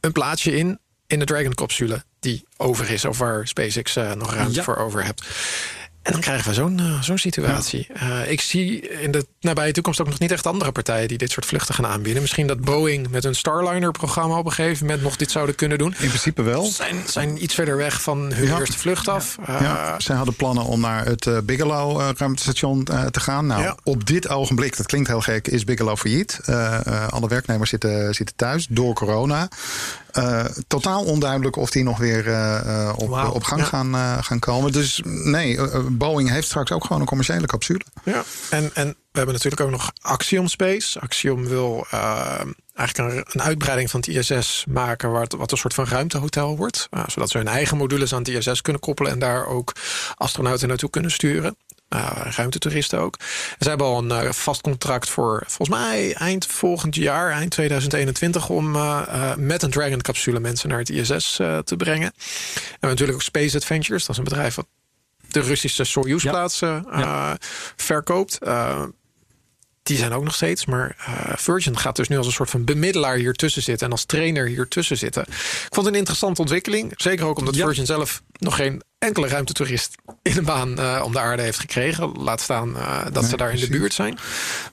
een 0.00 0.12
plaatsje 0.12 0.56
in 0.56 0.78
in 1.06 1.18
de 1.18 1.24
Dragon-capsule 1.24 2.04
die 2.20 2.44
over 2.56 2.90
is, 2.90 3.04
of 3.04 3.18
waar 3.18 3.48
SpaceX 3.48 3.96
eh, 3.96 4.12
nog 4.12 4.34
ruimte 4.34 4.54
Ja. 4.54 4.62
voor 4.62 4.76
over 4.76 5.04
hebt. 5.04 5.26
En 6.02 6.12
dan 6.12 6.20
krijgen 6.20 6.48
we 6.48 6.54
zo'n 6.54 6.78
eh, 6.78 7.02
zo'n 7.02 7.18
situatie. 7.18 7.86
Eh, 7.92 8.30
ik 8.30 8.40
zie 8.40 8.88
in 8.88 9.10
de 9.10 9.26
nabije 9.40 9.72
toekomst 9.72 10.00
ook 10.00 10.06
nog 10.08 10.18
niet 10.18 10.30
echt 10.32 10.46
andere 10.46 10.72
partijen 10.72 11.08
die 11.08 11.18
dit 11.18 11.30
soort 11.30 11.46
vluchten 11.46 11.74
gaan 11.74 11.86
aanbieden. 11.86 12.22
Misschien 12.22 12.46
dat 12.46 12.60
Boeing 12.60 13.08
met 13.10 13.24
een 13.24 13.34
Starliner-programma 13.34 14.38
op 14.38 14.46
een 14.46 14.52
gegeven 14.52 14.86
moment 14.86 15.02
nog 15.02 15.16
dit 15.16 15.30
zouden 15.30 15.54
kunnen 15.54 15.78
doen. 15.78 15.94
In 15.98 16.08
principe 16.08 16.42
wel. 16.42 16.64
Zijn, 16.64 16.96
zijn 17.06 17.42
iets 17.42 17.54
verder 17.54 17.76
weg 17.76 18.02
van 18.02 18.18
hun 18.32 18.46
Ja. 18.46 18.58
eerste 18.58 18.78
vlucht 18.78 19.08
af. 19.08 19.36
Eh, 19.46 19.60
Ja, 19.60 19.94
zij 20.00 20.16
hadden 20.16 20.34
plannen 20.34 20.64
om 20.64 20.80
naar 20.80 21.04
het 21.04 21.26
eh, 21.26 21.38
Bigelow 21.44 22.00
eh, 22.00 22.08
ruimtestation 22.16 22.84
eh, 22.86 23.04
te 23.06 23.20
gaan. 23.20 23.46
Nou, 23.46 23.62
Ja. 23.62 23.76
op 23.84 24.06
dit 24.06 24.28
ogenblik, 24.28 24.76
dat 24.76 24.86
klinkt 24.86 25.08
heel 25.08 25.20
gek, 25.20 25.48
is 25.48 25.64
Bigelow 25.64 25.96
failliet. 25.96 26.40
Eh, 26.44 26.86
eh, 26.86 27.08
alle 27.08 27.28
werknemers 27.28 27.70
zitten, 27.70 28.14
zitten 28.14 28.36
thuis 28.36 28.66
door 28.70 28.94
corona. 28.94 29.48
Eh, 30.10 30.44
totaal 30.68 31.04
onduidelijk 31.04 31.56
of 31.56 31.70
die 31.70 31.84
nog 31.84 31.98
weer 31.98 32.26
eh, 32.28 32.56
eh, 32.88 32.92
op, 32.96 33.30
op 33.34 33.42
gang 33.44 33.60
Ja. 33.60 33.66
gaan, 33.66 33.94
eh, 33.94 34.16
gaan 34.20 34.38
komen. 34.38 34.72
Dus 34.72 35.00
nee, 35.04 35.56
eh, 35.56 35.74
eh, 35.74 35.80
Boeing 35.90 36.30
heeft 36.30 36.46
straks 36.46 36.72
ook 36.72 36.84
gewoon 36.84 37.00
een 37.00 37.06
commerciële 37.08 37.46
capsule. 37.46 37.80
Ja, 38.04 38.22
en, 38.50 38.70
en 38.74 38.96
we 39.12 39.16
hebben 39.18 39.34
natuurlijk 39.34 39.62
ook 39.62 39.70
nog 39.70 39.92
Axiom 40.00 40.48
Space. 40.48 41.00
Axiom 41.00 41.46
wil 41.46 41.86
eh, 41.90 42.40
eigenlijk 42.74 43.16
een, 43.16 43.24
een 43.32 43.42
uitbreiding 43.42 43.90
van 43.90 44.00
het 44.00 44.08
ISS 44.08 44.64
maken... 44.68 45.10
Waar 45.10 45.22
het, 45.22 45.32
wat 45.32 45.52
een 45.52 45.58
soort 45.58 45.74
van 45.74 45.84
ruimtehotel 45.84 46.56
wordt. 46.56 46.86
eh, 46.90 47.02
zodat 47.06 47.30
ze 47.30 47.38
hun 47.38 47.48
eigen 47.48 47.76
modules 47.76 48.12
aan 48.12 48.22
het 48.22 48.28
ISS 48.28 48.62
kunnen 48.62 48.82
koppelen... 48.82 49.12
en 49.12 49.18
daar 49.18 49.46
ook 49.46 49.72
astronauten 50.16 50.68
naartoe 50.68 50.90
kunnen 50.90 51.10
sturen. 51.10 51.56
Eh, 51.88 52.10
ruimtetoeristen 52.36 52.98
ook. 52.98 53.16
En 53.18 53.56
ze 53.58 53.68
hebben 53.68 53.86
al 53.86 54.10
een 54.10 54.34
vast 54.34 54.60
contract 54.60 55.08
voor 55.08 55.42
volgens 55.46 55.78
mij 55.78 56.14
eind 56.14 56.46
volgend 56.46 56.94
jaar, 56.94 57.32
eind 57.32 57.50
2021, 57.50 58.48
om 58.48 58.76
eh, 58.76 59.34
met 59.36 59.62
een 59.62 59.70
Dragon-capsule 59.70 60.40
mensen 60.40 60.68
naar 60.68 60.78
het 60.78 60.90
ISS 60.90 61.36
te 61.64 61.74
brengen. 61.76 62.12
En 62.80 62.88
natuurlijk 62.88 63.18
ook 63.18 63.22
Space 63.22 63.56
Adventures, 63.56 64.00
dat 64.00 64.10
is 64.10 64.16
een 64.16 64.24
bedrijf 64.28 64.54
wat 64.54 64.66
de 65.28 65.40
Russische 65.40 65.84
Soyuz-plaatsen 65.84 66.86
verkoopt. 67.76 68.38
Die 69.82 69.96
zijn 69.96 70.12
ook 70.12 70.24
nog 70.24 70.34
steeds. 70.34 70.66
Maar 70.66 70.96
eh, 70.98 71.36
Virgin 71.36 71.78
gaat 71.78 71.96
dus 71.96 72.08
nu 72.08 72.16
als 72.16 72.26
een 72.26 72.32
soort 72.32 72.50
van 72.50 72.64
bemiddelaar 72.64 73.16
hier 73.16 73.32
tussen 73.34 73.62
zitten. 73.62 73.86
En 73.86 73.92
als 73.92 74.04
trainer 74.04 74.46
hier 74.46 74.68
tussen 74.68 74.96
zitten. 74.98 75.22
Ik 75.22 75.68
vond 75.70 75.76
het 75.76 75.86
een 75.86 75.98
interessante 76.00 76.40
ontwikkeling. 76.40 76.92
Zeker 76.96 77.26
ook 77.26 77.38
omdat 77.38 77.54
Ja. 77.54 77.64
Virgin 77.64 77.86
zelf 77.86 78.22
nog 78.38 78.56
geen 78.56 78.82
enkele 78.98 79.28
ruimtetoerist 79.28 79.94
in 80.22 80.36
een 80.36 80.44
baan 80.44 80.78
eh, 80.78 81.02
om 81.04 81.12
de 81.12 81.18
aarde 81.18 81.42
heeft 81.42 81.58
gekregen. 81.58 82.12
Laat 82.12 82.40
staan 82.40 82.76
eh, 82.76 83.06
dat 83.12 83.24
ze 83.24 83.36
daar 83.36 83.52
in 83.52 83.60
de 83.60 83.68
buurt 83.68 83.94
zijn. 83.94 84.18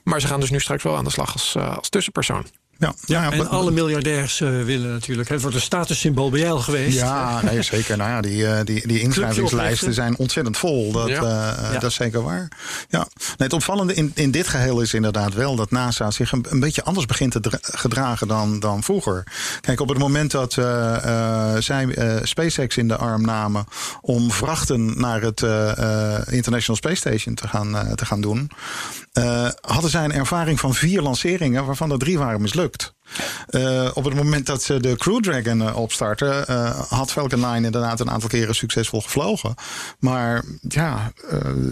Maar 0.02 0.20
ze 0.20 0.26
gaan 0.26 0.40
dus 0.40 0.50
nu 0.50 0.60
straks 0.60 0.82
wel 0.82 0.96
aan 0.96 1.04
de 1.04 1.10
slag 1.10 1.32
als, 1.32 1.56
als 1.56 1.88
tussenpersoon. 1.88 2.46
Ja, 2.78 2.94
Ja, 3.04 3.22
ja, 3.22 3.30
en 3.32 3.38
maar- 3.38 3.46
alle 3.46 3.70
miljardairs 3.70 4.40
eh, 4.40 4.48
willen 4.62 4.90
natuurlijk. 4.92 5.28
Het 5.28 5.40
wordt 5.40 5.56
een 5.56 5.62
statussymbool 5.62 6.30
bij 6.30 6.40
jou 6.40 6.60
geweest. 6.60 6.98
Ja, 6.98 7.42
nee, 7.42 7.62
zeker. 7.62 7.96
Nou 7.96 8.10
ja, 8.10 8.20
die, 8.20 8.46
eh, 8.46 8.64
die, 8.64 8.86
die 8.86 9.00
inschrijvingslijsten 9.00 9.94
zijn 9.94 10.16
ontzettend 10.16 10.56
vol. 10.58 10.92
Dat, 10.92 11.08
Ja. 11.08 11.14
eh, 11.16 11.72
Ja. 11.72 11.78
dat 11.78 11.90
is 11.90 11.94
zeker 11.94 12.22
waar. 12.22 12.48
Ja. 12.88 12.98
Nee, 12.98 13.26
het 13.36 13.52
opvallende 13.52 13.94
in, 13.94 14.10
in 14.14 14.30
dit 14.30 14.48
geheel 14.48 14.80
is 14.80 14.94
inderdaad 14.94 15.34
wel 15.34 15.56
dat 15.56 15.70
NASA 15.70 16.10
zich 16.10 16.32
een, 16.32 16.46
een 16.48 16.60
beetje 16.60 16.84
anders 16.84 17.06
begint 17.06 17.32
te 17.32 17.40
dra- 17.40 17.58
gedragen 17.60 18.28
dan, 18.28 18.60
dan 18.60 18.82
vroeger. 18.82 19.24
Kijk, 19.60 19.80
op 19.80 19.88
het 19.88 19.98
moment 19.98 20.30
dat 20.30 20.56
eh, 20.56 21.54
eh, 21.54 21.60
zij 21.62 21.86
eh, 21.94 22.16
SpaceX 22.22 22.76
in 22.76 22.88
de 22.88 22.96
arm 22.96 23.22
namen 23.22 23.64
om 24.00 24.30
vrachten 24.30 25.00
naar 25.00 25.20
het 25.22 25.42
eh, 25.42 25.78
eh, 26.16 26.22
International 26.30 26.76
Space 26.76 26.96
Station 26.96 27.34
te 27.34 27.48
gaan, 27.48 27.92
te 27.94 28.06
gaan 28.06 28.20
doen, 28.20 28.50
eh, 29.12 29.48
hadden 29.60 29.90
zij 29.90 30.04
een 30.04 30.12
ervaring 30.12 30.60
van 30.60 30.74
vier 30.74 31.02
lanceringen, 31.02 31.64
waarvan 31.66 31.90
er 31.92 31.98
drie 31.98 32.18
waren 32.18 32.40
mislukt. 32.40 32.66
Eh, 33.48 33.90
op 33.94 34.04
het 34.04 34.14
moment 34.14 34.46
dat 34.46 34.62
ze 34.62 34.80
de 34.80 34.96
Crew 34.96 35.20
Dragon 35.20 35.62
eh, 35.62 35.76
opstarten, 35.76 36.46
eh, 36.46 36.80
had 36.88 37.12
Falcon 37.12 37.40
9 37.40 37.64
inderdaad 37.64 38.00
een 38.00 38.10
aantal 38.10 38.28
keren 38.28 38.54
succesvol 38.54 39.00
gevlogen. 39.00 39.54
Maar 39.98 40.44
ja, 40.68 41.12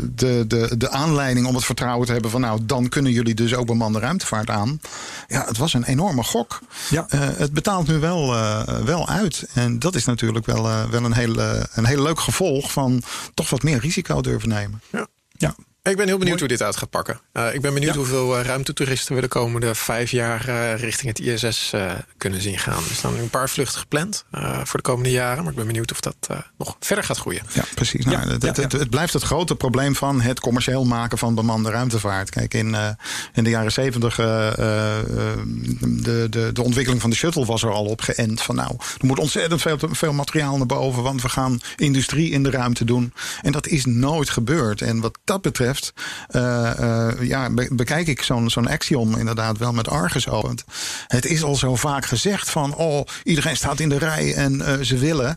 de, 0.03 0.45
de, 0.47 0.75
de 0.77 0.91
aanleiding 0.91 1.47
om 1.47 1.55
het 1.55 1.65
vertrouwen 1.65 2.07
te 2.07 2.13
hebben 2.13 2.31
van 2.31 2.41
nou, 2.41 2.61
dan 2.63 2.89
kunnen 2.89 3.13
jullie 3.13 3.35
dus 3.35 3.55
ook 3.55 3.67
bemande 3.67 3.99
ruimtevaart 3.99 4.51
aan. 4.51 4.81
Ja, 5.27 5.45
het 5.45 5.59
was 5.59 5.75
een 5.75 5.85
enorme 5.85 6.23
gok. 6.23 6.61
Ja. 6.91 7.07
Het 7.17 7.53
betaalt 7.53 7.87
nu 7.87 7.99
wel, 7.99 8.35
wel 8.85 9.09
uit. 9.09 9.49
En 9.55 9.79
dat 9.79 9.95
is 9.95 10.05
natuurlijk 10.05 10.47
wel, 10.47 10.63
wel 10.91 11.05
een, 11.05 11.15
heel, 11.15 11.39
een 11.75 11.85
heel 11.85 12.03
leuk 12.03 12.21
gevolg 12.21 12.73
van 12.73 13.03
toch 13.35 13.51
wat 13.51 13.63
meer 13.63 13.79
risico 13.79 14.21
durven 14.21 14.49
nemen. 14.49 14.83
Ja. 14.91 15.07
Ja. 15.39 15.55
Ik 15.87 15.97
ben 15.97 16.07
heel 16.07 16.19
benieuwd 16.19 16.39
hoe 16.39 16.49
dit 16.49 16.63
uit 16.63 16.77
gaat 16.77 16.91
pakken. 16.91 17.21
Eh, 17.33 17.55
ik 17.55 17.61
ben 17.61 17.75
benieuwd 17.75 17.93
Ja. 17.93 17.99
hoeveel 17.99 18.39
eh, 18.39 18.45
ruimtetoeristen 18.45 19.15
we 19.15 19.21
de 19.21 19.29
komende 19.29 19.75
vijf 19.75 20.11
jaar 20.11 20.49
eh, 20.49 20.81
richting 20.81 21.17
het 21.17 21.27
ISS 21.27 21.73
kunnen 22.17 22.41
zien 22.41 22.59
gaan. 22.59 22.83
Er 22.89 22.95
staan 22.95 23.15
nu 23.15 23.21
een 23.21 23.31
paar 23.31 23.49
vluchten 23.49 23.81
gepland 23.81 24.25
voor 24.65 24.77
de 24.77 24.83
komende 24.83 25.11
jaren. 25.11 25.43
Maar 25.43 25.53
ik 25.53 25.59
ben 25.59 25.67
benieuwd 25.67 25.93
of 25.93 26.01
dat 26.01 26.17
nog 26.59 26.77
verder 26.81 27.05
gaat 27.05 27.19
groeien. 27.19 27.43
Ja, 27.53 27.65
precies. 27.75 28.05
Nou, 28.05 28.17
Ja, 28.17 28.33
het, 28.33 28.57
ja, 28.57 28.79
het, 28.79 28.91
blijft 28.91 29.13
het 29.13 29.23
grote 29.23 29.55
probleem 29.55 29.95
van 29.95 30.21
het 30.21 30.41
commercieel 30.41 30.85
maken 30.85 31.19
van 31.19 31.35
bemande 31.35 31.71
ruimtevaart. 31.71 32.31
Kijk, 32.31 32.55
in, 32.55 32.77
in 33.35 33.45
de 33.45 33.51
jaren 33.51 33.73
zeventig, 33.73 34.15
de, 34.17 34.57
de, 36.31 36.51
de 36.53 36.63
ontwikkeling 36.63 37.01
van 37.01 37.11
de 37.11 37.17
shuttle 37.17 37.45
was 37.45 37.63
er 37.63 37.71
al 37.71 37.85
op 37.85 38.01
geënt. 38.01 38.43
Van 38.43 38.55
nou, 38.55 38.71
er 39.01 39.07
moet 39.07 39.19
ontzettend 39.19 39.61
veel, 39.61 39.79
veel 39.81 40.13
materiaal 40.13 40.57
naar 40.57 40.67
boven, 40.67 41.03
want 41.03 41.23
we 41.23 41.29
gaan 41.29 41.61
industrie 41.77 42.31
in 42.31 42.43
de 42.43 42.51
ruimte 42.51 42.85
doen. 42.85 43.13
En 43.43 43.53
dat 43.53 43.67
is 43.67 43.85
nooit 43.85 44.31
gebeurd. 44.31 44.81
En 44.81 45.01
wat 45.01 45.19
dat 45.25 45.43
betreft, 45.43 45.76
eh, 46.29 47.09
eh, 47.09 47.21
ja, 47.21 47.51
be- 47.51 47.69
bekijk 47.73 48.07
ik 48.07 48.23
zo'n 48.23 48.51
zo'n 48.51 48.69
Axiom 48.69 49.17
inderdaad 49.17 49.59
wel 49.59 49.73
met 49.73 49.89
argusogen. 49.89 50.35
Het 51.07 51.27
is 51.27 51.43
al 51.43 51.55
zo 51.57 51.77
vaak 51.77 52.07
gezegd 52.07 52.51
van, 52.51 52.75
oh, 52.75 53.01
iedereen 53.25 53.57
staat 53.57 53.81
in 53.81 53.89
de 53.89 53.99
rij 53.99 54.35
en 54.35 54.61
eh, 54.67 54.81
ze 54.83 54.99
willen. 54.99 55.37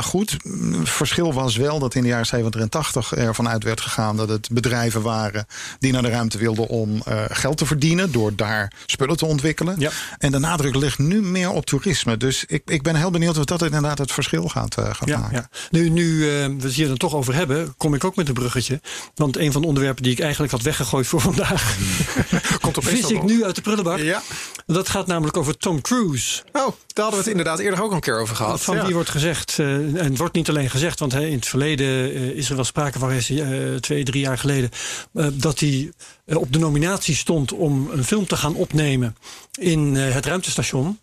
Goed, 0.00 0.36
mm, 0.44 0.86
verschil 0.86 1.32
was 1.32 1.56
wel 1.56 1.78
dat 1.78 1.94
in 1.94 2.02
de 2.02 2.08
jaren 2.08 2.26
70 2.26 2.60
en 2.60 2.68
80 2.68 3.12
ervan 3.14 3.48
uit 3.48 3.64
werd 3.64 3.80
gegaan 3.80 4.16
dat 4.16 4.28
het 4.28 4.48
bedrijven 4.52 5.02
waren 5.02 5.46
die 5.78 5.92
naar 5.92 6.02
de 6.02 6.08
ruimte 6.10 6.38
wilden 6.38 6.68
om 6.68 7.02
geld 7.28 7.58
te 7.58 7.66
verdienen 7.66 8.12
door 8.12 8.34
daar 8.36 8.72
spullen 8.86 9.16
te 9.16 9.26
ontwikkelen. 9.26 9.74
Ja. 9.78 9.90
En 10.18 10.32
de 10.32 10.38
nadruk 10.38 10.74
ligt 10.74 10.98
nu 10.98 11.22
meer 11.22 11.50
op 11.50 11.66
toerisme. 11.66 12.16
Dus 12.16 12.44
ik, 12.46 12.62
ik 12.66 12.82
ben 12.82 12.96
heel 12.96 13.10
benieuwd 13.10 13.38
of 13.38 13.44
dat 13.44 13.62
inderdaad 13.62 13.98
het 13.98 14.12
verschil 14.12 14.48
gaat, 14.48 14.74
gaat 14.74 14.98
Ja, 15.08 15.18
maken. 15.18 15.36
ja. 15.36 15.48
Nu, 15.70 15.88
nu 15.88 16.18
we 16.18 16.56
het 16.60 16.72
hier 16.72 16.88
dan 16.88 16.96
toch 16.96 17.14
over 17.14 17.34
hebben, 17.34 17.74
kom 17.76 17.94
ik 17.94 18.04
ook 18.04 18.16
met 18.16 18.28
een 18.28 18.34
bruggetje. 18.34 18.80
Want 19.14 19.36
een 19.36 19.52
van 19.52 19.63
de 19.64 19.70
onderwerpen 19.70 20.02
die 20.02 20.12
ik 20.12 20.20
eigenlijk 20.20 20.52
had 20.52 20.62
weggegooid 20.62 21.06
voor 21.06 21.20
vandaag, 21.20 21.76
Komt 22.60 22.78
opeens 22.78 23.00
vis 23.00 23.10
ik 23.10 23.16
op. 23.22 23.28
nu 23.28 23.44
uit 23.44 23.54
de 23.54 23.60
prullenbak. 23.60 23.98
Ja. 23.98 24.22
Dat 24.66 24.88
gaat 24.88 25.06
namelijk 25.06 25.36
over 25.36 25.56
Tom 25.56 25.80
Cruise. 25.80 26.42
Oh, 26.52 26.52
daar 26.52 26.64
hadden 26.94 27.10
we 27.10 27.16
het 27.16 27.26
inderdaad 27.26 27.58
eerder 27.58 27.82
ook 27.82 27.88
al 27.90 27.94
een 27.94 28.00
keer 28.00 28.20
over 28.20 28.36
gehad. 28.36 28.60
Van 28.60 28.76
Ja. 28.76 28.84
wie 28.84 28.94
wordt 28.94 29.10
gezegd, 29.10 29.58
eh, 29.58 29.66
en 29.74 29.94
het 29.96 30.18
wordt 30.18 30.34
niet 30.34 30.48
alleen 30.48 30.70
gezegd, 30.70 30.98
want 30.98 31.14
in 31.14 31.32
het 31.32 31.46
verleden 31.46 31.86
eh, 32.14 32.22
is 32.22 32.48
er 32.48 32.54
wel 32.54 32.64
sprake 32.64 32.98
van, 32.98 33.10
eh, 33.10 33.74
twee, 33.80 34.04
drie 34.04 34.20
jaar 34.22 34.38
geleden, 34.38 34.70
dat 35.32 35.60
hij 35.60 35.92
op 36.26 36.52
de 36.52 36.58
nominatie 36.58 37.14
stond 37.14 37.52
om 37.52 37.90
een 37.92 38.04
film 38.04 38.26
te 38.26 38.36
gaan 38.36 38.54
opnemen 38.54 39.16
in 39.58 39.94
het 39.94 40.26
ruimtestation. 40.26 40.98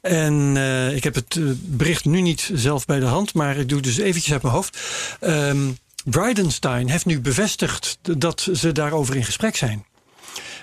En 0.00 0.56
ik 0.94 1.04
heb 1.04 1.14
het 1.14 1.38
bericht 1.76 2.04
nu 2.04 2.20
niet 2.20 2.50
zelf 2.54 2.84
bij 2.86 2.98
de 3.00 3.06
hand, 3.06 3.34
maar 3.34 3.56
ik 3.56 3.68
doe 3.68 3.78
het 3.78 3.86
dus 3.86 3.98
eventjes 3.98 4.32
uit 4.32 4.42
mijn 4.42 4.54
hoofd. 4.54 4.78
Ehm 5.20 5.68
Bridenstine 6.04 6.90
heeft 6.90 7.06
nu 7.06 7.20
bevestigd 7.20 7.98
dat 8.18 8.48
ze 8.52 8.72
daarover 8.72 9.16
in 9.16 9.24
gesprek 9.24 9.56
zijn. 9.56 9.84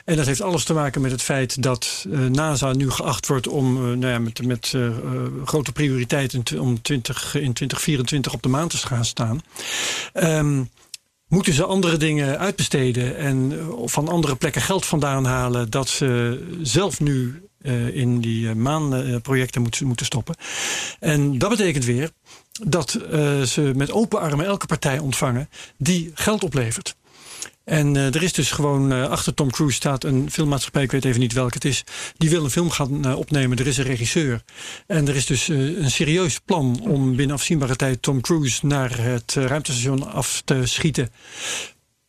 En 0.06 0.16
dat 0.16 0.26
heeft 0.26 0.42
alles 0.42 0.64
te 0.64 0.74
maken 0.74 1.02
met 1.02 1.12
het 1.12 1.22
feit 1.22 1.64
dat 1.64 2.06
eh, 2.12 2.20
NASA 2.20 2.74
nu 2.74 2.90
geacht 2.90 3.28
wordt 3.28 3.48
om 3.48 3.76
eh, 3.76 3.82
nou 3.84 4.08
ja, 4.08 4.20
met, 4.20 4.46
met 4.46 4.72
eh, 4.76 4.90
grote 5.46 5.72
prioriteit 5.72 6.34
in, 6.34 6.60
om 6.60 6.82
20, 6.82 7.36
in 7.36 7.54
2024 7.54 8.34
op 8.34 8.42
de 8.42 8.50
maan 8.50 8.68
te 8.68 8.78
gaan 8.78 9.06
staan. 9.06 9.42
Ehm, 10.14 10.64
moeten 11.28 11.54
ze 11.54 11.64
andere 11.64 11.98
dingen 11.98 12.40
uitbesteden 12.40 13.18
en 13.18 13.68
van 13.86 14.08
andere 14.08 14.36
plekken 14.36 14.62
geld 14.62 14.86
vandaan 14.86 15.26
halen 15.26 15.70
dat 15.70 15.90
ze 15.90 16.40
zelf 16.62 17.00
nu 17.00 17.44
in 17.94 18.20
die 18.20 18.56
maanprojecten 18.56 19.62
moeten 19.62 20.06
stoppen. 20.06 20.36
En 21.00 21.38
dat 21.38 21.50
betekent 21.50 21.86
weer 21.86 22.12
dat 22.64 22.94
eh, 22.94 23.42
ze 23.42 23.72
met 23.76 23.92
open 23.92 24.20
armen 24.20 24.46
elke 24.46 24.66
partij 24.66 25.00
ontvangen 25.00 25.50
die 25.78 26.12
geld 26.14 26.44
oplevert. 26.44 26.96
En 27.64 27.96
eh, 27.96 28.16
er 28.16 28.24
is 28.24 28.34
dus 28.34 28.52
gewoon 28.52 28.92
eh, 28.92 29.10
achter 29.10 29.34
Tom 29.34 29.52
Cruise 29.52 29.76
staat 29.76 30.04
een 30.04 30.32
filmmaatschappij, 30.32 30.84
ik 30.84 30.92
weet 30.92 31.06
even 31.06 31.20
niet 31.20 31.34
welke 31.34 31.54
het 31.54 31.66
is. 31.66 31.84
Die 32.18 32.30
wil 32.30 32.44
een 32.44 32.50
film 32.50 32.70
gaan 32.70 33.16
opnemen. 33.16 33.58
Er 33.58 33.68
is 33.68 33.78
een 33.78 33.84
regisseur. 33.84 34.44
En 34.88 35.08
er 35.08 35.16
is 35.16 35.26
dus 35.26 35.48
een 35.48 35.92
serieus 35.92 36.40
plan 36.40 36.80
om 36.82 37.16
binnen 37.16 37.36
afzienbare 37.36 37.76
tijd 37.76 38.02
Tom 38.02 38.22
Cruise 38.22 38.66
naar 38.66 38.98
het 38.98 39.34
ruimtestation 39.34 40.12
af 40.12 40.42
te 40.46 40.62
schieten. 40.66 41.12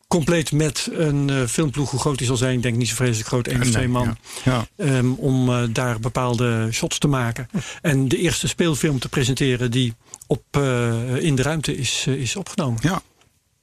Compleet 0.07 0.51
met 0.51 0.89
een 0.91 1.47
filmploeg, 1.49 1.91
hoe 1.91 1.99
groot 1.99 2.17
die 2.17 2.27
zal 2.27 2.37
zijn, 2.37 2.55
ik 2.55 2.61
denk 2.61 2.75
niet 2.75 2.87
zo 2.87 2.95
vreselijk 2.95 3.27
groot, 3.27 3.47
één 3.47 3.61
of 3.61 3.69
twee 3.69 3.87
man. 3.87 4.17
Ja. 4.43 4.67
Ehm, 4.77 5.11
om 5.11 5.73
daar 5.73 5.99
bepaalde 5.99 6.67
shots 6.71 6.97
te 6.97 7.07
maken. 7.07 7.49
En 7.81 8.07
de 8.07 8.17
eerste 8.17 8.47
speelfilm 8.47 8.99
te 8.99 9.09
presenteren 9.09 9.71
die 9.71 9.93
op, 10.31 10.43
eh, 10.51 11.15
in 11.15 11.35
de 11.35 11.41
ruimte 11.41 11.75
is, 11.77 12.05
eh, 12.07 12.13
is 12.13 12.35
opgenomen. 12.35 12.79
ja. 12.83 13.01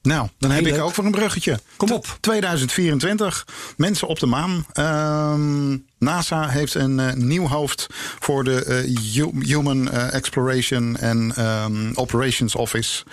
Nou, 0.01 0.27
dan 0.37 0.51
heb 0.51 0.59
Heel 0.59 0.69
ik 0.69 0.75
leuk. 0.75 0.85
ook 0.87 0.93
voor 0.93 1.05
een 1.05 1.11
bruggetje. 1.11 1.59
Kom 1.77 1.91
op. 1.91 2.17
2024, 2.19 3.47
mensen 3.77 4.07
op 4.07 4.19
de 4.19 4.25
maan. 4.25 4.65
Ehm, 4.73 5.77
NASA 5.97 6.47
heeft 6.47 6.73
een 6.73 6.99
eh, 6.99 7.13
nieuw 7.13 7.47
hoofd 7.47 7.87
voor 8.19 8.43
de 8.43 8.85
Hu- 9.13 9.45
Human 9.45 9.91
Exploration 9.91 10.97
and 11.01 11.33
ehm, 11.33 11.91
Operations 11.93 12.55
Office. 12.55 13.03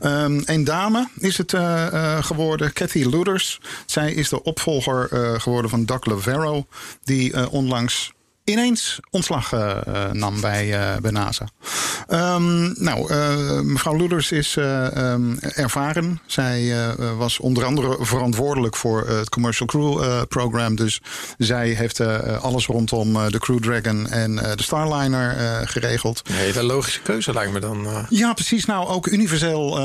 Ehm, 0.00 0.40
een 0.44 0.64
dame 0.64 1.08
is 1.18 1.38
het 1.38 1.54
geworden, 2.20 2.72
Cathy 2.72 3.04
Luders. 3.04 3.60
Zij 3.86 4.12
is 4.12 4.28
de 4.28 4.42
opvolger 4.42 5.08
geworden 5.40 5.70
van 5.70 5.84
Doug 5.84 6.04
Lavero, 6.04 6.66
die 7.04 7.50
onlangs 7.50 8.12
ineens 8.46 9.00
ontslag 9.10 9.52
eh, 9.52 9.76
eh, 9.86 10.12
nam 10.12 10.40
bij, 10.40 10.72
eh, 10.72 11.00
bij 11.00 11.10
NASA. 11.10 11.48
Ehm, 12.06 12.82
nou, 12.82 13.14
mevrouw 13.62 13.96
Luders 13.96 14.32
is 14.32 14.56
eh, 14.56 14.96
ehm, 14.96 15.36
ervaren. 15.38 16.20
Zij 16.26 16.74
was 17.18 17.38
onder 17.38 17.64
andere 17.64 17.96
verantwoordelijk 18.00 18.76
voor 18.76 19.08
het 19.08 19.28
Commercial 19.28 19.66
Crew 19.66 20.24
Program. 20.28 20.76
Dus 20.76 21.00
zij 21.38 21.68
heeft 21.68 22.00
alles 22.40 22.66
rondom 22.66 23.30
de 23.30 23.38
Crew 23.38 23.58
Dragon 23.58 24.08
en 24.08 24.36
de 24.36 24.62
Starliner 24.62 25.34
geregeld. 25.68 26.22
Een 26.24 26.34
hele 26.34 26.62
logische 26.62 27.00
keuze 27.00 27.32
lijkt 27.32 27.52
me 27.52 27.60
dan. 27.60 28.06
Ja, 28.08 28.32
precies. 28.32 28.64
Nou, 28.64 28.88
ook 28.88 29.06
universeel 29.06 29.78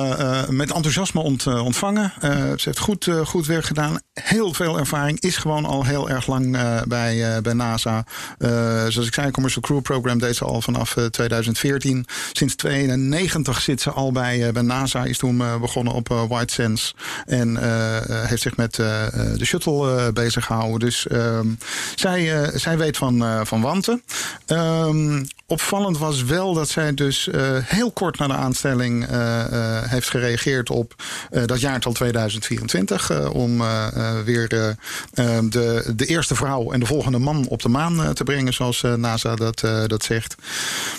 met 0.49 0.71
enthousiasme 0.71 1.21
ont, 1.21 1.47
ontvangen. 1.47 2.13
Ze 2.55 2.61
heeft 2.63 2.79
goed, 2.79 3.07
goed 3.23 3.45
werk 3.45 3.65
gedaan. 3.65 3.99
Heel 4.13 4.53
veel 4.53 4.79
ervaring. 4.79 5.19
Is 5.19 5.37
gewoon 5.37 5.65
al 5.65 5.85
heel 5.85 6.09
erg 6.09 6.27
lang 6.27 6.57
bij, 6.87 7.41
bij 7.41 7.53
NASA. 7.53 8.05
Eh, 8.51 8.85
zoals 8.87 9.07
ik 9.07 9.13
zei, 9.13 9.31
Commercial 9.31 9.61
Crew 9.63 9.81
Program 9.81 10.19
deed 10.19 10.35
ze 10.35 10.45
al 10.45 10.61
vanaf 10.61 10.97
eh, 10.97 11.05
2014. 11.05 12.05
Sinds 12.31 12.55
92 12.55 13.61
zit 13.61 13.81
ze 13.81 13.91
al 13.91 14.11
bij, 14.11 14.47
eh, 14.47 14.53
bij 14.53 14.61
NASA. 14.61 15.03
Is 15.03 15.17
toen 15.17 15.41
eh, 15.41 15.59
begonnen 15.59 15.93
op 15.93 16.11
eh, 16.11 16.23
White 16.27 16.53
Sands. 16.53 16.95
En 17.25 17.57
eh, 17.57 17.97
eh, 17.97 18.27
heeft 18.29 18.41
zich 18.41 18.55
met 18.55 18.79
eh, 18.79 19.07
eh, 19.07 19.37
de 19.37 19.45
shuttle 19.45 19.95
eh, 19.97 20.07
bezig 20.13 20.45
gehouden. 20.45 20.79
Dus 20.79 21.07
ehm, 21.07 21.47
zij, 21.95 22.41
eh, 22.43 22.55
zij 22.57 22.77
weet 22.77 22.97
van, 22.97 23.23
eh, 23.23 23.41
van 23.43 23.61
wanten. 23.61 24.03
Ehm, 24.45 25.23
opvallend 25.45 25.97
was 25.97 26.23
wel 26.23 26.53
dat 26.53 26.69
zij 26.69 26.93
dus 26.93 27.27
eh, 27.27 27.41
heel 27.63 27.91
kort 27.91 28.17
na 28.17 28.27
de 28.27 28.33
aanstelling 28.33 29.07
eh, 29.07 29.41
eh, 29.41 29.89
heeft 29.89 30.09
gereageerd 30.09 30.69
op 30.69 30.95
eh, 31.31 31.43
dat 31.45 31.59
jaartal 31.59 31.91
2024. 31.91 33.09
eh, 33.09 33.33
om 33.33 33.61
eh, 33.61 33.87
eh, 33.95 34.19
weer 34.25 34.47
eh, 34.53 34.69
eh, 34.69 35.43
de, 35.49 35.93
de 35.95 36.05
eerste 36.05 36.35
vrouw 36.35 36.71
en 36.71 36.79
de 36.79 36.85
volgende 36.85 37.17
man 37.19 37.47
op 37.47 37.61
de 37.61 37.69
maan 37.69 38.03
eh, 38.03 38.09
te 38.09 38.23
brengen, 38.23 38.40
zoals 38.49 38.83
eh, 38.83 38.93
NASA 38.93 39.35
dat, 39.35 39.63
eh, 39.63 39.83
dat 39.87 40.03
zegt. 40.03 40.35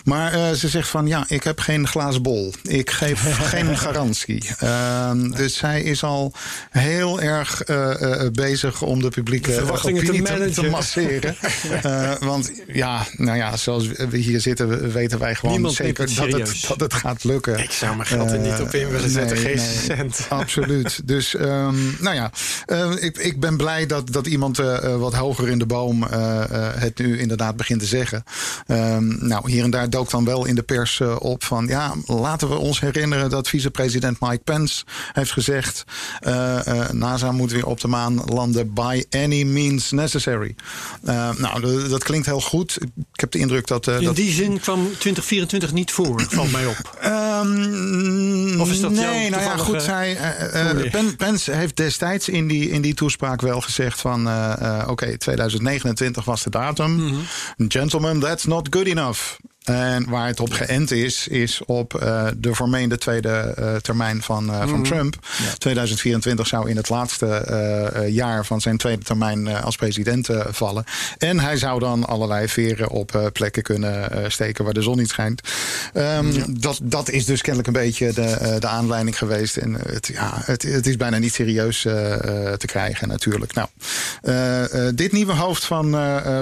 Maar 0.05 0.33
eh, 0.33 0.53
ze 0.53 0.69
zegt 0.69 0.89
van 0.89 1.07
ja, 1.07 1.25
ik 1.29 1.43
heb 1.43 1.61
geen 1.61 1.89
glazen 1.89 2.23
bol. 2.23 2.53
Ik 2.63 2.91
geef 2.91 3.21
geen 3.55 3.79
garantie. 3.79 4.51
Ehm, 4.59 5.31
dus 5.31 5.57
zij 5.57 5.83
is 5.83 6.05
al 6.05 6.33
heel 6.71 7.21
erg 7.21 7.63
bezig 8.33 8.83
om 8.83 9.01
de 9.03 9.09
publieke 9.09 9.53
Verwachtingen 9.53 10.05
te 10.05 10.23
managen. 10.23 10.71
masseren. 10.71 11.37
Want 12.31 12.51
ja, 12.67 13.07
nou 13.17 13.37
ja, 13.37 13.57
zoals 13.57 13.87
we 13.87 14.17
hier 14.17 14.41
zitten, 14.41 14.93
weten 14.93 15.19
wij 15.19 15.35
gewoon 15.35 15.53
Niemand 15.53 15.75
zeker 15.75 16.15
dat 16.15 16.33
het, 16.33 16.65
dat 16.69 16.81
het 16.81 16.95
gaat 16.95 17.25
lukken. 17.25 17.59
Ik 17.59 17.71
zou 17.71 17.97
mijn 17.97 18.09
geld 18.09 18.31
er 18.31 18.39
niet 18.39 18.61
op 18.61 18.75
in 18.75 18.89
willen 18.89 19.11
zetten. 19.11 19.37
nee, 19.37 19.45
Geen 19.45 19.57
nee, 19.57 19.97
cent. 19.97 20.27
Absoluut. 20.43 21.01
Dus 21.05 21.35
ehm, 21.35 21.77
nou 21.99 22.15
ja, 22.15 22.31
ik, 23.01 23.19
ik 23.19 23.41
ben 23.41 23.57
blij 23.57 23.87
dat, 23.87 24.13
dat 24.13 24.27
iemand 24.27 24.57
wat 24.99 25.15
hoger 25.15 25.49
in 25.49 25.59
de 25.59 25.67
boom 25.67 26.03
het 26.79 26.99
nu 26.99 27.19
inderdaad 27.33 27.57
begint 27.57 27.81
te 27.81 27.87
zeggen. 27.87 28.25
Ehm, 28.67 29.27
nou, 29.27 29.51
hier 29.51 29.65
en 29.65 29.71
daar 29.71 29.91
dook 29.91 30.11
dan 30.11 30.25
wel 30.25 30.45
in 30.45 30.55
de 30.55 30.63
pers 30.63 31.01
eh, 31.01 31.17
op 31.19 31.45
van 31.45 31.67
ja, 31.67 31.95
laten 32.07 32.49
we 32.49 32.55
ons 32.55 32.81
herinneren 32.81 33.31
dat 33.31 33.49
vicepresident 33.49 34.21
Mike 34.21 34.43
Pence 34.45 34.85
heeft 35.13 35.33
gezegd: 35.33 35.85
eh, 36.21 36.67
eh, 36.67 36.91
NASA 36.91 37.33
moet 37.33 37.53
weer 37.53 37.67
op 37.67 37.81
de 37.81 37.89
maan 37.89 38.23
landen 38.25 38.75
by 38.75 39.05
any 39.11 39.43
means 39.43 39.91
necessary. 39.91 40.55
Eh, 41.05 41.31
nou, 41.37 41.89
dat, 41.89 42.05
klinkt 42.05 42.27
heel 42.27 42.41
goed. 42.41 42.79
Ik 43.13 43.21
heb 43.21 43.31
de 43.31 43.39
indruk 43.39 43.67
dat. 43.67 43.87
In 43.87 44.05
dat 44.05 44.17
die 44.17 44.33
zin 44.33 44.61
kwam 44.61 44.83
2024 44.85 45.73
niet 45.73 45.91
voor, 45.91 46.27
valt 46.29 46.53
mij 46.53 46.67
op. 46.67 46.97
Ehm, 47.01 48.61
Of 48.61 48.71
is 48.71 48.81
dat 48.81 48.97
jouw 48.97 49.13
nee, 49.13 49.31
nou 49.31 49.43
ja, 49.43 49.57
goed. 49.57 49.83
Zij, 49.83 50.19
Pence 51.17 51.53
heeft 51.53 51.77
destijds 51.77 52.29
in 52.29 52.49
die, 52.49 52.71
in 52.71 52.83
die 52.83 52.95
toespraak 52.95 53.41
wel 53.41 53.61
gezegd 53.61 54.01
van... 54.01 54.29
oké, 54.87 55.19
2029 55.19 56.25
was 56.25 56.43
de 56.43 56.51
datum. 56.51 56.95
Mhm. 56.95 57.15
Gentlemen, 57.69 58.21
that's 58.21 58.47
not 58.47 58.71
good 58.71 58.89
enough. 58.89 59.41
En 59.65 60.09
waar 60.09 60.27
het 60.27 60.41
op 60.41 60.53
geënt 60.53 60.91
is, 60.91 61.29
is 61.29 61.61
op 61.67 61.95
eh, 61.95 62.27
de 62.37 62.55
vermeende 62.55 62.99
tweede 62.99 63.29
eh, 63.29 63.75
termijn 63.77 64.23
van, 64.23 64.51
eh, 64.51 64.59
Mhm. 64.59 64.69
van 64.69 64.83
Trump. 64.83 65.17
2024 65.59 66.47
zou 66.47 66.71
in 66.71 66.77
het 66.77 66.89
laatste 66.89 68.07
jaar 68.09 68.47
van 68.47 68.61
zijn 68.61 68.77
tweede 68.77 69.05
termijn 69.05 69.49
als 69.49 69.77
president 69.77 70.29
vallen. 70.51 70.85
En 71.19 71.41
hij 71.41 71.57
zou 71.57 71.79
dan 71.79 72.07
allerlei 72.07 72.49
veren 72.49 72.89
op 72.89 73.31
plekken 73.33 73.63
kunnen 73.63 74.11
steken 74.33 74.65
waar 74.65 74.75
de 74.75 74.83
zon 74.83 74.97
niet 74.97 75.09
schijnt. 75.09 75.41
Ehm, 75.93 76.43
dat, 76.49 76.81
dat 76.83 77.11
is 77.11 77.25
dus 77.25 77.41
kennelijk 77.41 77.69
een 77.69 77.83
beetje 77.83 78.13
de, 78.13 78.57
de 78.59 78.67
aanleiding 78.67 79.19
geweest. 79.19 79.57
En 79.57 79.75
het, 79.89 80.07
ja, 80.07 80.33
het, 80.35 80.63
het 80.63 80.87
is 80.87 80.97
bijna 80.97 81.19
niet 81.19 81.35
serieus 81.35 81.81
te 81.81 82.67
krijgen 82.67 83.09
natuurlijk. 83.09 83.53
Nou, 83.55 83.69
dit 84.95 85.13
nieuwe 85.13 85.33
hoofd 85.35 85.65
van 85.65 85.91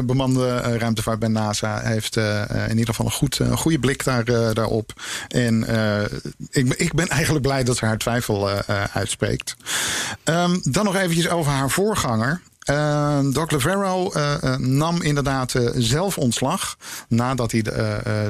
bemande 0.07 0.59
ruimtevaart 0.59 1.18
bij 1.18 1.29
NASA 1.29 1.81
heeft 1.83 2.16
in 2.68 2.79
ieder 2.79 2.95
geval 2.95 3.09
goed, 3.11 3.38
een 3.38 3.56
goede 3.56 3.78
blik 3.78 4.04
daar, 4.04 4.24
eh, 4.24 4.50
daarop. 4.52 4.92
En 5.28 5.66
eh, 5.66 6.18
ik, 6.50 6.74
ik 6.74 6.94
ben 6.94 7.08
eigenlijk 7.08 7.42
blij 7.42 7.64
dat 7.64 7.76
ze 7.76 7.84
haar 7.84 7.98
twijfel 7.98 8.50
eh, 8.50 8.58
eh, 8.66 8.96
uitspreekt. 8.96 9.56
Ehm, 10.24 10.58
dan 10.62 10.84
nog 10.84 10.96
eventjes 10.96 11.28
over 11.28 11.52
haar 11.52 11.70
voorganger. 11.70 12.40
Uh, 12.70 13.18
Doc 13.32 13.52
uh, 13.52 14.34
uh, 14.44 14.56
nam 14.56 15.02
inderdaad 15.02 15.54
uh, 15.54 15.70
zelf 15.74 16.18
ontslag. 16.18 16.76
Nadat 17.08 17.52
hij 17.52 17.62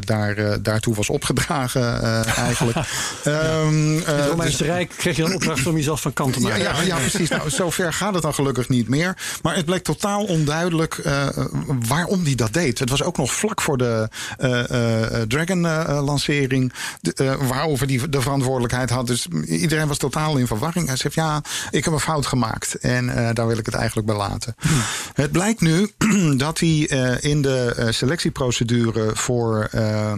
daar, 0.00 0.62
daartoe 0.62 0.94
was 0.94 1.08
opgedragen, 1.08 2.02
eigenlijk. 2.24 2.76
um, 3.24 3.94
In 3.94 4.02
het 4.04 4.26
Romeinse 4.26 4.56
dus, 4.56 4.66
Rijk 4.66 4.92
kreeg 4.96 5.16
je 5.16 5.24
een 5.24 5.34
opdracht 5.34 5.66
om 5.66 5.76
jezelf 5.76 6.00
van 6.00 6.12
kant 6.12 6.32
te 6.32 6.40
maken. 6.40 6.62
Ja, 6.62 6.72
ja, 6.72 6.82
ja 6.82 6.96
precies. 6.96 7.28
Nou, 7.28 7.50
zover 7.50 7.92
gaat 7.92 8.14
het 8.14 8.22
dan 8.22 8.34
gelukkig 8.34 8.68
niet 8.68 8.88
meer. 8.88 9.16
Maar 9.42 9.56
het 9.56 9.64
bleek 9.64 9.82
totaal 9.82 10.24
onduidelijk 10.24 11.02
waarom 11.88 12.24
hij 12.24 12.34
dat 12.34 12.52
deed. 12.52 12.78
Het 12.78 12.90
was 12.90 13.02
ook 13.02 13.16
nog 13.16 13.32
vlak 13.32 13.60
voor 13.60 13.76
de 13.76 14.08
Dragon-lancering. 15.28 16.72
waarover 17.48 17.86
hij 17.86 18.00
de 18.08 18.20
verantwoordelijkheid 18.20 18.90
had. 18.90 19.06
Dus 19.06 19.26
iedereen 19.46 19.88
was 19.88 19.98
totaal 19.98 20.36
in 20.36 20.46
verwarring. 20.46 20.86
Hij 20.86 20.96
zegt: 20.96 21.14
Ja, 21.14 21.42
ik 21.70 21.84
heb 21.84 21.92
een 21.92 22.00
fout 22.00 22.26
gemaakt. 22.26 22.74
En 22.74 23.34
daar 23.34 23.46
wil 23.46 23.58
ik 23.58 23.66
het 23.66 23.74
eigenlijk 23.74 24.06
bij 24.06 24.16
Het 25.12 25.32
blijkt 25.32 25.60
nu 25.60 25.90
dat 26.36 26.58
hij 26.58 26.90
uh, 26.90 27.22
in 27.30 27.42
de 27.42 27.76
uh, 27.78 27.86
selectieprocedure 27.90 29.10
voor 29.14 29.68
uh, 29.74 30.12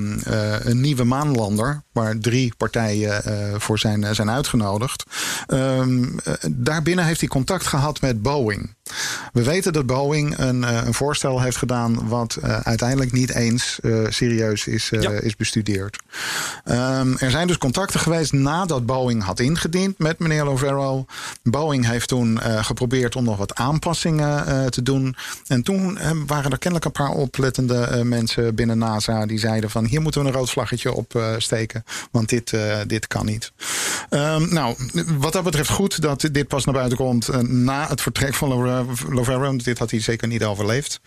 een 0.58 0.80
nieuwe 0.80 1.04
maanlander, 1.04 1.82
waar 1.92 2.18
drie 2.18 2.54
partijen 2.56 3.22
voor 3.60 3.78
zijn, 3.78 4.14
zijn 4.14 4.30
uitgenodigd, 4.30 5.04
um, 5.48 6.16
daarbinnen 6.50 7.04
heeft 7.04 7.20
hij 7.20 7.28
contact 7.28 7.66
gehad 7.66 8.00
met 8.00 8.22
Boeing. 8.22 8.74
We 9.32 9.42
weten 9.42 9.72
dat 9.72 9.86
Boeing 9.86 10.38
een, 10.38 10.62
uh, 10.62 10.84
een 10.84 10.94
voorstel 10.94 11.40
heeft 11.40 11.56
gedaan 11.56 12.08
wat 12.08 12.38
uh, 12.44 12.60
uiteindelijk 12.60 13.12
niet 13.12 13.34
eens 13.34 13.78
uh, 13.82 14.06
serieus 14.08 14.66
is, 14.66 14.88
ja. 14.88 15.10
is 15.10 15.36
bestudeerd. 15.36 15.98
Um, 16.64 17.18
er 17.18 17.30
zijn 17.30 17.46
dus 17.46 17.58
contacten 17.58 18.00
geweest 18.00 18.32
nadat 18.32 18.86
Boeing 18.86 19.22
had 19.22 19.40
ingediend 19.40 19.98
met 19.98 20.18
meneer 20.18 20.44
Lovero. 20.44 21.04
Boeing 21.42 21.86
heeft 21.86 22.08
toen 22.08 22.40
geprobeerd 22.40 23.16
om 23.16 23.24
nog 23.24 23.36
wat 23.36 23.54
aanpassingen 23.54 24.70
te 24.70 24.82
doen. 24.82 25.16
En 25.46 25.62
toen 25.62 25.98
waren 26.26 26.50
er 26.50 26.58
kennelijk 26.58 26.84
een 26.84 27.04
paar 27.04 27.14
oplettende 27.16 28.00
mensen 28.04 28.54
binnen 28.54 28.78
NASA 28.78 29.26
die 29.26 29.38
zeiden 29.38 29.70
van 29.70 29.84
hier 29.84 30.00
moeten 30.00 30.22
we 30.22 30.26
een 30.26 30.34
rood 30.34 30.50
vlaggetje 30.50 30.92
op 30.92 31.22
steken, 31.38 31.84
want 32.10 32.28
dit, 32.28 32.56
dit 32.86 33.06
kan 33.06 33.26
niet. 33.26 33.52
Um, 34.10 34.52
nou, 34.52 34.76
wat 35.18 35.32
dat 35.32 35.44
betreft 35.44 35.70
goed 35.70 36.02
dat 36.02 36.28
dit 36.32 36.48
pas 36.48 36.64
naar 36.64 36.74
buiten 36.74 36.98
komt 36.98 37.48
na 37.48 37.88
het 37.88 38.00
vertrek 38.00 38.34
van 38.34 38.48
Lovero 38.48 38.71
Canaveral. 39.06 39.56
Dit 39.56 39.78
had 39.78 39.90
hij 39.90 40.00
zeker 40.00 40.28
niet 40.28 40.44
overleefd. 40.44 41.00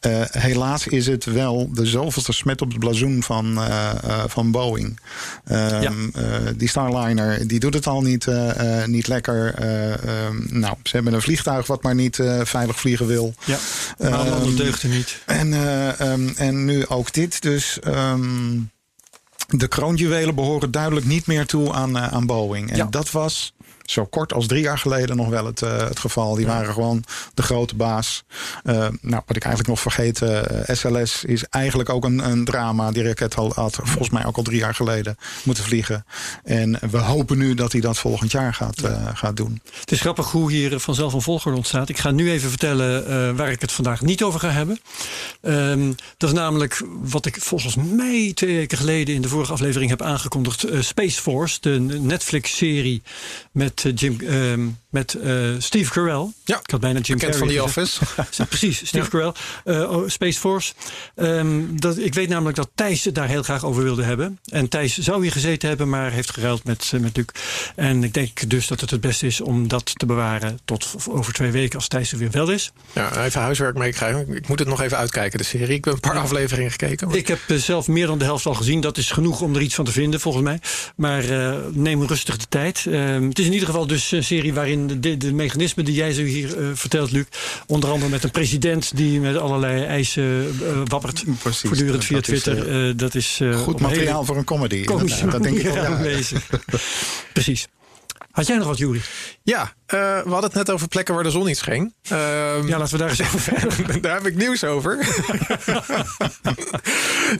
Eh, 0.00 0.20
helaas 0.30 0.86
is 0.86 1.06
het 1.06 1.24
wel 1.24 1.68
de 1.72 1.86
zoveelste 1.86 2.32
smet 2.32 2.62
op 2.62 2.68
het 2.68 2.78
blazoen 2.78 3.22
van, 3.22 3.58
eh, 3.62 3.90
eh, 4.04 4.22
van 4.26 4.50
Boeing. 4.50 5.00
Ehm, 5.44 6.08
eh, 6.14 6.24
die 6.56 6.68
Starliner 6.68 7.46
die 7.48 7.60
doet 7.60 7.74
het 7.74 7.86
al 7.86 8.02
niet, 8.02 8.26
eh, 8.26 8.80
eh, 8.82 8.88
niet 8.88 9.06
lekker. 9.06 9.54
Eh, 9.54 9.92
ehm, 9.92 10.36
nou, 10.58 10.76
ze 10.82 10.90
hebben 10.96 11.12
een 11.14 11.22
vliegtuig 11.22 11.66
wat 11.66 11.82
maar 11.82 11.94
niet 11.94 12.18
eh, 12.18 12.40
veilig 12.44 12.80
vliegen 12.80 13.06
wil. 13.06 13.34
Ja, 13.44 13.58
maar 13.98 14.12
alle 14.14 14.30
andere 14.30 14.46
Ehm, 14.46 14.56
deugden 14.56 14.90
niet. 14.90 15.18
En, 15.26 15.52
eh, 15.52 16.40
en 16.40 16.64
nu 16.64 16.86
ook 16.86 17.12
dit. 17.12 17.42
Dus 17.42 17.78
ehm, 17.80 18.58
de 19.48 19.68
kroonjuwelen 19.68 20.34
behoren 20.34 20.70
duidelijk 20.70 21.06
niet 21.06 21.26
meer 21.26 21.46
toe 21.46 21.72
aan, 21.72 21.96
eh, 21.96 22.12
aan 22.12 22.26
Boeing. 22.26 22.70
En 22.70 22.76
Ja. 22.76 22.86
dat 22.90 23.10
was 23.10 23.54
zo 23.92 24.04
kort 24.04 24.32
als 24.32 24.46
drie 24.46 24.62
jaar 24.62 24.78
geleden 24.78 25.16
nog 25.16 25.28
wel 25.28 25.46
het, 25.46 25.62
eh, 25.62 25.76
het 25.76 25.98
geval. 25.98 26.34
Die 26.34 26.46
waren 26.46 26.72
gewoon 26.72 27.04
de 27.34 27.42
grote 27.42 27.74
baas. 27.74 28.24
Eh, 28.64 28.74
nou, 29.00 29.22
wat 29.26 29.36
ik 29.36 29.44
eigenlijk 29.44 29.68
nog 29.68 29.80
vergeet, 29.80 30.22
eh, 30.22 30.42
SLS 30.66 31.24
is 31.24 31.44
eigenlijk 31.44 31.88
ook 31.88 32.04
een, 32.04 32.18
een 32.30 32.44
drama. 32.44 32.90
Die 32.90 33.02
raket 33.02 33.34
had, 33.34 33.54
had 33.54 33.74
volgens 33.82 34.10
mij 34.10 34.26
ook 34.26 34.36
al 34.36 34.42
drie 34.42 34.58
jaar 34.58 34.74
geleden 34.74 35.16
moeten 35.42 35.64
vliegen. 35.64 36.04
En 36.44 36.78
we 36.90 36.98
hopen 36.98 37.38
nu 37.38 37.54
dat 37.54 37.72
hij 37.72 37.80
dat 37.80 37.98
volgend 37.98 38.30
jaar 38.30 38.54
gaat, 38.54 38.82
gaat 39.14 39.36
doen. 39.36 39.60
Het 39.80 39.92
is 39.92 40.00
grappig 40.00 40.30
hoe 40.30 40.50
hier 40.50 40.80
vanzelf 40.80 41.12
een 41.12 41.22
volgorde 41.22 41.56
ontstaat. 41.56 41.88
Ik 41.88 41.98
ga 41.98 42.10
nu 42.10 42.30
even 42.30 42.48
vertellen 42.48 43.36
waar 43.36 43.50
ik 43.50 43.60
het 43.60 43.72
vandaag 43.72 44.00
niet 44.00 44.22
over 44.22 44.40
ga 44.40 44.50
hebben. 44.50 44.80
Ehm, 45.40 45.92
dat 46.16 46.28
is 46.28 46.34
namelijk 46.34 46.82
wat 47.02 47.26
ik 47.26 47.36
volgens 47.40 47.74
mij 47.74 48.32
twee 48.34 48.56
weken 48.56 48.78
geleden 48.78 49.14
in 49.14 49.22
de 49.22 49.28
vorige 49.28 49.52
aflevering 49.52 49.90
heb 49.90 50.02
aangekondigd. 50.02 50.66
Space 50.80 51.20
Force, 51.20 51.58
de 51.60 51.80
Netflix-serie 52.00 53.02
met, 53.52 53.81
eh, 53.84 53.92
Jim, 53.94 54.20
ehm, 54.20 54.68
met 54.90 55.14
eh, 55.14 55.34
Steve 55.58 55.90
Carell. 55.92 56.26
Ja, 56.44 56.58
ik 56.64 56.70
had 56.70 56.80
bijna 56.80 56.98
Jim 57.00 57.18
Bekend 57.18 57.36
van 57.36 57.46
Carrey 57.46 57.62
The. 57.62 57.68
Office. 57.68 58.00
Precies, 58.48 58.76
Steve 58.86 59.04
Ja. 59.04 59.08
Carell, 59.10 59.32
eh, 59.64 59.90
oh, 59.90 60.08
Space 60.08 60.38
Force. 60.38 60.72
Ehm, 61.14 61.60
dat, 61.72 61.98
ik 61.98 62.14
weet 62.14 62.28
namelijk 62.28 62.56
dat 62.56 62.70
Thijs 62.74 63.04
het 63.04 63.14
daar 63.14 63.28
heel 63.28 63.42
graag 63.42 63.64
over 63.64 63.82
wilde 63.82 64.02
hebben. 64.02 64.38
En 64.44 64.68
Thijs 64.68 64.98
zou 64.98 65.22
hier 65.22 65.32
gezeten 65.32 65.68
hebben, 65.68 65.88
maar 65.88 66.10
heeft 66.10 66.30
geruild 66.30 66.64
met, 66.64 66.92
met 67.00 67.16
Luc. 67.16 67.26
En 67.76 68.04
ik 68.04 68.14
denk 68.14 68.50
dus 68.50 68.66
dat 68.66 68.80
het 68.80 68.90
het 68.90 69.00
beste 69.00 69.26
is 69.26 69.40
om 69.40 69.68
dat 69.68 69.98
te 69.98 70.06
bewaren 70.06 70.58
tot 70.64 70.94
over 71.08 71.32
twee 71.32 71.50
weken 71.50 71.76
als 71.78 71.88
Thijs 71.88 72.12
er 72.12 72.18
weer 72.18 72.30
wel 72.30 72.50
is. 72.50 72.72
Ja, 72.92 73.24
even 73.24 73.40
huiswerk 73.40 73.76
meekrijgen. 73.76 74.34
Ik 74.34 74.48
moet 74.48 74.58
het 74.58 74.68
nog 74.68 74.80
even 74.80 74.96
uitkijken, 74.96 75.38
de 75.38 75.44
serie. 75.44 75.76
Ik 75.76 75.84
heb 75.84 75.94
een 75.94 76.00
paar 76.00 76.18
afleveringen 76.18 76.70
gekeken. 76.70 77.08
maar- 77.08 77.16
Ik 77.16 77.28
heb 77.28 77.40
zelf 77.46 77.88
meer 77.88 78.06
dan 78.06 78.18
de 78.18 78.24
helft 78.24 78.46
al 78.46 78.54
gezien. 78.54 78.80
Dat 78.80 78.96
is 78.98 79.10
genoeg 79.10 79.40
om 79.40 79.54
er 79.54 79.60
iets 79.60 79.74
van 79.74 79.84
te 79.84 79.92
vinden, 79.92 80.20
volgens 80.20 80.44
mij. 80.44 80.60
Maar 80.96 81.24
neem 81.72 82.02
rustig 82.06 82.36
de 82.36 82.46
tijd. 82.48 82.86
Ehm, 82.86 83.28
het 83.28 83.38
is 83.38 83.46
in 83.46 83.52
ieder 83.52 83.61
geval 83.66 83.86
dus 83.86 84.10
een 84.10 84.24
serie 84.24 84.54
waarin 84.54 85.00
de, 85.00 85.16
de 85.16 85.32
mechanismen 85.32 85.84
die 85.84 85.94
jij 85.94 86.12
zo 86.12 86.22
hier 86.22 86.58
eh, 86.58 86.66
vertelt, 86.74 87.10
Luc. 87.10 87.24
Onder 87.66 87.90
andere 87.90 88.10
met 88.10 88.24
een 88.24 88.30
president 88.30 88.96
die 88.96 89.20
met 89.20 89.36
allerlei 89.36 89.84
eisen 89.84 90.54
eh, 90.62 90.82
wappert. 90.84 91.24
Precies, 91.42 91.68
voortdurend 91.68 92.04
via 92.04 92.16
dat 92.16 92.28
is, 92.28 92.42
Twitter. 92.42 92.96
Dat 92.96 93.14
is 93.14 93.38
eh, 93.40 93.56
Goed 93.56 93.78
hele 93.78 93.88
materiaal 93.88 94.24
voor 94.24 94.36
een 94.36 94.44
comedy. 94.44 94.84
Dat 94.84 95.42
denk 95.42 95.56
ik 95.58 95.62
wel. 95.62 95.74
ja. 95.74 95.86
aanwezig. 95.86 96.48
Precies. 97.32 97.68
Had 98.32 98.46
jij 98.46 98.56
nog 98.56 98.66
wat, 98.66 98.78
Juri? 98.78 99.02
Ja, 99.42 99.72
eh, 99.86 99.98
we 99.98 100.22
hadden 100.30 100.42
het 100.44 100.54
net 100.54 100.70
over 100.70 100.88
plekken 100.88 101.14
waar 101.14 101.22
de 101.22 101.30
zon 101.30 101.46
niet 101.46 101.56
scheen. 101.58 101.94
Ehm, 102.08 102.66
Ja, 102.66 102.78
laten 102.78 102.92
we 102.92 102.98
daar 102.98 103.08
eens 103.08 103.20
over 103.22 103.40
verder. 103.40 104.00
Daar 104.02 104.14
heb 104.14 104.26
ik 104.26 104.34
nieuws 104.36 104.64
over. 104.64 104.96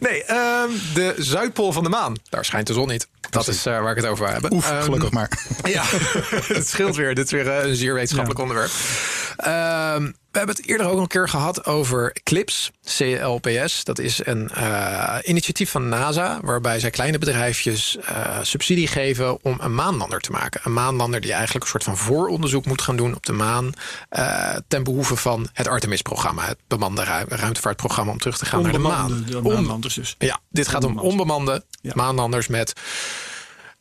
nee, 0.01 0.25
ehm, 0.25 0.69
de 0.95 1.15
Zuidpool 1.19 1.73
van 1.73 1.83
de 1.83 1.89
maan. 1.89 2.15
Daar 2.29 2.45
schijnt 2.45 2.67
de 2.67 2.73
zon 2.73 2.89
niet. 2.89 3.09
Dat 3.31 3.49
is 3.49 3.67
eh, 3.67 3.81
waar 3.81 3.91
ik 3.91 3.97
het 3.97 4.07
over 4.07 4.25
wil 4.25 4.33
hebben. 4.33 4.53
Oef, 4.53 4.71
Ehm, 4.71 4.83
gelukkig 4.83 5.11
maar. 5.11 5.29
Ja, 5.63 5.83
het 6.47 6.69
scheelt 6.69 6.97
weer. 6.97 7.15
Dit 7.15 7.25
is 7.25 7.31
weer 7.31 7.49
eh, 7.51 7.69
een 7.69 7.77
zeer 7.77 7.95
wetenschappelijk 7.95 8.39
Ja. 8.41 8.45
onderwerp. 8.47 8.73
Ehm, 9.37 10.03
we 10.31 10.39
hebben 10.39 10.57
het 10.57 10.67
eerder 10.67 10.87
ook 10.89 10.99
een 10.99 11.07
keer 11.07 11.29
gehad 11.29 11.65
over 11.65 12.17
CLIPS, 12.23 12.71
CLPS. 12.97 13.85
Dat 13.85 13.99
is 13.99 14.27
een 14.27 14.51
eh, 14.51 15.19
initiatief 15.23 15.71
van 15.71 15.89
NASA... 15.89 16.39
waarbij 16.43 16.81
zij 16.81 16.91
kleine 16.91 17.19
bedrijfjes 17.19 17.97
eh, 17.99 18.39
subsidie 18.43 18.87
geven 18.87 19.45
om 19.45 19.57
een 19.61 19.75
maanlander 19.75 20.21
te 20.21 20.31
maken. 20.31 20.61
Een 20.65 20.73
maanlander 20.73 21.21
die 21.21 21.33
eigenlijk 21.33 21.65
een 21.65 21.71
soort 21.71 21.85
van 21.85 21.97
vooronderzoek 21.97 22.67
moet 22.67 22.83
gaan 22.83 22.97
doen 22.97 23.15
op 23.15 23.27
de 23.27 23.33
maan... 23.33 23.73
eh, 24.09 24.55
ten 24.69 24.83
behoeve 24.85 25.17
van 25.17 25.49
het 25.53 25.69
Artemis-programma. 25.69 26.45
Het 26.47 26.59
bemande 26.69 27.05
ru- 27.05 27.37
ruimtevaartprogramma 27.37 28.13
om 28.13 28.19
terug 28.19 28.39
te 28.39 28.45
gaan 28.47 28.63
naar 28.63 28.73
de 28.73 28.79
maan. 28.79 29.25
De 29.29 29.41
maanlanders 29.43 29.95
dus. 29.95 30.15
ja, 30.19 30.41
dit 30.51 30.69
gaat 30.69 30.85
om 30.85 30.99
Onbemand. 30.99 31.13
onbemande 31.13 31.65
Ja. 31.81 31.93
maanlanders 31.95 32.47
met 32.49 32.73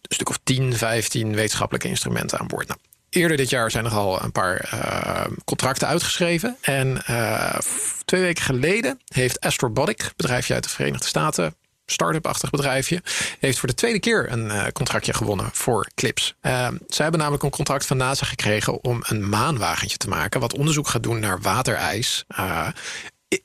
een 0.01 0.15
stuk 0.15 0.29
of 0.29 0.39
10, 0.43 0.75
15 0.77 1.35
wetenschappelijke 1.35 1.87
instrumenten 1.87 2.39
aan 2.39 2.47
boord. 2.47 2.67
Nou, 2.67 2.79
eerder 3.15 3.37
dit 3.37 3.49
jaar 3.49 3.71
zijn 3.71 3.85
er 3.85 3.91
al 3.91 4.23
een 4.23 4.31
paar 4.31 4.57
eh, 4.57 5.31
contracten 5.45 5.87
uitgeschreven. 5.87 6.57
En 6.61 7.05
eh, 7.05 7.59
twee 8.05 8.21
weken 8.21 8.43
geleden 8.43 8.99
heeft 9.13 9.39
Astrobotic, 9.39 10.11
bedrijfje 10.15 10.53
uit 10.53 10.63
de 10.63 10.69
Verenigde 10.69 11.07
Staten, 11.07 11.55
start-up-achtig 11.85 12.49
bedrijfje, 12.49 13.01
heeft 13.39 13.59
voor 13.59 13.69
de 13.69 13.75
tweede 13.75 13.99
keer 13.99 14.31
een 14.31 14.51
eh, 14.51 14.67
contractje 14.71 15.13
gewonnen 15.13 15.49
voor 15.53 15.87
CLIPS. 15.95 16.35
Uh, 16.41 16.51
zij 16.87 17.03
hebben 17.03 17.19
namelijk 17.19 17.43
een 17.43 17.49
contract 17.49 17.85
van 17.85 17.97
NASA 17.97 18.25
gekregen 18.25 18.83
om 18.83 18.99
een 19.07 19.29
maanwagentje 19.29 19.97
te 19.97 20.09
maken, 20.09 20.39
wat 20.39 20.57
onderzoek 20.57 20.87
gaat 20.87 21.03
doen 21.03 21.19
naar 21.19 21.41
waterijs 21.41 22.25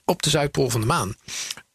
op 0.04 0.22
de 0.22 0.30
Zuidpool 0.30 0.70
van 0.70 0.80
de 0.80 0.86
maan. 0.86 1.14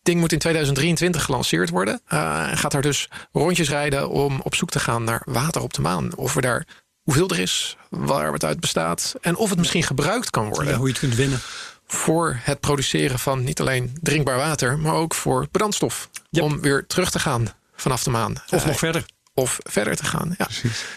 Ding 0.01 0.19
moet 0.19 0.31
in 0.31 0.39
2023 0.39 1.23
gelanceerd 1.23 1.69
worden. 1.69 2.01
en 2.07 2.57
gaat 2.57 2.71
daar 2.71 2.81
dus 2.81 3.09
rondjes 3.31 3.69
rijden 3.69 4.09
om 4.09 4.41
op 4.43 4.55
zoek 4.55 4.69
te 4.69 4.79
gaan 4.79 5.03
naar 5.03 5.21
water 5.25 5.61
op 5.61 5.73
de 5.73 5.81
maan. 5.81 6.15
Of 6.15 6.35
er 6.35 6.41
daar 6.41 6.65
hoeveel 7.11 7.29
er 7.37 7.39
is, 7.43 7.77
waar 7.89 8.33
het 8.33 8.43
uit 8.45 8.59
bestaat. 8.59 9.15
En 9.21 9.35
of 9.35 9.49
het 9.49 9.59
misschien 9.59 9.83
gebruikt 9.83 10.29
kan 10.29 10.49
worden 10.49 10.67
Ja, 10.67 10.77
hoe 10.77 10.85
je 10.85 10.91
het 10.91 11.01
kunt 11.01 11.15
winnen. 11.15 11.39
voor 11.87 12.39
het 12.43 12.59
produceren 12.59 13.19
van 13.19 13.43
niet 13.43 13.59
alleen 13.59 13.93
drinkbaar 14.01 14.37
water, 14.37 14.79
maar 14.79 14.93
ook 14.93 15.13
voor 15.13 15.47
brandstof. 15.47 16.09
Om 16.31 16.61
weer 16.61 16.87
terug 16.87 17.11
te 17.11 17.19
gaan 17.19 17.47
vanaf 17.75 18.03
de 18.03 18.09
maan. 18.09 18.33
Of 18.49 18.65
nog 18.65 18.77
verder. 18.77 19.05
of 19.33 19.57
verder 19.63 19.95
te 19.95 20.03
gaan. 20.05 20.35
Ja. 20.37 20.47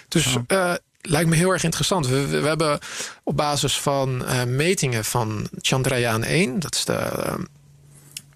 Dus 0.08 0.36
eh, 0.46 0.74
lijkt 1.00 1.28
me 1.28 1.36
heel 1.36 1.50
erg 1.50 1.64
interessant. 1.64 2.06
We, 2.06 2.26
we, 2.26 2.40
we 2.40 2.46
hebben 2.48 2.78
op 3.22 3.36
basis 3.36 3.78
van 3.78 4.24
eh, 4.26 4.44
metingen 4.44 5.04
van 5.04 5.48
Chandrayaan 5.60 6.24
1, 6.24 6.60
dat 6.60 6.74
is 6.74 6.84
de 6.84 7.10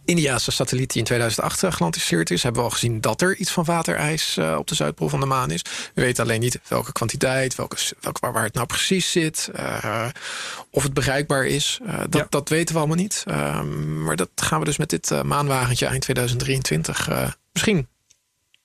Indiaanse 0.09 0.51
satelliet 0.51 0.89
die 0.91 0.99
in 0.99 1.05
2008 1.05 1.63
eh, 1.63 1.73
gelanceerd 1.73 2.31
is, 2.31 2.43
hebben 2.43 2.61
we 2.63 2.69
al 2.69 2.75
gezien 2.75 3.01
dat 3.01 3.21
er 3.21 3.37
iets 3.37 3.51
van 3.51 3.65
waterijs 3.65 4.37
eh, 4.37 4.57
op 4.59 4.67
de 4.67 4.75
Zuidpool 4.75 5.09
van 5.09 5.21
de 5.21 5.27
maan 5.27 5.51
is. 5.51 5.63
We 5.95 6.03
weten 6.03 6.25
alleen 6.25 6.41
niet 6.41 6.59
welke 6.69 6.93
kwantiteit, 6.93 7.55
welke, 7.55 7.77
welke, 8.01 8.21
waar, 8.21 8.33
waar 8.33 8.45
het 8.45 8.55
nou 8.55 8.67
precies 8.67 9.11
zit, 9.11 9.51
eh, 9.55 10.07
of 10.71 10.83
het 10.83 10.95
bereikbaar 10.95 11.47
is. 11.47 11.79
Eh, 11.87 11.99
dat, 11.99 12.15
Ja. 12.21 12.27
dat 12.29 12.49
weten 12.49 12.75
we 12.75 12.79
allemaal 12.81 12.97
niet. 12.97 13.23
Eh, 13.27 13.63
maar 14.05 14.17
dat 14.17 14.29
gaan 14.35 14.59
we 14.59 14.65
dus 14.65 14.77
met 14.79 14.91
dit 14.91 15.11
maanwagentje 15.25 15.87
eind 15.87 16.03
2023 16.03 17.09
eh, 17.09 17.29
misschien 17.53 17.89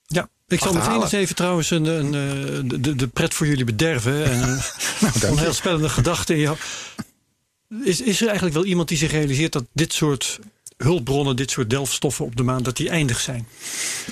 Ja, 0.06 0.28
ik 0.48 0.60
zal 0.60 0.72
meteen 0.72 1.00
eens 1.02 1.12
even 1.12 1.34
trouwens 1.34 1.70
een, 1.70 1.84
een, 1.84 2.68
de- 2.82 2.94
de, 2.96 3.06
pret 3.08 3.34
voor 3.34 3.46
jullie 3.46 3.64
bederven. 3.64 4.24
En 5.22 5.38
heel 5.38 5.52
spellende 5.52 5.88
gedachte 5.88 6.34
in 6.34 6.40
jou. 6.40 6.56
Is, 7.84 8.00
is 8.00 8.20
er 8.20 8.26
eigenlijk 8.26 8.56
wel 8.56 8.64
iemand 8.64 8.88
die 8.88 8.98
zich 8.98 9.10
realiseert 9.10 9.52
dat 9.52 9.64
dit 9.72 9.92
soort 9.92 10.38
hulpbronnen, 10.76 11.36
dit 11.36 11.50
soort 11.50 11.70
delfstoffen 11.70 12.24
op 12.24 12.36
de 12.36 12.42
maan, 12.42 12.62
dat 12.62 12.76
die 12.76 12.88
eindig 12.88 13.20
zijn? 13.20 13.46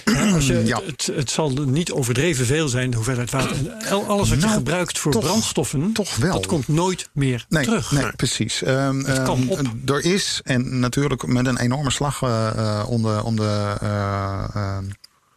Ja, 0.05 0.31
als 0.33 0.47
je, 0.47 0.63
Ja. 0.65 0.81
het, 0.87 1.11
het 1.15 1.31
zal 1.31 1.51
niet 1.51 1.93
overdreven 1.93 2.47
veel 2.47 2.69
zijn, 2.69 2.91
de 2.91 2.97
hoeveelheid 2.97 3.31
water. 3.31 3.57
En 3.79 3.89
al- 3.91 4.05
alles 4.07 4.29
wat 4.29 4.39
je 4.39 4.45
Nou, 4.45 4.57
gebruikt 4.57 4.99
voor 4.99 5.13
toch- 5.13 5.25
brandstoffen, 5.25 5.93
toch 5.93 6.17
wel. 6.17 6.33
dat 6.33 6.47
komt 6.47 6.69
nooit 6.69 7.09
meer 7.13 7.47
Nee, 7.49 7.65
terug. 7.65 7.93
nee 7.93 8.13
precies. 8.17 8.63
Ehm, 8.63 8.99
Het 9.05 9.23
kan 9.23 9.41
ehm, 9.41 9.49
op. 9.49 9.61
Er 9.91 10.05
is, 10.05 10.41
en 10.45 10.79
natuurlijk 10.79 11.27
met 11.27 11.47
een 11.47 11.59
enorme 11.59 11.91
slag 11.91 12.23
eh, 12.23 12.85
om 12.89 13.03
de. 13.03 13.21
Om 13.25 13.37
de 13.37 13.75
eh, 13.81 14.45
ehm, 14.55 14.85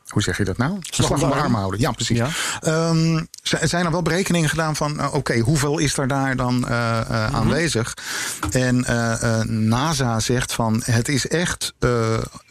hoe 0.09 0.21
zeg 0.21 0.37
je 0.37 0.43
dat 0.43 0.57
nou? 0.57 0.77
Slag 0.81 1.09
om 1.09 1.19
de 1.19 1.25
arm 1.35 1.53
houden. 1.53 1.79
Ja, 1.79 1.91
precies. 1.91 2.17
Ja. 2.17 2.27
Ehm, 2.61 3.23
zijn 3.43 3.85
er 3.85 3.91
wel 3.91 4.01
berekeningen 4.01 4.49
gedaan 4.49 4.75
van, 4.75 4.99
eh, 4.99 5.13
oké, 5.13 5.39
hoeveel 5.39 5.77
is 5.77 5.97
er 5.97 6.07
daar 6.07 6.35
dan 6.35 6.67
eh, 6.67 6.99
eh, 6.99 7.07
Mhm. 7.07 7.35
aanwezig? 7.35 7.93
En 8.51 8.85
NASA 9.67 10.19
zegt 10.19 10.53
van, 10.53 10.81
het 10.85 11.07
is 11.07 11.27
echt 11.27 11.73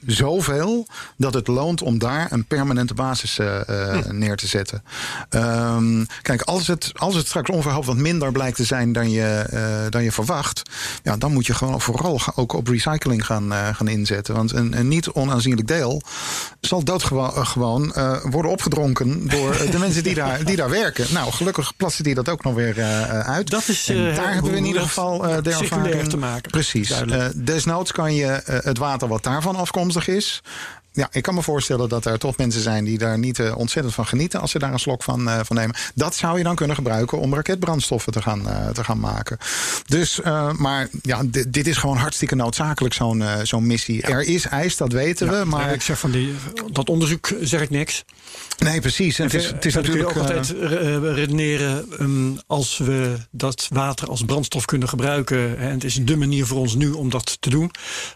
zoveel 0.06 0.86
dat 1.16 1.34
het 1.34 1.46
loont 1.46 1.82
om 1.82 1.98
daar 1.98 2.26
een 2.32 2.44
permanente 2.44 2.94
basis 2.94 3.38
eh, 3.38 3.96
neer 4.10 4.36
te 4.36 4.46
zetten. 4.46 4.82
Ehm, 5.28 6.04
kijk, 6.22 6.42
als 6.42 6.66
het, 6.66 6.90
als 6.94 7.14
het 7.14 7.26
straks 7.26 7.50
onverhoopt 7.50 7.86
wat 7.86 7.96
minder 7.96 8.32
blijkt 8.32 8.56
te 8.56 8.64
zijn 8.64 8.92
dan 8.92 9.10
je, 9.10 9.86
dan 9.90 10.02
je 10.02 10.12
verwacht, 10.12 10.62
ja, 11.02 11.16
dan 11.16 11.32
moet 11.32 11.46
je 11.46 11.54
gewoon 11.54 11.80
vooral 11.80 12.20
ook 12.34 12.52
op 12.52 12.68
recycling 12.68 13.26
gaan, 13.26 13.52
gaan 13.74 13.88
inzetten. 13.88 14.34
Want 14.34 14.52
een, 14.52 14.78
een 14.78 14.88
niet 14.88 15.08
onaanzienlijk 15.10 15.68
deel 15.68 16.02
zal 16.60 16.84
doodgewoon 16.84 17.43
gewoon 17.46 17.94
eh, 17.94 18.16
worden 18.22 18.50
opgedronken 18.50 19.28
door 19.28 19.54
eh, 19.54 19.70
de 19.70 19.78
mensen 19.78 20.02
die 20.02 20.14
daar, 20.14 20.44
die 20.44 20.56
daar 20.56 20.70
werken. 20.70 21.06
Nou, 21.12 21.32
gelukkig 21.32 21.76
plassen 21.76 22.04
die 22.04 22.14
dat 22.14 22.28
ook 22.28 22.42
nog 22.42 22.54
weer 22.54 22.78
eh, 22.78 23.20
uit. 23.20 23.50
Dat 23.50 23.68
is, 23.68 23.88
En 23.88 24.14
daar 24.14 24.32
hebben 24.32 24.50
we 24.50 24.56
in 24.56 24.64
ieder 24.64 24.82
geval 24.82 25.18
de 25.18 25.50
ervaring. 25.50 26.08
te 26.08 26.16
maken. 26.16 26.50
Precies. 26.50 26.92
Desnoods 27.34 27.92
kan 27.92 28.14
je 28.14 28.42
het 28.44 28.78
water 28.78 29.08
wat 29.08 29.22
daarvan 29.22 29.56
afkomstig 29.56 30.08
is 30.08 30.42
ja, 30.96 31.08
ik 31.12 31.22
kan 31.22 31.34
me 31.34 31.42
voorstellen 31.42 31.88
dat 31.88 32.04
er 32.04 32.18
toch 32.18 32.36
mensen 32.36 32.60
zijn 32.60 32.84
die 32.84 32.98
daar 32.98 33.18
niet 33.18 33.38
eh, 33.38 33.56
ontzettend 33.56 33.94
van 33.94 34.06
genieten 34.06 34.40
als 34.40 34.50
ze 34.50 34.58
daar 34.58 34.72
een 34.72 34.78
slok 34.78 35.02
van, 35.02 35.28
eh, 35.28 35.40
van 35.42 35.56
nemen. 35.56 35.76
Dat 35.94 36.14
zou 36.14 36.38
je 36.38 36.44
dan 36.44 36.54
kunnen 36.54 36.76
gebruiken 36.76 37.18
om 37.18 37.34
raketbrandstoffen 37.34 38.12
te 38.12 38.22
gaan, 38.22 38.48
eh, 38.48 38.68
te 38.68 38.84
gaan 38.84 39.00
maken. 39.00 39.38
Dus, 39.86 40.20
maar 40.56 40.88
ja, 41.02 41.22
dit, 41.48 41.66
is 41.66 41.76
gewoon 41.76 41.96
hartstikke 41.96 42.34
noodzakelijk, 42.34 42.94
zo'n 42.94 43.24
zo'n 43.42 43.66
missie. 43.66 44.02
Er 44.02 44.22
is 44.22 44.46
ijs, 44.46 44.76
dat 44.76 44.92
weten 44.92 45.28
we. 45.28 45.44
Maar 45.44 45.72
ik 45.72 45.82
zeg 45.82 45.98
van 45.98 46.10
die, 46.10 46.34
dat 46.72 46.88
onderzoek 46.88 47.32
zeg 47.40 47.60
ik 47.60 47.70
niks. 47.70 48.04
Nee, 48.58 48.80
precies. 48.80 49.18
En 49.18 49.24
het 49.24 49.34
is, 49.34 49.46
het 49.46 49.64
is 49.64 49.74
natuurlijk. 49.74 50.08
ook 50.08 50.14
eh, 50.14 50.20
altijd 50.20 50.54
eh, 50.58 51.14
redeneren. 51.14 51.86
ehm, 51.98 52.32
als 52.46 52.78
we 52.78 53.16
dat 53.30 53.68
water 53.72 54.08
als 54.08 54.24
brandstof 54.24 54.64
kunnen 54.64 54.88
gebruiken. 54.88 55.58
en 55.58 55.70
het 55.70 55.84
is 55.84 55.94
de 55.94 56.16
manier 56.16 56.46
voor 56.46 56.58
ons 56.58 56.74
nu 56.74 56.90
om 56.90 57.10
dat 57.10 57.36
te 57.40 57.50
doen. 57.50 57.70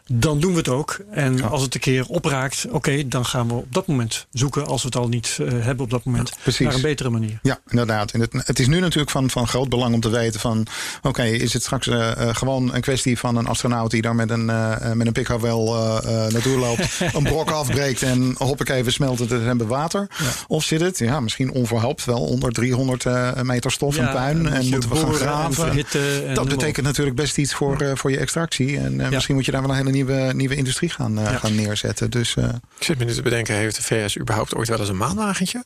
dan 0.07 0.41
doen 0.41 0.53
we 0.53 0.59
het 0.59 0.69
ook. 0.69 0.99
En 1.11 1.43
als 1.43 1.63
het 1.63 1.75
een 1.75 1.81
keer 1.81 2.07
opraakt. 2.07 2.67
oké, 2.71 3.09
dan 3.09 3.27
gaan 3.27 3.49
we 3.49 3.55
op 3.55 3.73
dat 3.75 3.87
moment 3.87 4.27
zoeken. 4.33 4.67
als 4.67 4.83
we 4.83 4.89
het 4.89 4.97
al 4.97 5.09
niet 5.09 5.39
eh, 5.41 5.49
hebben 5.49 5.85
op 5.85 5.91
dat 5.91 6.05
moment. 6.05 6.33
precies. 6.43 6.67
naar 6.67 6.75
een 6.75 6.81
betere 6.81 7.11
manier. 7.11 7.39
Ja, 7.43 7.61
inderdaad. 7.69 8.13
En 8.13 8.21
het, 8.21 8.33
het 8.33 8.59
is 8.59 8.67
nu 8.67 8.81
natuurlijk 8.81 9.11
van, 9.11 9.31
van 9.31 9.49
groot 9.49 9.69
belang 9.69 9.95
om 9.95 10.01
te 10.01 10.11
weten 10.11 10.41
van... 10.41 10.67
oké, 11.03 11.23
is 11.25 11.53
het 11.53 11.63
straks 11.63 11.87
eh, 11.87 12.11
eh, 12.11 12.35
gewoon 12.37 12.75
een 12.75 12.81
kwestie 12.81 13.19
van 13.19 13.37
een 13.37 13.47
astronaut... 13.47 13.91
die 13.91 14.03
daar 14.03 14.15
met 14.15 14.31
een, 14.31 14.51
eh, 14.51 14.93
met 14.93 15.07
een 15.07 15.13
pikhouwel 15.13 15.47
wel 15.65 16.03
eh, 16.03 16.33
naartoe 16.33 16.59
loopt... 16.59 17.01
een 17.17 17.23
brok 17.23 17.51
afbreekt 17.51 18.03
en 18.03 18.35
hoppakee, 18.39 18.85
we 18.85 18.91
smelten 18.91 19.25
het 19.25 19.41
en 19.41 19.47
hebben 19.47 19.67
we 19.67 19.75
water? 19.75 20.07
Of 20.47 20.65
zit 20.65 20.81
het, 20.81 20.99
ja, 20.99 21.21
misschien 21.21 21.53
onverhoopt 21.53 22.05
wel... 22.05 22.21
onder 22.21 22.53
300 22.53 23.07
eh, 23.07 23.41
meter 23.43 23.71
stof 23.71 23.97
en 23.97 24.11
puin 24.13 24.47
en 24.49 24.69
moeten 24.69 24.91
we 24.91 24.97
gaan 24.97 25.15
graven? 25.15 25.85
en 26.27 26.35
dat 26.35 26.49
betekent 26.49 26.87
natuurlijk 26.87 27.17
best 27.17 27.39
iets 27.39 27.55
voor, 27.55 27.81
eh, 27.81 27.91
voor 27.95 28.11
je 28.11 28.19
extractie. 28.19 28.79
En 28.79 29.01
eh, 29.01 29.11
misschien 29.11 29.35
moet 29.35 29.45
je 29.45 29.53
daar 29.53 29.61
wel 29.61 29.71
een 29.71 29.77
hele 29.77 29.91
nieuwe, 29.91 30.31
nieuwe 30.35 30.55
industrie 30.57 30.91
gaan, 30.91 31.19
eh, 31.19 31.25
Ja. 31.25 31.39
gaan 31.39 31.55
neerzetten. 31.55 32.11
Dus 32.11 32.37
eh, 32.37 32.45
Ik 32.79 32.85
zit 32.85 32.99
me 32.99 33.05
nu 33.05 33.13
te 33.13 33.23
bedenken, 33.23 33.55
heeft 33.55 33.77
de 33.77 33.83
VS 33.83 34.19
überhaupt 34.19 34.55
ooit 34.55 34.69
wel 34.69 34.79
eens 34.79 34.89
een 34.89 34.97
maanwagentje? 34.97 35.65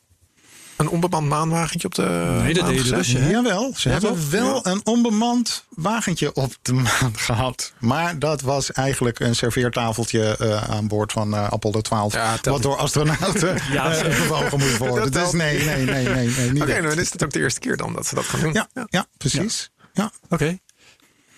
Een 0.83 0.89
onbemand 0.89 1.27
maanwagentje 1.29 1.87
op 1.87 1.95
de 1.95 2.01
Nee, 2.43 2.53
dat 2.53 2.67
deden 2.67 3.21
hè? 3.23 3.29
Jawel, 3.29 3.73
ze 3.75 3.87
Ja, 3.89 3.93
hebben 3.93 4.09
toch? 4.15 4.29
wel 4.29 4.55
Ja. 4.55 4.71
een 4.71 4.81
onbemand 4.83 5.65
wagentje 5.69 6.33
op 6.33 6.53
de 6.61 6.73
maan 6.73 7.17
gehad. 7.27 7.73
Maar 7.79 8.19
dat 8.19 8.41
was 8.41 8.71
eigenlijk 8.71 9.19
een 9.19 9.35
serveertafeltje 9.35 10.37
eh, 10.37 10.69
aan 10.69 10.87
boord 10.87 11.11
van 11.11 11.33
eh 11.33 11.47
Apollo 11.47 11.81
12. 11.81 12.13
Ja, 12.13 12.37
wat 12.41 12.61
door 12.61 12.77
astronauten 12.77 13.57
Ja, 13.71 13.89
bewogen 14.03 14.59
moest 14.59 14.77
worden. 14.77 15.11
Dat 15.11 15.23
Dus 15.23 15.31
nee, 15.31 15.63
nee, 15.65 15.85
nee, 15.85 16.07
nee, 16.07 16.27
nee 16.37 16.51
niet 16.51 16.61
Oké, 16.61 16.71
echt. 16.71 16.83
dan 16.83 16.99
is 16.99 17.11
het 17.11 17.23
ook 17.23 17.31
de 17.31 17.39
eerste 17.39 17.59
keer 17.59 17.77
dan 17.77 17.93
dat 17.93 18.05
ze 18.07 18.15
dat 18.15 18.25
gaan 18.25 18.39
doen. 18.39 18.53
ja, 18.53 18.67
ja, 18.89 19.05
precies. 19.17 19.71
Ja. 19.93 20.11
Oké. 20.29 20.57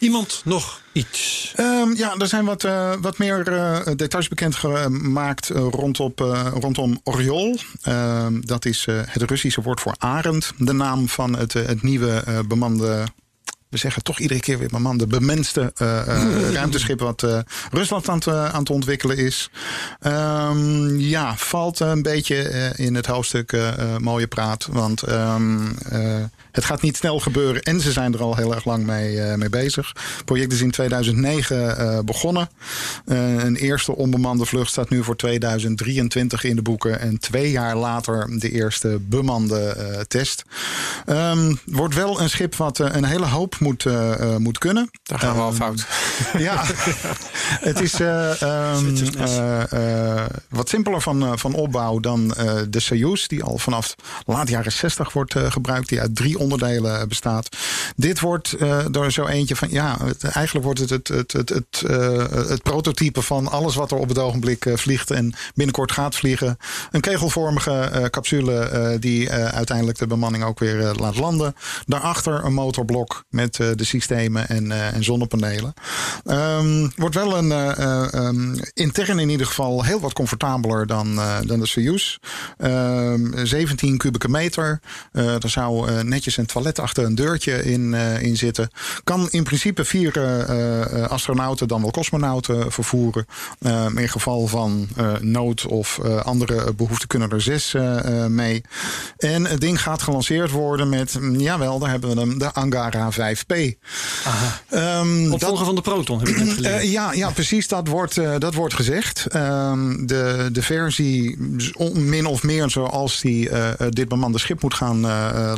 Iemand 0.06 0.42
nog 0.44 0.82
iets? 0.92 1.54
Ehm, 1.56 1.94
ja, 1.96 2.16
er 2.18 2.28
zijn 2.28 2.46
wat, 2.46 2.64
eh, 2.64 2.94
wat 3.02 3.18
meer 3.18 3.48
eh, 3.48 3.96
details 3.96 4.28
bekendgemaakt 4.28 5.50
eh, 5.50 5.68
rondom, 5.72 6.14
rondom 6.54 7.00
Oriol. 7.04 7.58
Ehm, 7.82 8.42
dat 8.42 8.66
is 8.66 8.88
het 9.06 9.22
Russische 9.22 9.62
woord 9.62 9.82
voor 9.82 9.96
arend. 9.98 10.52
De 10.58 10.74
naam 10.74 11.10
van 11.10 11.38
het, 11.38 11.54
het 11.54 11.82
nieuwe 11.82 12.24
bemande. 12.48 13.06
We 13.76 13.82
zeggen 13.82 14.04
toch 14.04 14.20
iedere 14.20 14.40
keer 14.40 14.58
weer 14.58 14.70
bemande, 14.70 15.08
bemenste 15.08 15.72
eh, 15.76 16.00
eh, 16.00 16.52
ruimteschip 16.60 17.00
wat 17.00 17.26
Rusland 17.72 18.10
aan 18.10 18.16
het, 18.16 18.28
eh, 18.28 18.46
aan 18.46 18.60
het 18.60 18.70
ontwikkelen 18.70 19.18
is. 19.18 19.50
Ehm, 20.00 21.00
ja, 21.00 21.36
valt 21.38 21.80
een 21.80 22.02
beetje 22.02 22.72
in 22.76 22.96
het 22.96 23.06
hoofdstuk 23.06 23.58
mooie 24.00 24.28
praat. 24.28 24.68
Want 24.72 25.04
het 26.56 26.66
gaat 26.66 26.82
niet 26.82 26.98
snel 26.98 27.20
gebeuren 27.20 27.62
en 27.62 27.82
ze 27.82 27.92
zijn 27.92 28.14
er 28.14 28.22
al 28.22 28.36
heel 28.36 28.56
erg 28.56 28.66
lang 28.66 28.86
mee, 28.86 29.22
eh, 29.22 29.36
mee 29.36 29.50
bezig. 29.50 29.94
Het 30.16 30.26
project 30.26 30.52
is 30.52 30.62
in 30.62 30.72
2009 30.72 31.78
eh, 31.78 32.00
begonnen. 32.00 32.50
Eh, 33.06 33.44
een 33.44 33.56
eerste 33.56 33.96
onbemande 33.96 34.46
vlucht 34.46 34.72
staat 34.72 34.90
nu 34.90 35.04
voor 35.04 35.16
2023 35.16 36.44
in 36.44 36.56
de 36.56 36.62
boeken. 36.62 37.00
En 37.00 37.20
twee 37.20 37.52
jaar 37.52 37.76
later 37.76 38.40
de 38.40 38.52
eerste 38.52 39.00
bemande 39.02 39.76
test. 40.08 40.44
Ehm, 41.06 41.56
wordt 41.66 41.96
wel 41.96 42.22
een 42.22 42.30
schip 42.30 42.56
wat 42.56 42.80
een 42.80 43.06
hele 43.06 43.26
hoop 43.26 43.60
moet, 43.60 43.86
moet 44.38 44.58
kunnen. 44.58 44.90
Daar 45.04 45.20
gaan 45.20 45.36
we 45.36 45.42
al 45.42 45.54
Ehm, 45.56 45.56
fout. 45.56 45.88
ja, 46.48 46.64
het 47.70 47.82
is 47.82 48.00
eh, 48.00 48.42
ehm, 48.42 48.96
eh, 49.18 50.22
eh, 50.22 50.26
wat 50.50 50.70
simpeler 50.70 51.02
van, 51.02 51.40
van 51.40 51.54
opbouw 51.54 52.00
dan 52.00 52.28
de 52.70 52.80
Soyuz, 52.80 53.28
die 53.28 53.44
al 53.44 53.58
vanaf 53.58 53.96
laat 54.26 54.50
jaren 54.50 54.72
60 54.72 55.14
wordt 55.14 55.36
gebruikt, 55.38 55.90
die 55.90 56.02
uit 56.02 56.16
drie 56.16 56.40
onderdelen 56.46 57.08
bestaat. 57.08 57.58
Dit 57.96 58.20
wordt 58.20 58.54
eh 58.54 58.86
door 58.92 59.12
zo 59.12 59.26
eentje 59.26 59.56
van, 59.56 59.68
ja, 59.72 59.98
eigenlijk 60.20 60.66
wordt 60.66 60.80
het 60.80 60.90
het, 60.90 61.08
het, 61.08 61.32
het, 61.32 61.50
het, 61.50 61.84
eh, 61.88 62.48
het 62.48 62.64
prototype 62.64 63.22
van 63.22 63.48
alles 63.48 63.76
wat 63.76 63.92
er 63.92 63.98
op 63.98 64.10
het 64.10 64.18
ogenblik 64.18 64.66
eh, 64.66 64.76
vliegt 64.76 65.12
en 65.12 65.34
binnenkort 65.56 65.92
gaat 65.92 66.16
vliegen. 66.16 66.58
Een 66.92 67.02
kegelvormige 67.02 67.72
eh, 67.72 68.04
capsule 68.06 68.60
eh, 68.60 69.00
die 69.00 69.30
eh, 69.30 69.46
uiteindelijk 69.46 69.98
de 69.98 70.08
bemanning 70.08 70.44
ook 70.44 70.60
weer 70.60 70.88
eh, 70.88 70.96
laat 70.96 71.18
landen. 71.18 71.56
Daarachter 71.86 72.44
een 72.46 72.54
motorblok 72.54 73.24
met 73.30 73.60
eh, 73.60 73.68
de 73.76 73.84
systemen 73.84 74.48
en, 74.48 74.72
eh, 74.72 74.94
en 74.94 75.04
zonnepanelen. 75.04 75.74
Ehm, 76.26 76.88
wordt 76.96 77.16
wel 77.16 77.38
een 77.38 77.52
eh, 77.52 77.78
eh, 77.78 78.14
ehm, 78.14 78.56
intern 78.74 79.20
in 79.20 79.30
ieder 79.30 79.48
geval 79.48 79.84
heel 79.84 80.00
wat 80.00 80.14
comfortabeler 80.14 80.88
dan, 80.88 81.20
eh, 81.20 81.38
dan 81.46 81.60
de 81.60 81.68
Soyuz. 81.68 82.18
Ehm, 82.58 83.46
17 83.46 83.98
kubieke 83.98 84.30
meter. 84.30 84.80
Eh 85.12 85.44
er 85.44 85.50
zou 85.50 85.90
eh, 85.90 86.02
netjes 86.38 86.56
een 86.56 86.62
toilet 86.62 86.80
achter 86.80 87.04
een 87.06 87.16
deurtje 87.16 87.64
in, 87.64 87.94
eh, 87.94 88.22
in 88.22 88.38
zitten. 88.38 88.70
Kan 89.04 89.28
in 89.30 89.44
principe 89.44 89.86
vier 89.86 90.18
eh, 90.18 90.82
eh, 91.04 91.10
astronauten, 91.10 91.68
dan 91.68 91.82
wel 91.82 91.92
cosmonauten 91.92 92.72
vervoeren. 92.72 93.26
In 93.96 94.10
geval 94.10 94.48
van 94.48 94.88
nood 95.20 95.66
of 95.66 96.00
andere 96.24 96.74
behoeften 96.74 97.08
kunnen 97.08 97.30
er 97.30 97.42
zes 97.42 97.76
mee. 98.28 98.64
En 99.18 99.46
het 99.46 99.62
ding 99.62 99.82
gaat 99.82 100.02
gelanceerd 100.02 100.52
worden 100.52 100.90
met, 100.90 101.20
mm, 101.20 101.36
jawel, 101.40 101.80
daar 101.80 101.90
hebben 101.90 102.10
we 102.16 102.20
hem, 102.20 102.38
de 102.40 102.54
Angara 102.54 103.12
5P. 103.12 103.52
Ehm, 104.70 105.24
dat- 105.24 105.34
Opvolger 105.34 105.66
van 105.66 105.76
de 105.76 105.82
Proton, 105.82 106.20
heb 106.20 106.28
ik 106.28 106.38
net 106.38 106.54
geleerd. 106.54 106.82
eh, 106.82 106.92
ja, 106.92 107.14
ja, 107.14 107.30
precies. 107.30 107.68
Dat 107.68 107.88
wordt, 107.88 108.16
dat 108.40 108.54
wordt 108.54 108.74
gezegd. 108.74 109.26
Ehm, 109.26 110.06
de, 110.06 110.50
de 110.52 110.62
versie, 110.62 111.38
min 111.94 112.26
of 112.26 112.44
meer 112.44 112.70
zoals 112.70 113.22
die 113.22 113.50
dit 113.90 114.08
bemande 114.08 114.40
schip 114.40 114.62
moet 114.62 114.74
gaan 114.74 115.00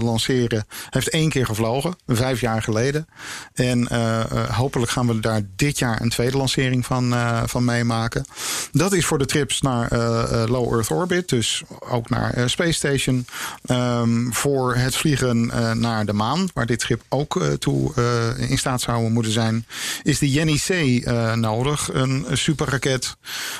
lanceren, 0.03 0.66
heeft 0.89 1.09
één 1.09 1.29
keer 1.29 1.45
gevlogen, 1.45 1.95
vijf 2.07 2.41
jaar 2.41 2.61
geleden. 2.61 3.07
En 3.53 3.87
eh, 3.87 4.19
eh, 4.19 4.49
hopelijk 4.49 4.91
gaan 4.91 5.07
we 5.07 5.19
daar 5.19 5.41
dit 5.55 5.79
jaar 5.79 6.01
een 6.01 6.09
tweede 6.09 6.37
lancering 6.37 6.85
van, 6.85 7.13
eh, 7.13 7.41
van 7.45 7.65
meemaken. 7.65 8.25
Dat 8.71 8.93
is 8.93 9.05
voor 9.05 9.17
de 9.17 9.25
trips 9.25 9.61
naar 9.61 9.95
Low 10.47 10.73
Earth 10.73 10.89
Orbit, 10.89 11.29
dus 11.29 11.63
ook 11.79 12.09
naar 12.09 12.49
Space 12.49 12.71
Station. 12.71 13.25
Ehm, 13.65 14.31
voor 14.31 14.75
het 14.75 14.95
vliegen 14.95 15.51
naar 15.79 16.05
de 16.05 16.13
maan, 16.13 16.47
waar 16.53 16.65
dit 16.65 16.81
schip 16.81 17.01
ook 17.09 17.41
toe 17.59 17.93
in 18.37 18.57
staat 18.57 18.81
zou 18.81 19.09
moeten 19.09 19.31
zijn, 19.31 19.65
is 20.03 20.19
de 20.19 20.27
eh, 21.03 21.33
nodig. 21.33 21.89
Een 21.93 22.25
superraket 22.31 23.17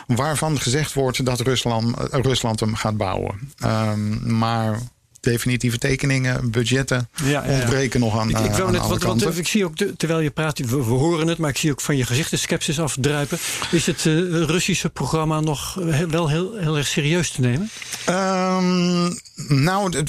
waarvan 0.07 0.59
gezegd 0.59 0.93
wordt 0.93 1.25
dat 1.25 1.39
Rusland, 1.39 1.95
Rusland 2.11 2.59
hem 2.59 2.75
gaat 2.75 2.97
bouwen. 2.97 3.51
Ehm, 3.57 4.37
maar 4.37 4.79
definitieve 5.19 5.77
tekeningen, 5.77 6.51
budgetten 6.51 7.09
Ja, 7.23 7.27
ja, 7.27 7.51
ja. 7.51 7.59
ontbreken 7.59 7.99
nog 7.99 8.19
aan, 8.19 8.29
Ik, 8.29 8.37
ik 8.37 8.45
eh, 8.45 8.65
aan 8.65 8.71
net, 8.71 9.03
want, 9.03 9.37
ik 9.37 9.47
zie 9.47 9.65
ook, 9.65 9.75
terwijl 9.97 10.19
je 10.19 10.29
praat, 10.29 10.59
we, 10.59 10.65
we 10.65 10.81
horen 10.83 11.27
het, 11.27 11.37
maar 11.37 11.49
ik 11.49 11.57
zie 11.57 11.71
ook 11.71 11.81
van 11.81 11.97
je 11.97 12.05
gezicht 12.05 12.29
de 12.29 12.37
sceptisch 12.37 12.79
afdruipen. 12.79 13.37
Is 13.71 13.85
het 13.85 14.05
eh, 14.05 14.13
Russische 14.29 14.89
programma 14.89 15.39
nog 15.39 15.79
eh, 15.81 15.99
wel 15.99 16.29
heel, 16.29 16.55
heel 16.55 16.77
erg 16.77 16.87
serieus 16.87 17.31
te 17.31 17.41
nemen? 17.41 17.69
Ehm, 18.05 19.11
nou, 19.47 20.03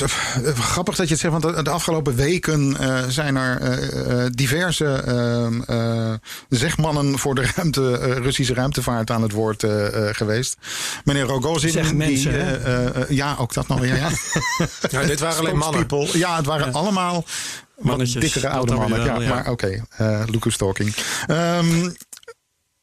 grappig 0.55 0.97
dat 0.97 1.07
je 1.07 1.13
het 1.13 1.23
zegt, 1.23 1.43
want 1.43 1.65
de, 1.65 1.71
afgelopen 1.71 2.15
weken 2.15 2.77
eh, 2.81 3.05
zijn 3.09 3.37
er 3.37 3.61
eh, 3.61 4.25
eh, 4.25 4.31
diverse 4.33 4.87
ehm, 4.87 5.61
eh, 5.63 6.13
zegmannen 6.49 7.19
voor 7.19 7.35
de 7.35 7.51
ruimte, 7.57 7.99
eh, 7.99 8.17
Russische 8.17 8.55
ruimtevaart 8.55 9.11
aan 9.11 9.23
het 9.23 9.33
woord 9.33 9.65
geweest. 10.13 10.57
Meneer 11.05 11.23
Rogozin. 11.25 11.71
Zeg 11.71 11.95
mensen, 11.95 12.33
die, 12.33 12.41
eh, 12.41 12.87
eh, 12.87 12.87
eh, 12.97 13.09
ja, 13.09 13.37
ook 13.39 13.55
dat 13.55 13.69
nog. 13.69 13.87
Ja, 13.87 13.95
ja. 13.95 14.09
Ja, 14.91 15.03
dit 15.03 15.21
waren 15.21 15.39
alleen 15.39 15.57
mannen. 15.57 15.81
Spokespeople. 15.85 16.19
Ja, 16.19 16.37
het 16.37 16.47
waren 16.47 16.73
allemaal 16.73 17.15
wat 17.15 17.87
Mannetjes, 17.87 18.23
dikkere 18.23 18.49
oude 18.49 18.73
weer 18.73 18.81
mannen. 18.81 18.99
wel, 19.05 19.21
ja, 19.21 19.29
ja. 19.29 19.35
Maar 19.35 19.51
oké, 19.51 19.85
eh 19.97 20.23
Lucas 20.27 20.57
Talking. 20.57 20.95
Ehm, 21.27 21.91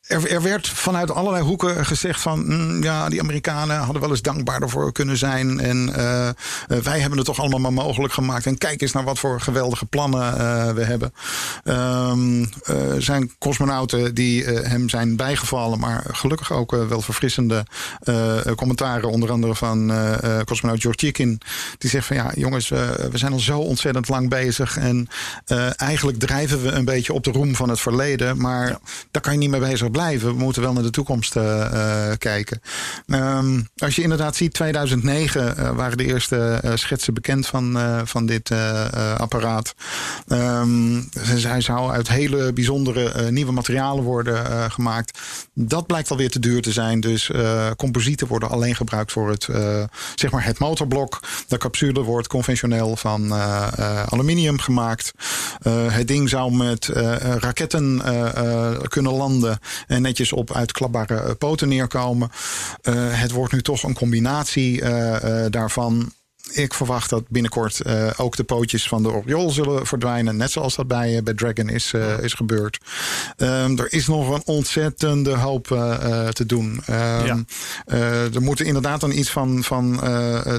er, 0.08 0.32
er 0.32 0.42
werd 0.42 0.68
vanuit 0.68 1.12
allerlei 1.12 1.44
hoeken 1.44 1.86
gezegd 1.86 2.22
van... 2.22 2.46
mm, 2.46 2.84
ja, 2.84 3.10
die 3.10 3.22
Amerikanen 3.22 3.78
hadden 3.78 4.02
wel 4.02 4.10
eens 4.10 4.22
dankbaarder 4.22 4.70
voor 4.70 4.92
kunnen 4.92 5.18
zijn. 5.18 5.60
En 5.60 5.94
eh, 5.96 6.28
eh, 6.28 6.34
wij 6.68 7.00
hebben 7.00 7.18
het 7.18 7.28
toch 7.28 7.40
allemaal 7.40 7.60
maar 7.60 7.74
mogelijk 7.74 8.14
gemaakt. 8.14 8.46
En 8.46 8.58
kijk 8.58 8.82
eens 8.82 8.92
naar 8.92 9.04
wat 9.04 9.20
voor 9.20 9.42
geweldige 9.42 9.86
plannen 9.86 10.38
eh, 10.38 10.72
we 10.72 10.84
hebben. 10.84 11.14
Eh, 11.64 12.14
zijn 12.98 13.32
cosmonauten 13.40 14.14
die 14.14 14.44
hem 14.46 14.90
zijn 14.90 15.16
bijgevallen... 15.16 15.80
maar 15.80 16.04
gelukkig 16.12 16.52
ook 16.52 16.72
wel 16.72 17.02
verfrissende 17.02 17.66
commentaren. 18.56 19.10
Onder 19.10 19.32
andere 19.32 19.56
van 19.56 19.94
cosmonaut 20.46 20.82
George 20.82 21.00
Chikin. 21.00 21.42
Die 21.78 21.90
zegt 21.90 22.08
van 22.08 22.16
ja, 22.16 22.32
jongens, 22.36 22.70
we 22.70 23.10
zijn 23.14 23.32
al 23.32 23.40
zo 23.40 23.60
ontzettend 23.60 24.10
lang 24.10 24.30
bezig. 24.30 24.78
En 24.78 25.08
eigenlijk 25.76 26.20
drijven 26.20 26.64
we 26.64 26.72
een 26.72 26.86
beetje 26.86 27.14
op 27.14 27.24
de 27.24 27.32
roem 27.32 27.56
van 27.56 27.70
het 27.70 27.80
verleden. 27.80 28.42
Maar 28.42 28.78
daar 29.12 29.22
kan 29.22 29.34
je 29.34 29.40
niet 29.40 29.50
mee 29.50 29.60
bezig 29.60 29.92
blijven. 29.96 30.28
We 30.28 30.44
moeten 30.44 30.62
wel 30.62 30.74
naar 30.74 30.84
de 30.84 30.90
toekomst 30.90 31.36
uh, 31.36 31.44
uh, 31.44 32.12
kijken. 32.18 32.62
Um, 33.08 33.68
als 33.78 33.96
je 33.96 34.02
inderdaad 34.02 34.36
ziet, 34.36 34.54
2009 34.54 35.56
uh, 35.60 35.70
waren 35.70 35.98
de 35.98 36.06
eerste 36.06 36.62
schetsen 36.76 37.14
bekend 37.14 37.48
van, 37.48 37.78
van 38.04 38.26
dit 38.26 38.52
apparaat. 39.18 39.76
Um, 40.28 41.10
hij 41.20 41.62
zou 41.62 41.92
uit 41.92 42.08
hele 42.08 42.54
bijzondere 42.54 43.32
nieuwe 43.32 43.52
materialen 43.52 44.04
worden 44.04 44.72
gemaakt. 44.72 45.20
Dat 45.54 45.88
blijkt 45.88 46.12
alweer 46.12 46.30
te 46.30 46.40
duur 46.40 46.62
te 46.62 46.72
zijn. 46.72 47.00
Dus 47.00 47.32
composieten 47.76 48.28
worden 48.28 48.50
alleen 48.50 48.76
gebruikt 48.76 49.12
voor 49.12 49.30
het, 49.30 49.48
zeg 50.16 50.32
maar 50.32 50.46
het 50.46 50.60
motorblok. 50.60 51.20
De 51.48 51.58
capsule 51.58 52.02
wordt 52.02 52.28
conventioneel 52.28 52.96
van 52.96 53.34
aluminium 54.10 54.60
gemaakt. 54.60 55.12
het 55.70 56.08
ding 56.08 56.30
zou 56.30 56.56
met 56.56 56.86
raketten 57.40 58.02
kunnen 58.88 59.14
landen 59.14 59.60
en 59.88 60.02
netjes 60.02 60.34
op 60.34 60.54
uitklapbare 60.54 61.36
poten 61.36 61.68
neerkomen. 61.68 62.32
het 63.10 63.32
wordt 63.32 63.54
nu 63.54 63.62
toch 63.62 63.84
een 63.84 63.94
combinatie 63.94 64.84
daarvan 65.50 66.12
ik 66.52 66.74
verwacht 66.74 67.10
dat 67.10 67.30
binnenkort 67.30 67.82
uh, 67.86 68.10
ook 68.18 68.36
de 68.36 68.44
pootjes 68.44 68.88
van 68.88 69.04
de 69.04 69.12
Oriol 69.12 69.50
zullen 69.50 69.86
verdwijnen. 69.86 70.38
Net 70.38 70.52
zoals 70.52 70.76
dat 70.76 70.88
bij, 70.88 71.16
uh, 71.16 71.22
bij 71.24 71.34
Dragon 71.34 71.70
is, 71.70 71.94
uh, 71.94 72.20
is 72.20 72.34
gebeurd. 72.34 72.80
Um, 73.38 73.80
er 73.80 73.94
is 73.94 74.08
nog 74.08 74.30
een 74.30 74.42
ontzettende 74.46 75.36
hoop 75.36 75.66
te 76.34 76.46
doen. 76.46 76.82
Um, 76.90 77.26
ja. 77.26 77.44
er 78.34 78.42
moeten 78.42 78.66
inderdaad 78.66 79.00
dan 79.00 79.12
iets 79.12 79.30
van, 79.30 79.64
van 79.64 80.00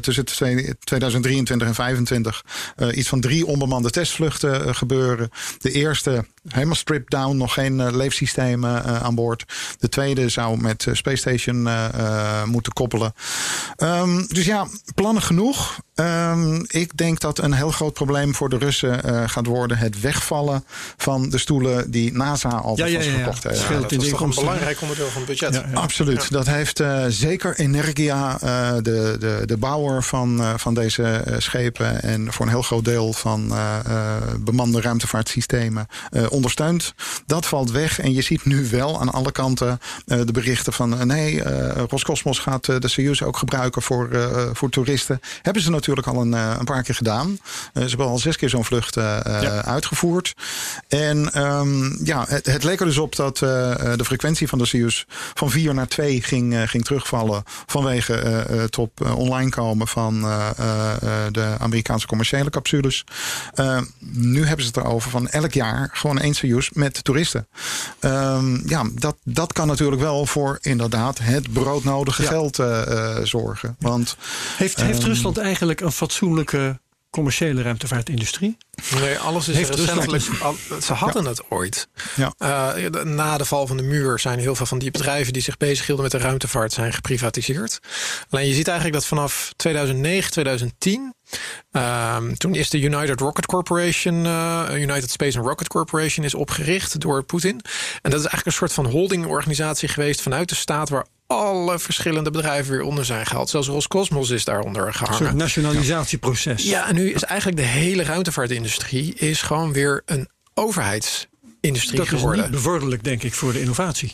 tussen 0.00 0.24
2023 0.24 1.66
en 1.66 1.72
2025 1.72 2.44
iets 2.90 3.08
van 3.08 3.20
drie 3.20 3.46
onbemande 3.46 3.90
testvluchten 3.90 4.74
gebeuren. 4.74 5.30
De 5.58 5.72
eerste 5.72 6.24
helemaal 6.48 6.74
stripped 6.74 7.10
down, 7.10 7.36
nog 7.36 7.52
geen 7.52 7.96
leefsystemen 7.96 8.84
aan 9.02 9.14
boord. 9.14 9.44
De 9.78 9.88
tweede 9.88 10.28
zou 10.28 10.60
met 10.60 10.86
Space 10.92 11.16
Station 11.16 11.68
moeten 12.44 12.72
koppelen. 12.72 13.14
Um, 13.78 14.26
dus 14.28 14.44
ja, 14.44 14.66
plannen 14.94 15.22
genoeg. 15.22 15.78
Um, 15.94 16.64
ik 16.68 16.96
denk 16.96 17.20
dat 17.20 17.38
een 17.38 17.52
heel 17.52 17.70
groot 17.70 17.92
probleem 17.92 18.34
voor 18.34 18.48
de 18.48 18.58
Russen 18.58 19.00
uh, 19.06 19.22
gaat 19.26 19.46
worden 19.46 19.78
het 19.78 20.00
wegvallen 20.00 20.64
van 20.96 21.30
de 21.30 21.38
stoelen 21.38 21.90
die 21.90 22.12
NASA 22.12 22.48
al 22.48 22.76
ja, 22.76 22.86
ja, 22.86 23.00
ja, 23.00 23.12
gekocht 23.18 23.42
heeft. 23.42 23.60
Ja, 23.60 23.80
dat 23.80 23.92
is 23.92 24.08
toch 24.08 24.20
een 24.20 24.30
belangrijk 24.34 24.80
onderdeel 24.80 25.06
van 25.06 25.22
het 25.22 25.30
budget. 25.30 25.62
Absoluut. 25.74 26.30
Dat 26.30 26.46
heeft 26.46 26.80
uh, 26.80 27.04
zeker 27.08 27.58
Energia, 27.58 28.38
uh, 28.44 28.74
de, 28.74 29.16
de, 29.18 29.42
de 29.44 29.56
bouwer 29.56 30.02
van, 30.02 30.42
van 30.56 30.74
deze 30.74 31.24
schepen 31.38 32.02
en 32.02 32.32
voor 32.32 32.44
een 32.44 32.50
heel 32.52 32.62
groot 32.62 32.84
deel 32.84 33.12
van 33.12 33.52
bemande 34.40 34.80
ruimtevaartsystemen 34.80 35.86
ondersteund. 36.36 36.94
Dat 37.26 37.46
valt 37.46 37.70
weg 37.70 38.00
en 38.00 38.14
je 38.14 38.22
ziet 38.22 38.44
nu 38.44 38.68
wel 38.70 39.00
aan 39.00 39.12
alle 39.12 39.32
kanten 39.32 39.80
de 40.04 40.32
berichten 40.32 40.72
van 40.72 41.06
nee, 41.06 41.42
Roscosmos 41.88 42.38
gaat 42.38 42.64
de 42.64 42.88
Soyuz 42.88 43.22
ook 43.22 43.36
gebruiken 43.36 43.82
voor, 43.82 44.08
voor 44.52 44.70
toeristen. 44.70 45.20
Hebben 45.42 45.62
ze 45.62 45.70
natuurlijk 45.70 46.06
al 46.06 46.20
een, 46.20 46.34
eh, 46.34 46.54
een 46.58 46.64
paar 46.64 46.82
keer 46.82 46.94
gedaan. 46.94 47.38
Ze 47.74 47.80
hebben 47.80 48.06
al 48.06 48.18
zes 48.18 48.36
keer 48.36 48.48
zo'n 48.48 48.64
vlucht 48.64 48.94
ja. 48.94 49.64
uitgevoerd. 49.64 50.34
En 50.88 51.42
um, 51.42 51.98
ja, 52.04 52.24
het, 52.28 52.46
het, 52.46 52.64
leek 52.64 52.80
er 52.80 52.86
dus 52.86 52.98
op 52.98 53.16
dat 53.16 53.38
de 53.38 54.04
frequentie 54.04 54.48
van 54.48 54.58
de 54.58 54.66
Soyuz 54.66 55.04
van 55.34 55.50
4 55.50 55.74
naar 55.74 55.88
2 55.88 56.22
ging, 56.22 56.70
ging 56.70 56.84
terugvallen. 56.84 57.42
Vanwege 57.66 58.12
het 58.12 58.78
op 58.78 59.14
online 59.16 59.50
komen 59.50 59.88
van 59.88 60.20
de 61.32 61.54
Amerikaanse 61.58 62.06
commerciële 62.06 62.50
capsules. 62.50 63.04
nu 63.98 64.46
hebben 64.46 64.64
ze 64.64 64.72
het 64.74 64.76
erover 64.76 65.10
van 65.10 65.28
elk 65.28 65.52
jaar 65.52 65.90
gewoon 65.92 66.20
Soyuz 66.34 66.68
met 66.72 67.04
toeristen. 67.04 67.48
Um, 68.00 68.62
ja, 68.66 68.84
dat, 68.94 69.16
dat 69.24 69.52
kan 69.52 69.66
natuurlijk 69.66 70.00
wel 70.00 70.26
voor 70.26 70.58
inderdaad 70.60 71.18
het 71.18 71.52
broodnodige 71.52 72.22
ja. 72.22 72.28
geld 72.28 72.56
zorgen. 73.22 73.76
Want, 73.78 74.16
heeft, 74.56 74.80
heeft 74.80 75.02
um, 75.02 75.08
Rusland 75.08 75.38
eigenlijk 75.38 75.80
een 75.80 75.92
fatsoenlijke 75.92 76.78
commerciële 77.16 77.62
ruimtevaartindustrie? 77.62 78.56
Nee, 79.00 79.18
alles 79.18 79.48
is 79.48 79.68
recentelijk. 79.68 80.24
Ze 80.82 80.92
hadden 80.92 81.22
ja. 81.22 81.28
het 81.28 81.50
ooit. 81.50 81.88
Ja. 82.16 82.32
Uh, 82.38 83.02
na 83.02 83.38
de 83.38 83.44
val 83.44 83.66
van 83.66 83.76
de 83.76 83.82
muur 83.82 84.18
zijn 84.18 84.38
heel 84.38 84.54
veel 84.54 84.66
van 84.66 84.78
die 84.78 84.90
bedrijven 84.90 85.32
die 85.32 85.42
zich 85.42 85.56
bezighielden 85.56 86.04
met 86.04 86.12
de 86.12 86.18
ruimtevaart 86.18 86.72
zijn 86.72 86.92
geprivatiseerd. 86.92 87.80
Alleen 88.30 88.46
je 88.46 88.54
ziet 88.54 88.68
eigenlijk 88.68 88.98
dat 88.98 89.06
vanaf 89.06 89.52
2009, 89.56 90.30
2010. 90.30 91.14
Uh, 91.72 92.16
toen 92.16 92.54
is 92.54 92.70
de 92.70 92.80
United 92.80 93.20
Rocket 93.20 93.46
Corporation, 93.46 94.24
uh, 94.24 94.68
United 94.72 95.10
Space 95.10 95.38
and 95.38 95.46
Rocket 95.46 95.68
Corporation, 95.68 96.24
is 96.24 96.34
opgericht 96.34 97.00
door 97.00 97.22
Poetin. 97.22 97.60
En 98.02 98.10
dat 98.10 98.20
is 98.20 98.26
eigenlijk 98.26 98.46
een 98.46 98.52
soort 98.52 98.72
van 98.72 98.86
holdingorganisatie 98.86 99.88
geweest 99.88 100.20
vanuit 100.20 100.48
de 100.48 100.54
staat 100.54 100.88
waar 100.88 101.06
alle 101.26 101.78
verschillende 101.78 102.30
bedrijven 102.30 102.72
weer 102.72 102.82
onder 102.82 103.04
zijn 103.04 103.26
gehaald. 103.26 103.50
Zelfs 103.50 103.68
Roscosmos 103.68 104.30
is 104.30 104.44
daaronder 104.44 104.94
gehangen. 104.94 105.20
Een 105.20 105.26
soort 105.26 105.38
nationalisatieproces. 105.38 106.62
Ja, 106.62 106.88
en 106.88 106.94
nu 106.94 107.12
is 107.12 107.22
eigenlijk 107.22 107.60
de 107.60 107.66
hele 107.66 108.02
ruimtevaartindustrie 108.02 109.14
is 109.14 109.42
gewoon 109.42 109.72
weer 109.72 110.02
een 110.04 110.28
overheidsindustrie 110.54 111.98
dat 111.98 112.08
geworden. 112.08 112.36
Dat 112.36 112.44
is 112.46 112.52
niet 112.52 112.62
bevorderlijk, 112.62 113.04
denk 113.04 113.22
ik, 113.22 113.34
voor 113.34 113.52
de 113.52 113.60
innovatie. 113.60 114.12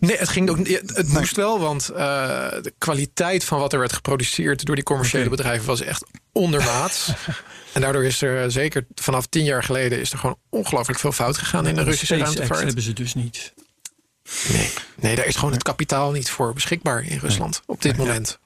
Nee, 0.00 0.16
het, 0.16 0.28
ging 0.28 0.50
ook, 0.50 0.58
het 0.68 1.08
moest 1.08 1.36
wel, 1.36 1.60
want 1.60 1.90
uh, 1.90 1.96
de 2.62 2.72
kwaliteit 2.78 3.44
van 3.44 3.58
wat 3.58 3.72
er 3.72 3.78
werd 3.78 3.92
geproduceerd 3.92 4.64
door 4.64 4.74
die 4.74 4.84
commerciële 4.84 5.24
okay. 5.24 5.36
bedrijven 5.36 5.66
was 5.66 5.80
echt 5.80 6.04
ondermaats. 6.32 7.12
en 7.74 7.80
daardoor 7.80 8.04
is 8.04 8.22
er 8.22 8.50
zeker 8.50 8.86
vanaf 8.94 9.26
tien 9.26 9.44
jaar 9.44 9.62
geleden 9.62 10.00
is 10.00 10.12
er 10.12 10.18
gewoon 10.18 10.38
ongelooflijk 10.48 10.98
veel 10.98 11.12
fout 11.12 11.38
gegaan 11.38 11.66
in 11.66 11.74
de 11.74 11.82
Russische 11.82 12.16
ruimtevaart. 12.16 12.62
hebben 12.64 12.82
ze 12.82 12.92
dus 12.92 13.14
niet. 13.14 13.52
Nee, 14.52 14.70
nee, 14.94 15.16
daar 15.16 15.26
is 15.26 15.36
gewoon 15.36 15.52
het 15.52 15.62
kapitaal 15.62 16.10
niet 16.10 16.30
voor 16.30 16.52
beschikbaar 16.52 17.04
in 17.04 17.18
Rusland 17.18 17.62
op 17.66 17.82
dit 17.82 17.96
moment. 17.96 18.38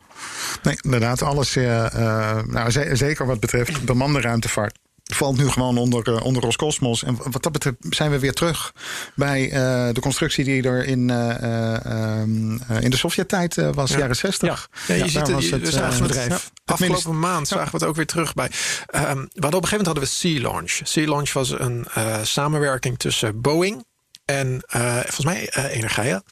Nee, 0.63 0.79
inderdaad, 0.81 1.23
alles, 1.23 1.57
uh, 1.57 1.65
uh, 1.65 2.43
nou, 2.43 2.71
zeker 2.97 3.27
wat 3.27 3.41
betreft 3.41 3.85
bemande 3.85 4.21
ruimtevaart 4.21 4.79
valt 5.05 5.37
nu 5.37 5.49
gewoon 5.49 5.79
onder, 5.79 6.09
uh, 6.09 6.25
onder 6.25 6.43
Roscosmos. 6.43 7.05
En 7.05 7.17
wat 7.31 7.43
dat 7.43 7.53
betreft 7.53 7.77
zijn 7.91 8.11
we 8.11 8.19
weer 8.19 8.33
terug 8.33 8.73
bij 9.15 9.45
uh, 9.45 9.53
de 9.95 10.01
constructie 10.01 10.45
die 10.45 10.63
er 10.63 10.85
in, 10.85 11.09
uh, 11.09 12.83
in 12.83 12.91
de 12.91 12.97
Sovjet-tijd 12.97 13.55
was, 13.75 13.91
ja. 13.91 13.99
jaren 13.99 14.17
60. 14.17 14.69
Ja, 14.87 14.95
ja 14.95 15.05
je 15.05 15.11
ziet 15.11 15.27
het, 15.27 15.51
het, 15.51 15.75
het 15.75 16.01
bedrijf. 16.01 16.53
Afgelopen 16.65 17.19
maand 17.19 17.49
zagen 17.49 17.71
we 17.71 17.77
het 17.77 17.87
ook 17.87 17.97
weer 17.97 18.07
terug 18.07 18.35
bij. 18.35 18.47
Um, 18.47 18.51
we 18.91 19.01
hadden 19.01 19.21
op 19.21 19.45
een 19.45 19.51
gegeven 19.51 19.71
moment 19.71 19.87
hadden 19.87 20.03
we 20.03 20.11
Sea 20.11 20.41
Launch. 20.41 20.81
Sea 20.83 21.09
Launch 21.09 21.33
was 21.33 21.51
een 21.51 21.87
samenwerking 22.23 22.99
tussen 22.99 23.41
Boeing 23.41 23.85
en 24.25 24.63
volgens 25.03 25.25
mij 25.25 25.51
Energia. 25.71 26.23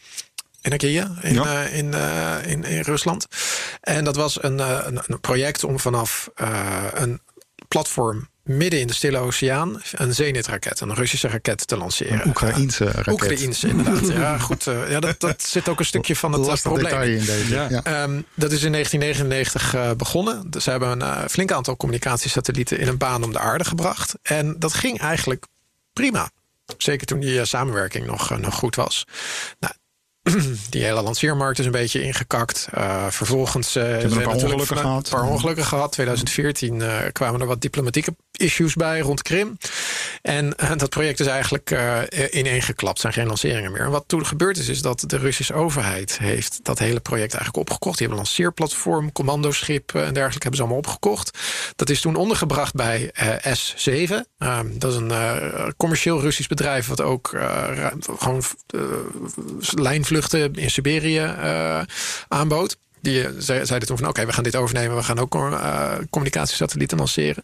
Energia 0.63 1.11
in, 1.21 1.35
ja. 1.35 1.65
uh, 1.65 1.77
in, 1.77 1.87
uh, 1.87 2.37
in, 2.47 2.65
in, 2.65 2.81
Rusland. 2.81 3.27
En 3.81 4.05
dat 4.05 4.17
was 4.17 4.43
een, 4.43 4.59
uh, 4.59 4.79
een, 4.85 5.01
een 5.07 5.21
project 5.21 5.65
om 5.65 5.79
vanaf 5.79 6.31
een 6.95 7.21
platform 7.69 8.29
midden 8.43 8.81
in 8.81 8.87
de 8.87 8.95
Stille 8.95 9.19
Oceaan 9.19 9.83
een 9.93 10.15
Zenit-raket, 10.15 10.81
een 10.81 10.95
Russische 10.95 11.29
raket 11.29 11.67
te 11.67 11.77
lanceren. 11.77 12.21
Een 12.21 12.29
Oekraïense 12.29 12.85
raket. 12.85 13.13
Oekraïense, 13.13 13.69
inderdaad. 13.69 14.09
ja, 14.09 14.39
goed. 14.39 14.67
Uh, 14.67 14.91
ja, 14.91 15.01
dat, 15.01 15.21
dat 15.21 15.43
zit 15.43 15.69
ook 15.69 15.79
een 15.79 15.85
stukje 15.85 16.17
van 16.17 16.33
het 16.33 16.47
Lastig 16.47 16.73
probleem. 16.73 17.03
In 17.03 17.25
deze. 17.25 17.49
Ja. 17.49 17.69
Ja. 17.71 18.03
Um, 18.03 18.25
dat 18.35 18.53
is 18.53 18.63
in 18.63 18.73
1999 18.73 19.75
uh, 19.75 19.91
begonnen. 19.97 20.51
Dus 20.51 20.65
ze 20.65 20.71
hebben 20.71 20.91
een 20.91 21.19
uh, 21.19 21.25
flink 21.29 21.53
aantal 21.53 21.77
communicatiesatellieten 21.77 22.79
in 22.79 22.89
een 22.89 22.99
baan 22.99 23.25
om 23.25 23.33
de 23.33 23.39
aarde 23.39 23.65
gebracht. 23.65 24.15
En 24.23 24.59
dat 24.59 24.75
ging 24.75 25.01
eigenlijk 25.01 25.47
prima. 25.93 26.31
Zeker 26.77 27.07
toen 27.07 27.21
die 27.21 27.45
samenwerking 27.45 28.07
nog, 28.07 28.39
nog 28.39 28.55
goed 28.55 28.77
was. 28.77 29.05
Nou, 29.59 29.75
die 30.71 30.83
hele 30.83 31.03
lanceermarkt 31.03 31.59
is 31.59 31.67
een 31.67 31.73
beetje 31.73 32.03
ingekakt. 32.03 32.69
Uh, 32.75 33.07
vervolgens 33.09 33.77
uh, 33.77 33.83
hebben 33.83 34.13
een 34.13 34.23
paar 34.23 34.35
ongelukken 34.35 34.77
gehad. 34.77 35.05
Een 35.05 35.19
paar 35.19 35.29
ongelukken 35.29 35.65
gehad. 35.65 35.93
2014 35.93 36.81
uh, 36.81 36.99
kwamen 37.13 37.41
er 37.41 37.47
wat 37.47 37.61
diplomatieke 37.61 38.15
issues 38.33 38.75
bij 38.75 39.01
rond 39.01 39.23
Krim. 39.23 39.59
En 40.23 40.55
uh, 40.63 40.71
dat 40.77 40.91
project 40.91 41.21
is 41.21 41.27
eigenlijk 41.27 41.71
uh, 41.71 41.99
ineengeklapt. 42.31 43.01
zijn 43.01 43.13
geen 43.13 43.27
lanceringen 43.27 43.73
meer. 43.73 43.81
En 43.81 43.91
wat 43.91 44.05
toen 44.07 44.27
gebeurd 44.27 44.59
is, 44.59 44.69
is 44.69 44.83
dat 44.83 45.05
de 45.07 45.17
Russische 45.17 45.55
overheid 45.55 46.19
heeft 46.19 46.61
dat 46.63 46.79
hele 46.79 47.01
project 47.01 47.35
eigenlijk 47.35 47.69
opgekocht. 47.69 47.99
Die 47.99 48.07
hebben 48.07 48.25
een 48.25 48.31
lanceerplatform, 48.31 49.13
commandoschip 49.13 49.95
en 49.95 50.15
dergelijke 50.15 50.43
hebben 50.43 50.55
ze 50.55 50.63
allemaal 50.63 50.79
opgekocht. 50.79 51.39
Dat 51.77 51.91
is 51.91 52.01
toen 52.01 52.17
ondergebracht 52.17 52.75
bij 52.75 53.11
S7. 53.57 54.15
dat 54.73 54.93
is 54.93 54.97
een 54.97 55.13
commercieel 55.77 56.21
Russisch 56.21 56.49
bedrijf 56.49 56.87
wat 56.87 57.01
ook 57.01 57.37
gewoon 58.19 58.43
lijnvluchten 60.13 60.63
in 60.63 60.71
Siberië 60.71 61.35
aanbood. 62.29 62.77
Die 63.03 63.23
eh, 63.27 63.31
ze- 63.41 63.61
zeiden 63.65 63.89
toen 63.89 63.99
van 63.99 64.09
oké, 64.09 64.27
we 64.27 64.33
gaan 64.33 64.43
dit 64.43 64.57
overnemen. 64.57 64.97
We 64.97 65.03
gaan 65.03 65.19
ook 65.19 65.35
eh, 65.35 65.93
communicatiesatellieten 66.11 66.99
lanceren. 66.99 67.43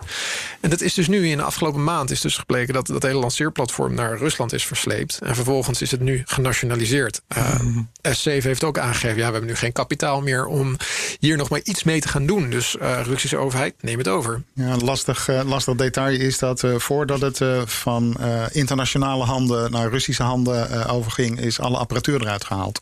En 0.60 0.70
dat 0.70 0.80
is 0.80 0.94
dus 0.94 1.08
nu 1.08 1.28
in 1.28 1.36
de 1.36 1.42
afgelopen 1.42 1.84
maand 1.84 2.10
is 2.10 2.20
dus 2.20 2.36
gebleken 2.36 2.74
dat 2.74 2.86
dat 2.86 3.02
hele 3.02 3.18
lanceerplatform 3.18 3.94
naar 3.94 4.18
Rusland 4.18 4.52
is 4.52 4.66
versleept. 4.66 5.18
En 5.22 5.34
vervolgens 5.34 5.82
is 5.82 5.90
het 5.90 6.00
nu 6.00 6.22
genationaliseerd. 6.26 7.20
Eh, 7.28 7.60
S7 8.08 8.22
heeft 8.42 8.64
ook 8.64 8.78
aangegeven, 8.78 9.16
ja, 9.16 9.26
we 9.26 9.32
hebben 9.32 9.50
nu 9.50 9.54
geen 9.56 9.72
kapitaal 9.72 10.20
meer 10.20 10.46
om 10.46 10.76
hier 11.20 11.36
nog 11.36 11.48
maar 11.48 11.60
iets 11.62 11.82
mee 11.84 12.00
te 12.00 12.08
gaan 12.08 12.26
doen. 12.26 12.50
Dus 12.50 12.76
Russische 13.02 13.36
overheid, 13.36 13.74
neem 13.80 13.98
het 13.98 14.08
over. 14.08 14.42
Ja, 14.54 14.76
lastig, 14.76 15.28
lastig 15.44 15.74
detail 15.74 16.20
is 16.20 16.38
dat 16.38 16.62
voordat 16.76 17.20
het 17.20 17.40
van 17.70 18.16
internationale 18.52 19.24
handen 19.24 19.70
naar 19.70 19.90
Russische 19.90 20.22
handen 20.22 20.86
overging, 20.88 21.40
is 21.40 21.60
alle 21.60 21.76
apparatuur 21.76 22.20
eruit 22.20 22.44
gehaald. 22.44 22.80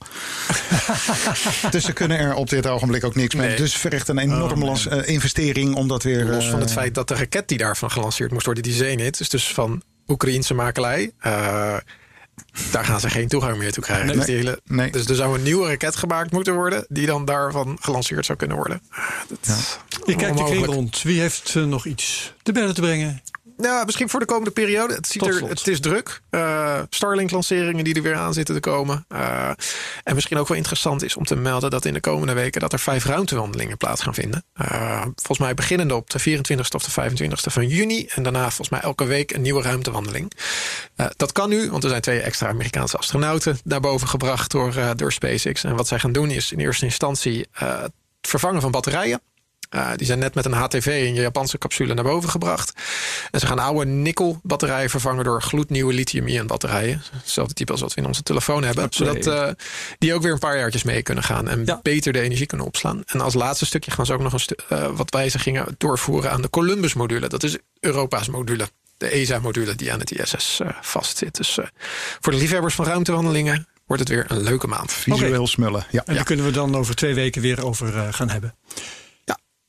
dus 1.70 1.84
ze 1.84 1.92
kunnen 1.92 2.18
er 2.18 2.34
op 2.34 2.48
dit 2.48 2.65
ogenblik 2.68 3.04
ook 3.04 3.14
niks 3.14 3.34
mee. 3.34 3.46
Nee. 3.48 3.56
Dus 3.56 3.76
vergt 3.76 4.08
een 4.08 4.18
enorme 4.18 4.64
las- 4.64 4.86
eh, 4.88 5.08
investering 5.08 5.74
om 5.74 5.88
dat 5.88 6.02
weer. 6.02 6.24
Los 6.24 6.48
van 6.48 6.60
het 6.60 6.68
eh, 6.68 6.74
feit 6.74 6.94
dat 6.94 7.08
de 7.08 7.14
raket 7.14 7.48
die 7.48 7.58
daarvan 7.58 7.90
gelanceerd 7.90 8.30
moest 8.32 8.44
worden, 8.44 8.62
die 8.62 8.72
Zenit, 8.72 9.20
is 9.20 9.28
dus 9.28 9.48
van 9.52 9.82
Oekraïense 10.08 10.54
makelij. 10.54 11.10
Eh, 11.18 11.76
daar 12.70 12.84
gaan 12.84 13.00
ze 13.00 13.10
geen 13.10 13.28
toegang 13.28 13.58
meer 13.58 13.72
toe 13.72 13.82
krijgen. 13.82 14.06
Nee. 14.06 14.16
dus, 14.16 14.24
die 14.24 14.36
hele, 14.36 14.60
Nee. 14.64 14.90
dus 14.90 15.06
er 15.06 15.14
zou 15.14 15.34
een 15.36 15.42
nieuwe 15.42 15.68
raket 15.68 15.96
gemaakt 15.96 16.32
moeten 16.32 16.54
worden, 16.54 16.84
die 16.88 17.06
dan 17.06 17.24
daarvan 17.24 17.76
gelanceerd 17.80 18.26
zou 18.26 18.38
kunnen 18.38 18.56
worden. 18.56 18.82
Dat 19.28 19.78
Ik 20.04 20.16
kijk 20.16 20.36
de 20.36 20.44
kring 20.44 20.64
rond. 20.66 21.02
Wie 21.02 21.20
heeft 21.20 21.54
nog 21.54 21.86
iets 21.86 22.32
te 22.42 22.52
bellen 22.52 22.74
te 22.74 22.80
brengen? 22.80 23.22
Ja, 23.56 23.84
misschien 23.84 24.08
voor 24.08 24.20
de 24.20 24.26
komende 24.26 24.50
periode. 24.50 24.94
Het, 24.94 25.06
ziet 25.06 25.26
er, 25.26 25.48
het 25.48 25.66
is 25.66 25.80
druk. 25.80 26.20
Eh, 26.30 26.80
Starlink-lanceringen 26.90 27.84
die 27.84 27.94
er 27.94 28.02
weer 28.02 28.14
aan 28.14 28.32
zitten 28.32 28.54
te 28.54 28.60
komen. 28.60 29.04
Eh, 29.08 29.50
en 30.04 30.14
misschien 30.14 30.38
ook 30.38 30.48
wel 30.48 30.56
interessant 30.56 31.02
is 31.02 31.16
om 31.16 31.24
te 31.24 31.36
melden 31.36 31.70
dat 31.70 31.84
in 31.84 31.94
de 31.94 32.00
komende 32.00 32.32
weken 32.32 32.60
dat 32.60 32.72
er 32.72 32.78
vijf 32.78 33.04
ruimtewandelingen 33.04 33.76
plaats 33.76 34.02
gaan 34.02 34.14
vinden. 34.14 34.44
Eh, 34.52 35.02
volgens 35.02 35.38
mij 35.38 35.54
beginnende 35.54 35.94
op 35.94 36.10
de 36.10 36.18
24ste 36.18 36.76
of 36.76 36.84
de 36.84 36.90
25ste 36.90 37.50
van 37.50 37.66
juni. 37.66 38.06
En 38.06 38.22
daarna 38.22 38.42
volgens 38.42 38.68
mij 38.68 38.80
elke 38.80 39.04
week 39.04 39.32
een 39.32 39.42
nieuwe 39.42 39.62
ruimtewandeling. 39.62 40.32
Dat 41.16 41.32
kan 41.32 41.48
nu, 41.48 41.70
want 41.70 41.82
er 41.82 41.88
zijn 41.90 42.02
twee 42.02 42.20
extra 42.20 42.48
Amerikaanse 42.48 42.96
astronauten 42.96 43.58
naar 43.64 43.80
boven 43.80 44.08
gebracht 44.08 44.50
door, 44.50 44.74
door 44.96 45.12
SpaceX. 45.12 45.64
En 45.64 45.76
wat 45.76 45.88
zij 45.88 45.98
gaan 45.98 46.12
doen 46.12 46.30
is 46.30 46.52
in 46.52 46.58
eerste 46.58 46.84
instantie 46.84 47.46
het 47.52 47.92
vervangen 48.20 48.60
van 48.60 48.70
batterijen. 48.70 49.20
Uh, 49.70 49.90
die 49.96 50.06
zijn 50.06 50.18
net 50.18 50.34
met 50.34 50.44
een 50.44 50.52
HTV 50.52 50.86
in 50.86 51.14
je 51.14 51.20
Japanse 51.20 51.58
capsule 51.58 51.94
naar 51.94 52.04
boven 52.04 52.30
gebracht. 52.30 52.72
En 53.30 53.40
ze 53.40 53.46
gaan 53.46 53.58
oude 53.58 53.90
nikkel-batterijen 53.90 54.90
vervangen 54.90 55.24
door 55.24 55.42
gloednieuwe 55.42 55.92
lithium-ion 55.92 56.46
batterijen. 56.46 57.02
Hetzelfde 57.12 57.54
type 57.54 57.72
als 57.72 57.80
wat 57.80 57.94
we 57.94 58.00
in 58.00 58.06
onze 58.06 58.22
telefoon 58.22 58.64
hebben. 58.64 58.86
Zodat 58.90 59.26
uh, 59.26 59.48
die 59.98 60.14
ook 60.14 60.22
weer 60.22 60.32
een 60.32 60.38
paar 60.38 60.58
jaartjes 60.58 60.82
mee 60.82 61.02
kunnen 61.02 61.24
gaan. 61.24 61.48
En 61.48 61.62
Ja. 61.64 61.80
beter 61.82 62.12
de 62.12 62.20
energie 62.20 62.46
kunnen 62.46 62.66
opslaan. 62.66 63.02
En 63.06 63.20
als 63.20 63.34
laatste 63.34 63.66
stukje 63.66 63.90
gaan 63.90 64.06
ze 64.06 64.12
ook 64.12 64.20
nog 64.22 64.32
een 64.32 64.40
stu- 64.40 64.54
uh, 64.72 64.88
wat 64.92 65.10
wijzigingen 65.10 65.74
doorvoeren 65.78 66.30
aan 66.30 66.42
de 66.42 66.50
Columbus-module. 66.50 67.28
Dat 67.28 67.42
is 67.42 67.56
Europa's 67.80 68.28
module. 68.28 68.68
De 68.96 69.08
ESA-module 69.08 69.74
die 69.74 69.92
aan 69.92 70.00
het 70.00 70.10
ISS 70.10 70.60
uh, 70.62 70.68
vastzit. 70.80 71.36
Dus 71.36 71.58
uh, 71.58 71.64
voor 72.20 72.32
de 72.32 72.38
liefhebbers 72.38 72.74
van 72.74 72.84
ruimtewandelingen 72.84 73.66
wordt 73.86 74.02
het 74.02 74.12
weer 74.12 74.24
een 74.28 74.42
leuke 74.42 74.66
maand. 74.66 74.92
Visueel 74.92 75.46
smullen. 75.46 75.86
Ja. 75.90 76.02
En 76.04 76.14
daar 76.14 76.24
kunnen 76.24 76.44
we 76.44 76.50
dan 76.50 76.76
over 76.76 76.94
twee 76.94 77.14
weken 77.14 77.42
weer 77.42 77.64
over 77.64 77.94
uh, 77.94 78.06
gaan 78.10 78.30
hebben. 78.30 78.54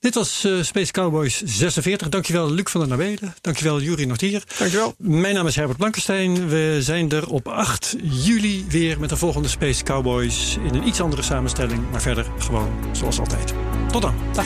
Dit 0.07 0.15
was 0.15 0.45
uh, 0.45 0.63
Space 0.63 0.91
Cowboys 0.91 1.41
46. 1.45 2.09
Dankjewel 2.09 2.51
Luc 2.51 2.69
van 2.69 2.79
der 2.79 2.89
Nabede. 2.89 3.33
Dankjewel 3.41 3.81
Juri 3.81 4.05
Nortier. 4.05 4.43
Dankjewel. 4.57 4.95
Mijn 4.97 5.35
naam 5.35 5.47
is 5.47 5.55
Herbert 5.55 5.77
Blankenstein. 5.77 6.47
We 6.49 6.77
zijn 6.79 7.11
er 7.11 7.29
op 7.29 7.47
8 7.47 7.95
juli 8.01 8.65
weer 8.69 8.99
met 8.99 9.09
de 9.09 9.17
volgende 9.17 9.47
Space 9.47 9.83
Cowboys. 9.83 10.57
In 10.63 10.75
een 10.75 10.87
iets 10.87 11.01
andere 11.01 11.21
samenstelling. 11.21 11.91
Maar 11.91 12.01
verder 12.01 12.25
gewoon 12.39 12.69
zoals 12.91 13.19
altijd. 13.19 13.53
Tot 13.91 14.01
dan. 14.01 14.15
Dag. 14.33 14.45